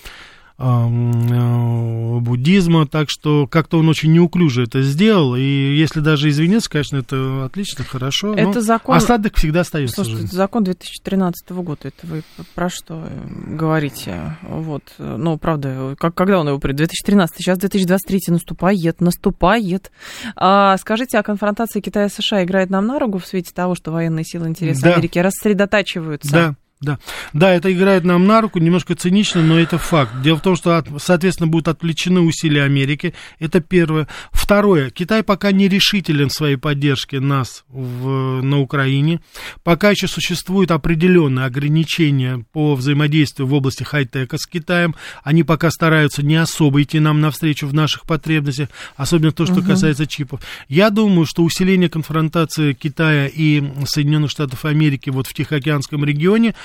буддизма, 2.20 2.86
так 2.86 3.08
что 3.08 3.46
как-то 3.46 3.78
он 3.78 3.88
очень 3.88 4.12
неуклюже 4.12 4.64
это 4.64 4.82
сделал, 4.82 5.34
и 5.34 5.40
если 5.42 6.00
даже 6.00 6.28
извиниться, 6.28 6.68
конечно, 6.68 6.98
это 6.98 7.46
отлично, 7.46 7.84
хорошо, 7.84 8.34
это 8.34 8.60
закон... 8.60 8.94
осадок 8.94 9.36
всегда 9.36 9.60
остается. 9.60 9.96
Слушайте, 9.96 10.26
это 10.26 10.36
закон 10.36 10.64
2013 10.64 11.50
года, 11.50 11.88
это 11.88 12.06
вы 12.06 12.22
про 12.54 12.68
что 12.68 13.08
говорите? 13.46 14.36
Вот, 14.42 14.82
ну, 14.98 15.38
правда, 15.38 15.96
как, 15.98 16.14
когда 16.14 16.40
он 16.40 16.48
его 16.48 16.58
при 16.58 16.72
2013, 16.72 17.36
сейчас 17.38 17.58
2023 17.58 18.20
наступает, 18.28 19.00
наступает. 19.00 19.90
А, 20.36 20.76
скажите, 20.76 21.18
а 21.18 21.22
конфронтация 21.22 21.80
Китая 21.80 22.06
и 22.06 22.10
США 22.10 22.44
играет 22.44 22.70
нам 22.70 22.86
на 22.86 22.98
руку 22.98 23.18
в 23.18 23.26
свете 23.26 23.52
того, 23.54 23.74
что 23.74 23.92
военные 23.92 24.24
силы 24.24 24.48
интересы 24.48 24.82
да. 24.82 24.94
Америки 24.94 25.18
рассредотачиваются? 25.18 26.32
Да. 26.32 26.54
Да, 26.82 26.98
да, 27.34 27.52
это 27.52 27.70
играет 27.70 28.04
нам 28.04 28.26
на 28.26 28.40
руку, 28.40 28.58
немножко 28.58 28.94
цинично, 28.94 29.42
но 29.42 29.60
это 29.60 29.76
факт. 29.76 30.22
Дело 30.22 30.38
в 30.38 30.40
том, 30.40 30.56
что, 30.56 30.82
соответственно, 30.96 31.46
будут 31.46 31.68
отвлечены 31.68 32.20
усилия 32.20 32.62
Америки, 32.62 33.12
это 33.38 33.60
первое. 33.60 34.08
Второе, 34.32 34.88
Китай 34.88 35.22
пока 35.22 35.52
не 35.52 35.68
решителен 35.68 36.30
в 36.30 36.32
своей 36.32 36.56
поддержке 36.56 37.20
нас 37.20 37.64
в, 37.68 38.40
на 38.40 38.60
Украине. 38.60 39.20
Пока 39.62 39.90
еще 39.90 40.08
существуют 40.08 40.70
определенные 40.70 41.44
ограничения 41.44 42.46
по 42.50 42.74
взаимодействию 42.74 43.46
в 43.46 43.52
области 43.52 43.82
хай-тека 43.82 44.38
с 44.38 44.46
Китаем. 44.46 44.94
Они 45.22 45.42
пока 45.42 45.70
стараются 45.70 46.22
не 46.22 46.36
особо 46.36 46.80
идти 46.80 46.98
нам 46.98 47.20
навстречу 47.20 47.66
в 47.66 47.74
наших 47.74 48.06
потребностях, 48.06 48.70
особенно 48.96 49.32
то, 49.32 49.44
что 49.44 49.56
угу. 49.56 49.66
касается 49.66 50.06
чипов. 50.06 50.40
Я 50.66 50.88
думаю, 50.88 51.26
что 51.26 51.42
усиление 51.42 51.90
конфронтации 51.90 52.72
Китая 52.72 53.26
и 53.26 53.62
Соединенных 53.84 54.30
Штатов 54.30 54.64
Америки 54.64 55.10
вот 55.10 55.26
в 55.26 55.34
Тихоокеанском 55.34 56.06
регионе– 56.06 56.54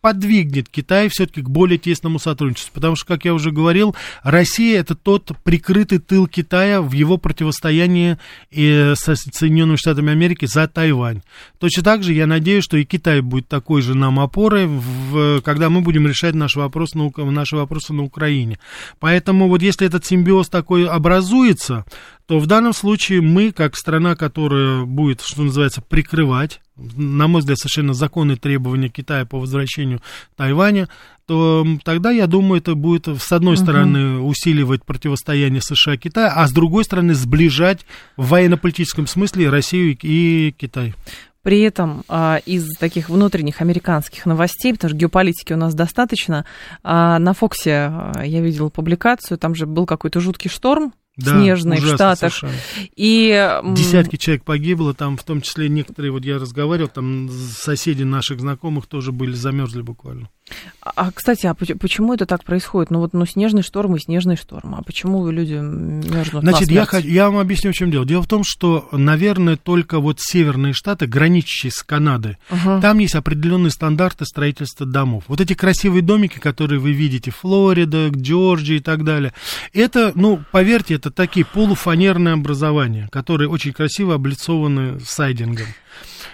подвигнет 0.00 0.68
Китай 0.68 1.08
все-таки 1.10 1.42
к 1.42 1.48
более 1.48 1.78
тесному 1.78 2.18
сотрудничеству. 2.18 2.72
Потому 2.74 2.96
что, 2.96 3.06
как 3.06 3.24
я 3.24 3.34
уже 3.34 3.50
говорил, 3.50 3.94
Россия 4.22 4.80
это 4.80 4.94
тот 4.94 5.32
прикрытый 5.44 5.98
тыл 5.98 6.26
Китая 6.26 6.80
в 6.80 6.92
его 6.92 7.18
противостоянии 7.18 8.18
и 8.50 8.92
со 8.96 9.14
Соединенными 9.14 9.76
Штатами 9.76 10.12
Америки 10.12 10.46
за 10.46 10.66
Тайвань. 10.68 11.22
Точно 11.58 11.82
так 11.82 12.02
же 12.02 12.12
я 12.12 12.26
надеюсь, 12.26 12.64
что 12.64 12.76
и 12.76 12.84
Китай 12.84 13.20
будет 13.20 13.48
такой 13.48 13.82
же 13.82 13.94
нам 13.94 14.20
опорой, 14.20 14.66
в, 14.66 15.40
когда 15.42 15.68
мы 15.68 15.82
будем 15.82 16.06
решать 16.06 16.34
наши 16.34 16.58
вопросы, 16.58 16.96
на, 16.96 17.10
наши 17.30 17.56
вопросы 17.56 17.92
на 17.92 18.02
Украине. 18.02 18.58
Поэтому 18.98 19.48
вот 19.48 19.62
если 19.62 19.86
этот 19.86 20.06
симбиоз 20.06 20.48
такой 20.48 20.86
образуется, 20.86 21.84
то 22.30 22.38
в 22.38 22.46
данном 22.46 22.72
случае 22.72 23.22
мы, 23.22 23.50
как 23.50 23.74
страна, 23.74 24.14
которая 24.14 24.84
будет, 24.84 25.20
что 25.20 25.42
называется, 25.42 25.82
прикрывать, 25.82 26.60
на 26.76 27.26
мой 27.26 27.40
взгляд, 27.40 27.58
совершенно 27.58 27.92
законные 27.92 28.36
требования 28.36 28.88
Китая 28.88 29.24
по 29.26 29.40
возвращению 29.40 30.00
Тайваня, 30.36 30.88
то 31.26 31.66
тогда, 31.82 32.12
я 32.12 32.28
думаю, 32.28 32.60
это 32.60 32.76
будет, 32.76 33.08
с 33.08 33.32
одной 33.32 33.54
угу. 33.54 33.62
стороны, 33.64 34.20
усиливать 34.20 34.84
противостояние 34.84 35.60
США-Китая, 35.60 36.32
а 36.32 36.46
с 36.46 36.52
другой 36.52 36.84
стороны, 36.84 37.14
сближать 37.14 37.80
в 38.16 38.28
военно-политическом 38.28 39.08
смысле 39.08 39.50
Россию 39.50 39.98
и 40.00 40.54
Китай. 40.56 40.94
При 41.42 41.62
этом 41.62 42.04
а, 42.06 42.40
из 42.46 42.76
таких 42.76 43.08
внутренних 43.08 43.60
американских 43.60 44.24
новостей, 44.24 44.72
потому 44.74 44.90
что 44.90 44.98
геополитики 44.98 45.52
у 45.52 45.56
нас 45.56 45.74
достаточно, 45.74 46.44
а, 46.84 47.18
на 47.18 47.32
Фоксе 47.32 47.90
а, 47.90 48.22
я 48.24 48.40
видела 48.40 48.68
публикацию, 48.68 49.36
там 49.36 49.56
же 49.56 49.66
был 49.66 49.84
какой-то 49.84 50.20
жуткий 50.20 50.48
шторм, 50.48 50.92
Да, 51.24 51.40
снежный 51.40 51.78
в 51.78 51.86
Штатах. 51.86 52.18
совершенно. 52.18 52.52
И 52.96 53.60
Десятки 53.74 54.16
человек 54.16 54.44
погибло, 54.44 54.94
там 54.94 55.16
в 55.16 55.24
том 55.24 55.40
числе 55.40 55.68
некоторые, 55.68 56.12
вот 56.12 56.24
я 56.24 56.38
разговаривал, 56.38 56.88
там 56.88 57.28
соседи 57.30 58.02
наших 58.02 58.40
знакомых 58.40 58.86
тоже 58.86 59.12
были, 59.12 59.32
замерзли 59.32 59.82
буквально. 59.82 60.28
А, 60.82 61.12
кстати, 61.12 61.46
а 61.46 61.54
поч- 61.54 61.78
почему 61.78 62.12
это 62.14 62.26
так 62.26 62.42
происходит? 62.42 62.90
Ну 62.90 62.98
вот, 62.98 63.12
ну 63.12 63.24
снежный 63.24 63.62
шторм 63.62 63.94
и 63.94 64.00
снежный 64.00 64.36
шторм. 64.36 64.74
А 64.74 64.82
почему 64.82 65.30
люди 65.30 65.52
мерзнут 65.54 66.42
Значит, 66.42 66.70
я, 66.70 66.86
я 67.04 67.30
вам 67.30 67.38
объясню, 67.38 67.70
в 67.70 67.74
чем 67.74 67.90
дело. 67.92 68.04
Дело 68.04 68.22
в 68.22 68.26
том, 68.26 68.42
что, 68.44 68.88
наверное, 68.90 69.56
только 69.56 70.00
вот 70.00 70.16
северные 70.20 70.72
штаты, 70.72 71.06
граничащие 71.06 71.70
с 71.70 71.82
Канадой, 71.84 72.36
Ага. 72.48 72.80
там 72.80 72.98
есть 72.98 73.14
определенные 73.14 73.70
стандарты 73.70 74.24
строительства 74.24 74.86
домов. 74.86 75.24
Вот 75.28 75.40
эти 75.40 75.54
красивые 75.54 76.02
домики, 76.02 76.38
которые 76.38 76.80
вы 76.80 76.92
видите, 76.92 77.30
Флорида, 77.30 78.08
Джорджия 78.08 78.78
и 78.78 78.80
так 78.80 79.04
далее, 79.04 79.32
это, 79.72 80.10
ну, 80.16 80.42
поверьте, 80.50 80.94
это 80.94 81.09
такие 81.14 81.44
полуфанерные 81.46 82.34
образования, 82.34 83.08
которые 83.12 83.48
очень 83.48 83.72
красиво 83.72 84.14
облицованы 84.14 85.00
сайдингом. 85.00 85.66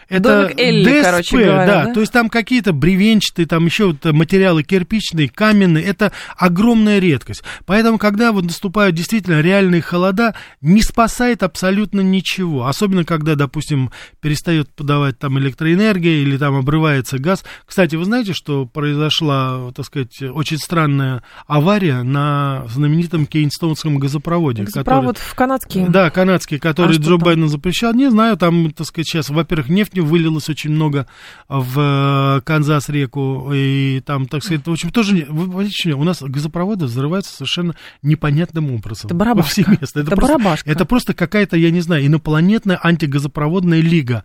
Домик 0.09 0.59
Элли, 0.59 1.03
короче 1.03 1.37
говоря, 1.37 1.67
да, 1.67 1.85
да? 1.87 1.95
то 1.95 2.01
есть 2.01 2.13
там 2.13 2.29
какие-то 2.29 2.73
бревенчатые, 2.73 3.47
там 3.47 3.67
еще 3.67 3.87
вот 3.87 4.05
материалы 4.13 4.63
кирпичные, 4.63 5.29
каменные, 5.29 5.85
это 5.85 6.13
огромная 6.37 6.99
редкость. 6.99 7.43
Поэтому, 7.65 7.99
когда 7.99 8.33
вот 8.33 8.45
наступают 8.45 8.95
действительно 8.95 9.41
реальные 9.41 9.83
холода, 9.83 10.35
не 10.61 10.83
спасает 10.83 11.43
абсолютно 11.43 12.01
ничего. 12.01 12.67
Особенно, 12.67 13.05
когда, 13.05 13.35
допустим, 13.35 13.91
перестает 14.21 14.69
подавать 14.71 15.19
там 15.19 15.39
электроэнергия 15.39 16.23
или 16.23 16.37
там 16.37 16.57
обрывается 16.57 17.19
газ. 17.19 17.45
Кстати, 17.65 17.97
вы 17.97 18.05
знаете, 18.05 18.33
что 18.33 18.67
произошла, 18.67 19.73
так 19.75 19.87
сказать, 19.87 20.23
очень 20.23 20.59
странная 20.59 21.23
авария 21.47 22.03
на 22.03 22.65
знаменитом 22.69 23.27
Кейнстоунском 23.27 23.99
газопроводе? 23.99 24.65
Газопровод 24.65 25.19
в 25.19 25.35
канадский. 25.35 25.87
Да, 25.89 26.11
канадский, 26.11 26.59
который 26.59 26.97
А 26.97 27.01
Джо? 27.01 27.17
Байден 27.17 27.49
запрещал. 27.49 27.93
Не 27.93 28.11
знаю, 28.11 28.37
там, 28.37 28.71
так 28.71 28.87
сказать, 28.87 29.07
сейчас, 29.09 29.31
во-первых, 29.31 29.69
нефти 29.69 29.96
вылилось 30.01 30.49
очень 30.49 30.71
много 30.71 31.07
в 31.49 32.39
э, 32.39 32.41
Канзас-реку, 32.43 33.53
и 33.55 34.01
там, 34.05 34.27
так 34.27 34.43
сказать, 34.43 34.67
в 34.67 34.73
общем, 34.73 34.91
тоже, 34.91 35.27
у 35.29 36.05
нас 36.05 36.23
газопроводы 36.23 36.87
взрываются 36.87 37.35
совершенно 37.35 37.75
непонятным 38.03 38.73
образом. 38.73 39.07
Это 39.07 39.15
барабашка. 39.15 39.63
Повсеместно. 39.65 40.01
Это 40.01 40.11
просто, 40.11 40.39
барабашка. 40.39 40.71
это 40.71 40.85
просто 40.85 41.15
какая-то, 41.15 41.57
я 41.57 41.71
не 41.71 41.81
знаю, 41.81 42.07
инопланетная 42.07 42.79
антигазопроводная 42.83 43.81
лига. 43.81 44.25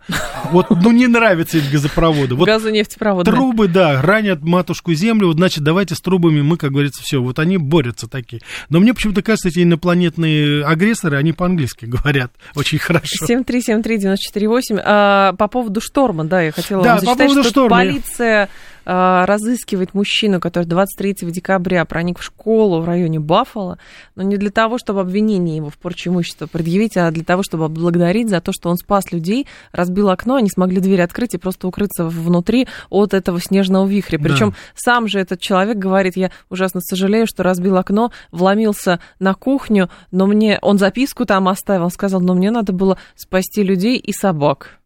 Вот, 0.50 0.70
ну, 0.70 0.90
не 0.90 1.06
нравятся 1.06 1.58
эти 1.58 1.70
газопроводы. 1.70 2.34
Вот 2.34 2.46
Газонефтепроводная. 2.46 3.32
Трубы, 3.32 3.68
да, 3.68 4.02
ранят 4.02 4.42
матушку 4.42 4.92
землю, 4.92 5.28
вот, 5.28 5.36
значит, 5.36 5.64
давайте 5.64 5.94
с 5.94 6.00
трубами 6.00 6.42
мы, 6.42 6.56
как 6.56 6.72
говорится, 6.72 7.02
все, 7.02 7.22
вот 7.22 7.38
они 7.38 7.56
борются 7.56 8.08
такие. 8.08 8.42
Но 8.68 8.80
мне 8.80 8.92
почему-то 8.92 9.22
кажется, 9.22 9.48
эти 9.48 9.62
инопланетные 9.62 10.64
агрессоры, 10.64 11.16
они 11.16 11.32
по-английски 11.32 11.86
говорят 11.86 12.32
очень 12.54 12.78
хорошо. 12.78 13.24
7373948. 13.26 14.80
А, 14.84 15.32
по 15.34 15.48
поводу 15.48 15.61
шторма, 15.80 16.24
да, 16.24 16.42
я 16.42 16.52
хотела 16.52 16.82
Да, 16.82 16.90
вам 16.90 16.98
по 17.00 17.04
зачитать, 17.06 17.26
поводу 17.26 17.42
что 17.42 17.50
шторма. 17.50 17.76
полиция 17.76 18.48
а, 18.84 19.26
разыскивает 19.26 19.94
мужчину, 19.94 20.40
который 20.40 20.64
23 20.64 21.14
декабря 21.30 21.84
проник 21.84 22.18
в 22.18 22.22
школу 22.22 22.80
в 22.80 22.84
районе 22.84 23.20
Баффало, 23.20 23.78
но 24.16 24.22
не 24.22 24.36
для 24.36 24.50
того, 24.50 24.78
чтобы 24.78 25.00
обвинение 25.00 25.56
его 25.56 25.70
в 25.70 25.78
порче 25.78 26.10
имущества 26.10 26.46
предъявить, 26.46 26.96
а 26.96 27.10
для 27.10 27.22
того, 27.24 27.42
чтобы 27.42 27.68
благодарить 27.68 28.28
за 28.28 28.40
то, 28.40 28.52
что 28.52 28.70
он 28.70 28.76
спас 28.76 29.12
людей, 29.12 29.46
разбил 29.70 30.10
окно, 30.10 30.36
они 30.36 30.50
смогли 30.50 30.80
дверь 30.80 31.02
открыть 31.02 31.34
и 31.34 31.38
просто 31.38 31.68
укрыться 31.68 32.04
внутри 32.04 32.66
от 32.90 33.14
этого 33.14 33.40
снежного 33.40 33.86
вихря. 33.86 34.18
Да. 34.18 34.24
Причем 34.24 34.54
сам 34.74 35.06
же 35.06 35.20
этот 35.20 35.40
человек 35.40 35.76
говорит, 35.76 36.16
я 36.16 36.30
ужасно 36.50 36.80
сожалею, 36.80 37.26
что 37.26 37.42
разбил 37.42 37.76
окно, 37.76 38.10
вломился 38.32 38.98
на 39.20 39.34
кухню, 39.34 39.90
но 40.10 40.26
мне 40.26 40.58
он 40.60 40.78
записку 40.78 41.24
там 41.24 41.48
оставил, 41.48 41.90
сказал, 41.90 42.20
но 42.20 42.34
мне 42.34 42.50
надо 42.50 42.72
было 42.72 42.98
спасти 43.14 43.62
людей 43.62 43.96
и 43.96 44.12
собак. 44.12 44.81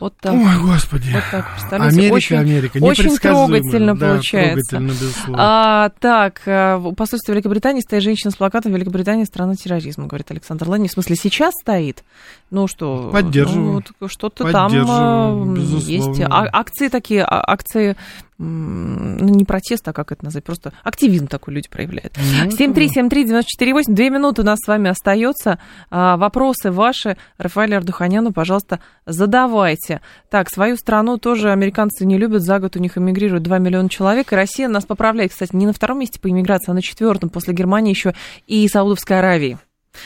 Вот 0.00 0.14
так. 0.18 0.32
Ой, 0.32 0.58
господи. 0.62 1.10
Вот 1.12 1.22
так, 1.30 1.52
представляете? 1.52 1.96
Америка, 1.98 2.14
очень, 2.14 2.36
Америка, 2.36 2.78
очень 2.80 3.16
трогательно 3.18 3.94
Да, 3.94 4.06
получается. 4.08 4.70
трогательно, 4.70 4.88
безусловно. 4.88 5.36
А, 5.38 5.88
так, 6.00 6.40
э, 6.46 6.76
в 6.76 6.94
посольстве 6.94 7.34
Великобритании 7.34 7.82
стоит 7.82 8.02
женщина 8.02 8.30
с 8.30 8.36
плакатом 8.36 8.72
«Великобритания– 8.72 9.24
страна 9.26 9.54
терроризма», 9.56 10.06
говорит 10.06 10.30
Александр 10.30 10.68
Лани. 10.68 10.88
В 10.88 10.92
смысле, 10.92 11.16
сейчас 11.16 11.52
стоит? 11.60 12.02
Ну 12.50 12.66
что? 12.66 13.10
Поддерживаю. 13.12 13.72
ну, 13.72 13.82
вот 14.00 14.10
что-то 14.10 14.50
там 14.50 14.72
э, 14.72 15.54
безусловно. 15.54 15.58
есть. 15.58 16.20
А- 16.22 16.48
акции 16.50 16.88
такие, 16.88 17.22
а- 17.22 17.44
акции, 17.46 17.96
ну 18.42 19.28
не 19.28 19.44
протест, 19.44 19.86
а 19.86 19.92
как 19.92 20.12
это 20.12 20.24
назвать, 20.24 20.44
просто 20.44 20.72
активизм 20.82 21.26
такой 21.26 21.52
люди 21.54 21.68
проявляют. 21.68 22.16
Ну, 22.16 22.50
7373948, 22.50 23.84
две 23.88 24.08
минуты 24.08 24.42
у 24.42 24.44
нас 24.44 24.58
с 24.64 24.66
вами 24.66 24.88
остается. 24.88 25.58
А, 25.90 26.16
Вопросы 26.16 26.70
ваши 26.70 27.18
Рафаэлю 27.36 27.76
Ардуханяну, 27.76 28.32
пожалуйста, 28.32 28.80
задавайте. 29.04 30.00
Так, 30.30 30.48
свою 30.48 30.76
страну 30.76 31.18
тоже 31.18 31.52
американцы 31.52 32.06
не 32.06 32.16
любят, 32.16 32.42
за 32.42 32.58
год 32.58 32.76
у 32.76 32.78
них 32.78 32.96
эмигрирует 32.96 33.42
2 33.42 33.58
миллиона 33.58 33.90
человек, 33.90 34.32
и 34.32 34.36
Россия 34.36 34.68
нас 34.68 34.86
поправляет, 34.86 35.32
кстати, 35.32 35.54
не 35.54 35.66
на 35.66 35.74
втором 35.74 35.98
месте 35.98 36.18
по 36.18 36.30
иммиграции, 36.30 36.70
а 36.70 36.74
на 36.74 36.82
четвертом, 36.82 37.28
после 37.28 37.52
Германии 37.52 37.90
еще 37.90 38.14
и 38.46 38.66
Саудовской 38.68 39.18
Аравии. 39.18 39.58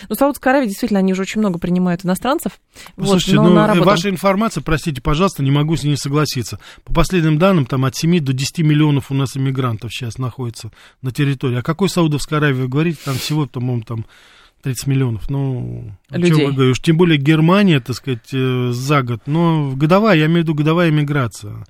Ну, 0.09 0.15
Саудовская 0.15 0.53
Аравия, 0.53 0.69
действительно, 0.69 1.01
они 1.01 1.13
уже 1.13 1.23
очень 1.23 1.41
много 1.41 1.59
принимают 1.59 2.05
иностранцев. 2.05 2.53
Вот, 2.97 3.09
Слушайте, 3.09 3.37
но 3.37 3.51
ну, 3.51 3.61
э, 3.61 3.81
ваша 3.81 4.09
информация, 4.09 4.63
простите, 4.63 5.01
пожалуйста, 5.03 5.43
не 5.43 5.51
могу 5.51 5.77
с 5.77 5.85
ней 5.85 5.97
согласиться. 5.97 6.59
По 6.85 6.93
последним 6.93 7.39
данным, 7.39 7.67
там 7.67 7.85
от 7.85 7.95
7 7.97 8.21
до 8.21 8.33
10 8.33 8.61
миллионов 8.61 9.11
у 9.11 9.15
нас 9.15 9.37
иммигрантов 9.37 9.93
сейчас 9.93 10.19
находится 10.19 10.71
на 11.03 11.11
территории. 11.11 11.59
О 11.59 11.63
какой 11.63 11.89
Саудовской 11.89 12.39
Аравии 12.39 12.63
вы 12.63 12.69
говорите? 12.69 12.99
Там 13.05 13.17
всего, 13.17 13.47
по-моему, 13.47 13.83
там 13.83 14.07
30 14.65 14.87
миллионов. 14.87 15.29
Ну, 15.29 15.93
чем 16.11 16.21
Людей. 16.21 16.47
я 16.47 16.51
говорю? 16.51 16.71
Уж 16.71 16.81
Тем 16.81 16.97
более 16.97 17.19
Германия, 17.19 17.81
так 17.81 17.97
сказать, 17.97 18.33
э, 18.33 18.71
за 18.73 19.03
год. 19.03 19.21
Но 19.27 19.73
годовая, 19.77 20.17
я 20.17 20.25
имею 20.25 20.41
в 20.41 20.43
виду 20.45 20.55
годовая 20.55 20.89
иммиграция. 20.89 21.67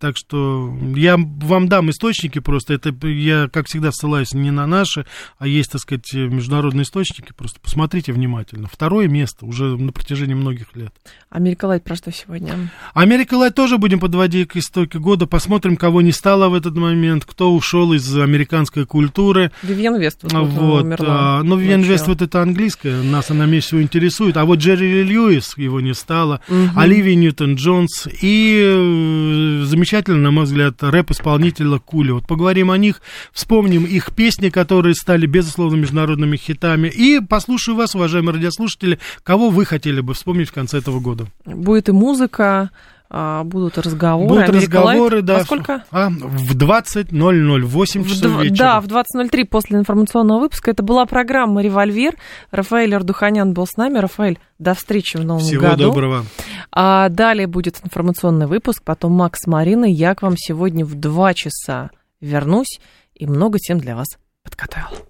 Так 0.00 0.16
что 0.16 0.76
я 0.96 1.16
вам 1.16 1.68
дам 1.68 1.90
источники 1.90 2.40
просто. 2.40 2.74
Это 2.74 2.92
я, 3.06 3.48
как 3.52 3.68
всегда, 3.68 3.92
ссылаюсь 3.92 4.32
не 4.34 4.50
на 4.50 4.66
наши, 4.66 5.06
а 5.38 5.46
есть, 5.46 5.70
так 5.70 5.80
сказать, 5.80 6.12
международные 6.14 6.82
источники. 6.82 7.32
Просто 7.36 7.60
посмотрите 7.60 8.12
внимательно. 8.12 8.66
Второе 8.70 9.06
место 9.06 9.46
уже 9.46 9.76
на 9.76 9.92
протяжении 9.92 10.34
многих 10.34 10.74
лет. 10.74 10.92
Америка 11.30 11.66
Лайт 11.66 11.84
про 11.84 11.94
что 11.94 12.10
сегодня? 12.10 12.70
Америка 12.92 13.34
Лайт 13.34 13.54
тоже 13.54 13.78
будем 13.78 14.00
подводить 14.00 14.48
итоги 14.48 14.98
года. 14.98 15.26
Посмотрим, 15.26 15.76
кого 15.76 16.02
не 16.02 16.10
стало 16.10 16.48
в 16.48 16.54
этот 16.54 16.74
момент, 16.74 17.24
кто 17.24 17.54
ушел 17.54 17.92
из 17.92 18.16
американской 18.18 18.84
культуры. 18.84 19.52
Вивьен 19.62 19.96
Вествуд 20.00 20.82
умерла. 20.82 21.38
а, 21.38 21.42
ну, 21.44 21.56
Вивьен 21.56 21.78
ночью. 21.78 21.92
Вест, 21.92 22.08
вот 22.08 22.20
это 22.20 22.42
английское, 22.42 23.00
нас 23.02 23.30
она 23.30 23.46
меньше 23.46 23.68
всего 23.68 23.82
интересует. 23.82 24.36
А 24.38 24.44
вот 24.44 24.58
Джерри 24.58 24.94
Ли 24.94 25.04
Льюис, 25.04 25.56
его 25.56 25.80
не 25.80 25.94
стало, 25.94 26.40
Мгм. 26.48 26.72
Оливия 26.76 27.14
Ньютон-Джонс 27.14 28.08
и 28.22 29.64
замечательно, 29.68 30.18
на 30.18 30.30
мой 30.30 30.44
взгляд, 30.44 30.82
рэп-исполнителя 30.82 31.78
Кули. 31.78 32.10
Вот 32.10 32.26
поговорим 32.26 32.70
о 32.70 32.78
них, 32.78 33.00
вспомним 33.32 33.84
их 33.84 34.14
песни, 34.14 34.48
которые 34.48 34.94
стали, 34.94 35.26
безусловно, 35.26 35.76
международными 35.76 36.36
хитами. 36.36 36.88
И 36.88 37.20
послушаю 37.20 37.76
вас, 37.76 37.94
уважаемые 37.94 38.34
радиослушатели, 38.34 38.98
кого 39.22 39.50
вы 39.50 39.64
хотели 39.64 40.00
бы 40.00 40.14
вспомнить 40.14 40.48
в 40.48 40.52
конце 40.52 40.78
этого 40.78 41.00
года. 41.00 41.26
Будет 41.44 41.88
и 41.88 41.92
музыка, 41.92 42.70
а, 43.10 43.42
будут 43.44 43.78
разговоры. 43.78 44.28
Будут 44.28 44.48
Америка 44.50 44.76
Лайт. 44.76 44.88
разговоры, 44.98 45.22
да. 45.22 45.38
Во 45.38 45.44
сколько? 45.44 45.84
А, 45.90 46.10
в 46.10 46.54
20.00, 46.56 47.60
8 47.62 48.02
В 48.02 48.08
часов 48.08 48.32
дв- 48.32 48.42
вечера. 48.42 48.56
Да, 48.58 48.80
в 48.80 48.86
20.03 48.86 49.44
после 49.46 49.78
информационного 49.78 50.40
выпуска. 50.40 50.70
Это 50.70 50.82
была 50.82 51.06
программа 51.06 51.62
«Револьвер». 51.62 52.14
Рафаэль 52.50 52.94
Ардуханян 52.94 53.52
был 53.54 53.66
с 53.66 53.76
нами. 53.76 53.98
Рафаэль, 53.98 54.38
до 54.58 54.74
встречи 54.74 55.16
в 55.16 55.24
новом 55.24 55.40
Всего 55.42 55.62
году. 55.62 55.84
доброго. 55.84 56.24
А 56.70 57.08
далее 57.08 57.46
будет 57.46 57.80
информационный 57.82 58.46
выпуск, 58.46 58.82
потом 58.84 59.12
Макс 59.12 59.46
Марина. 59.46 59.86
Я 59.86 60.14
к 60.14 60.22
вам 60.22 60.34
сегодня 60.36 60.84
в 60.84 60.94
2 60.94 61.32
часа 61.34 61.90
вернусь 62.20 62.78
и 63.14 63.26
много 63.26 63.58
тем 63.58 63.78
для 63.78 63.96
вас 63.96 64.06
подготовил. 64.42 65.06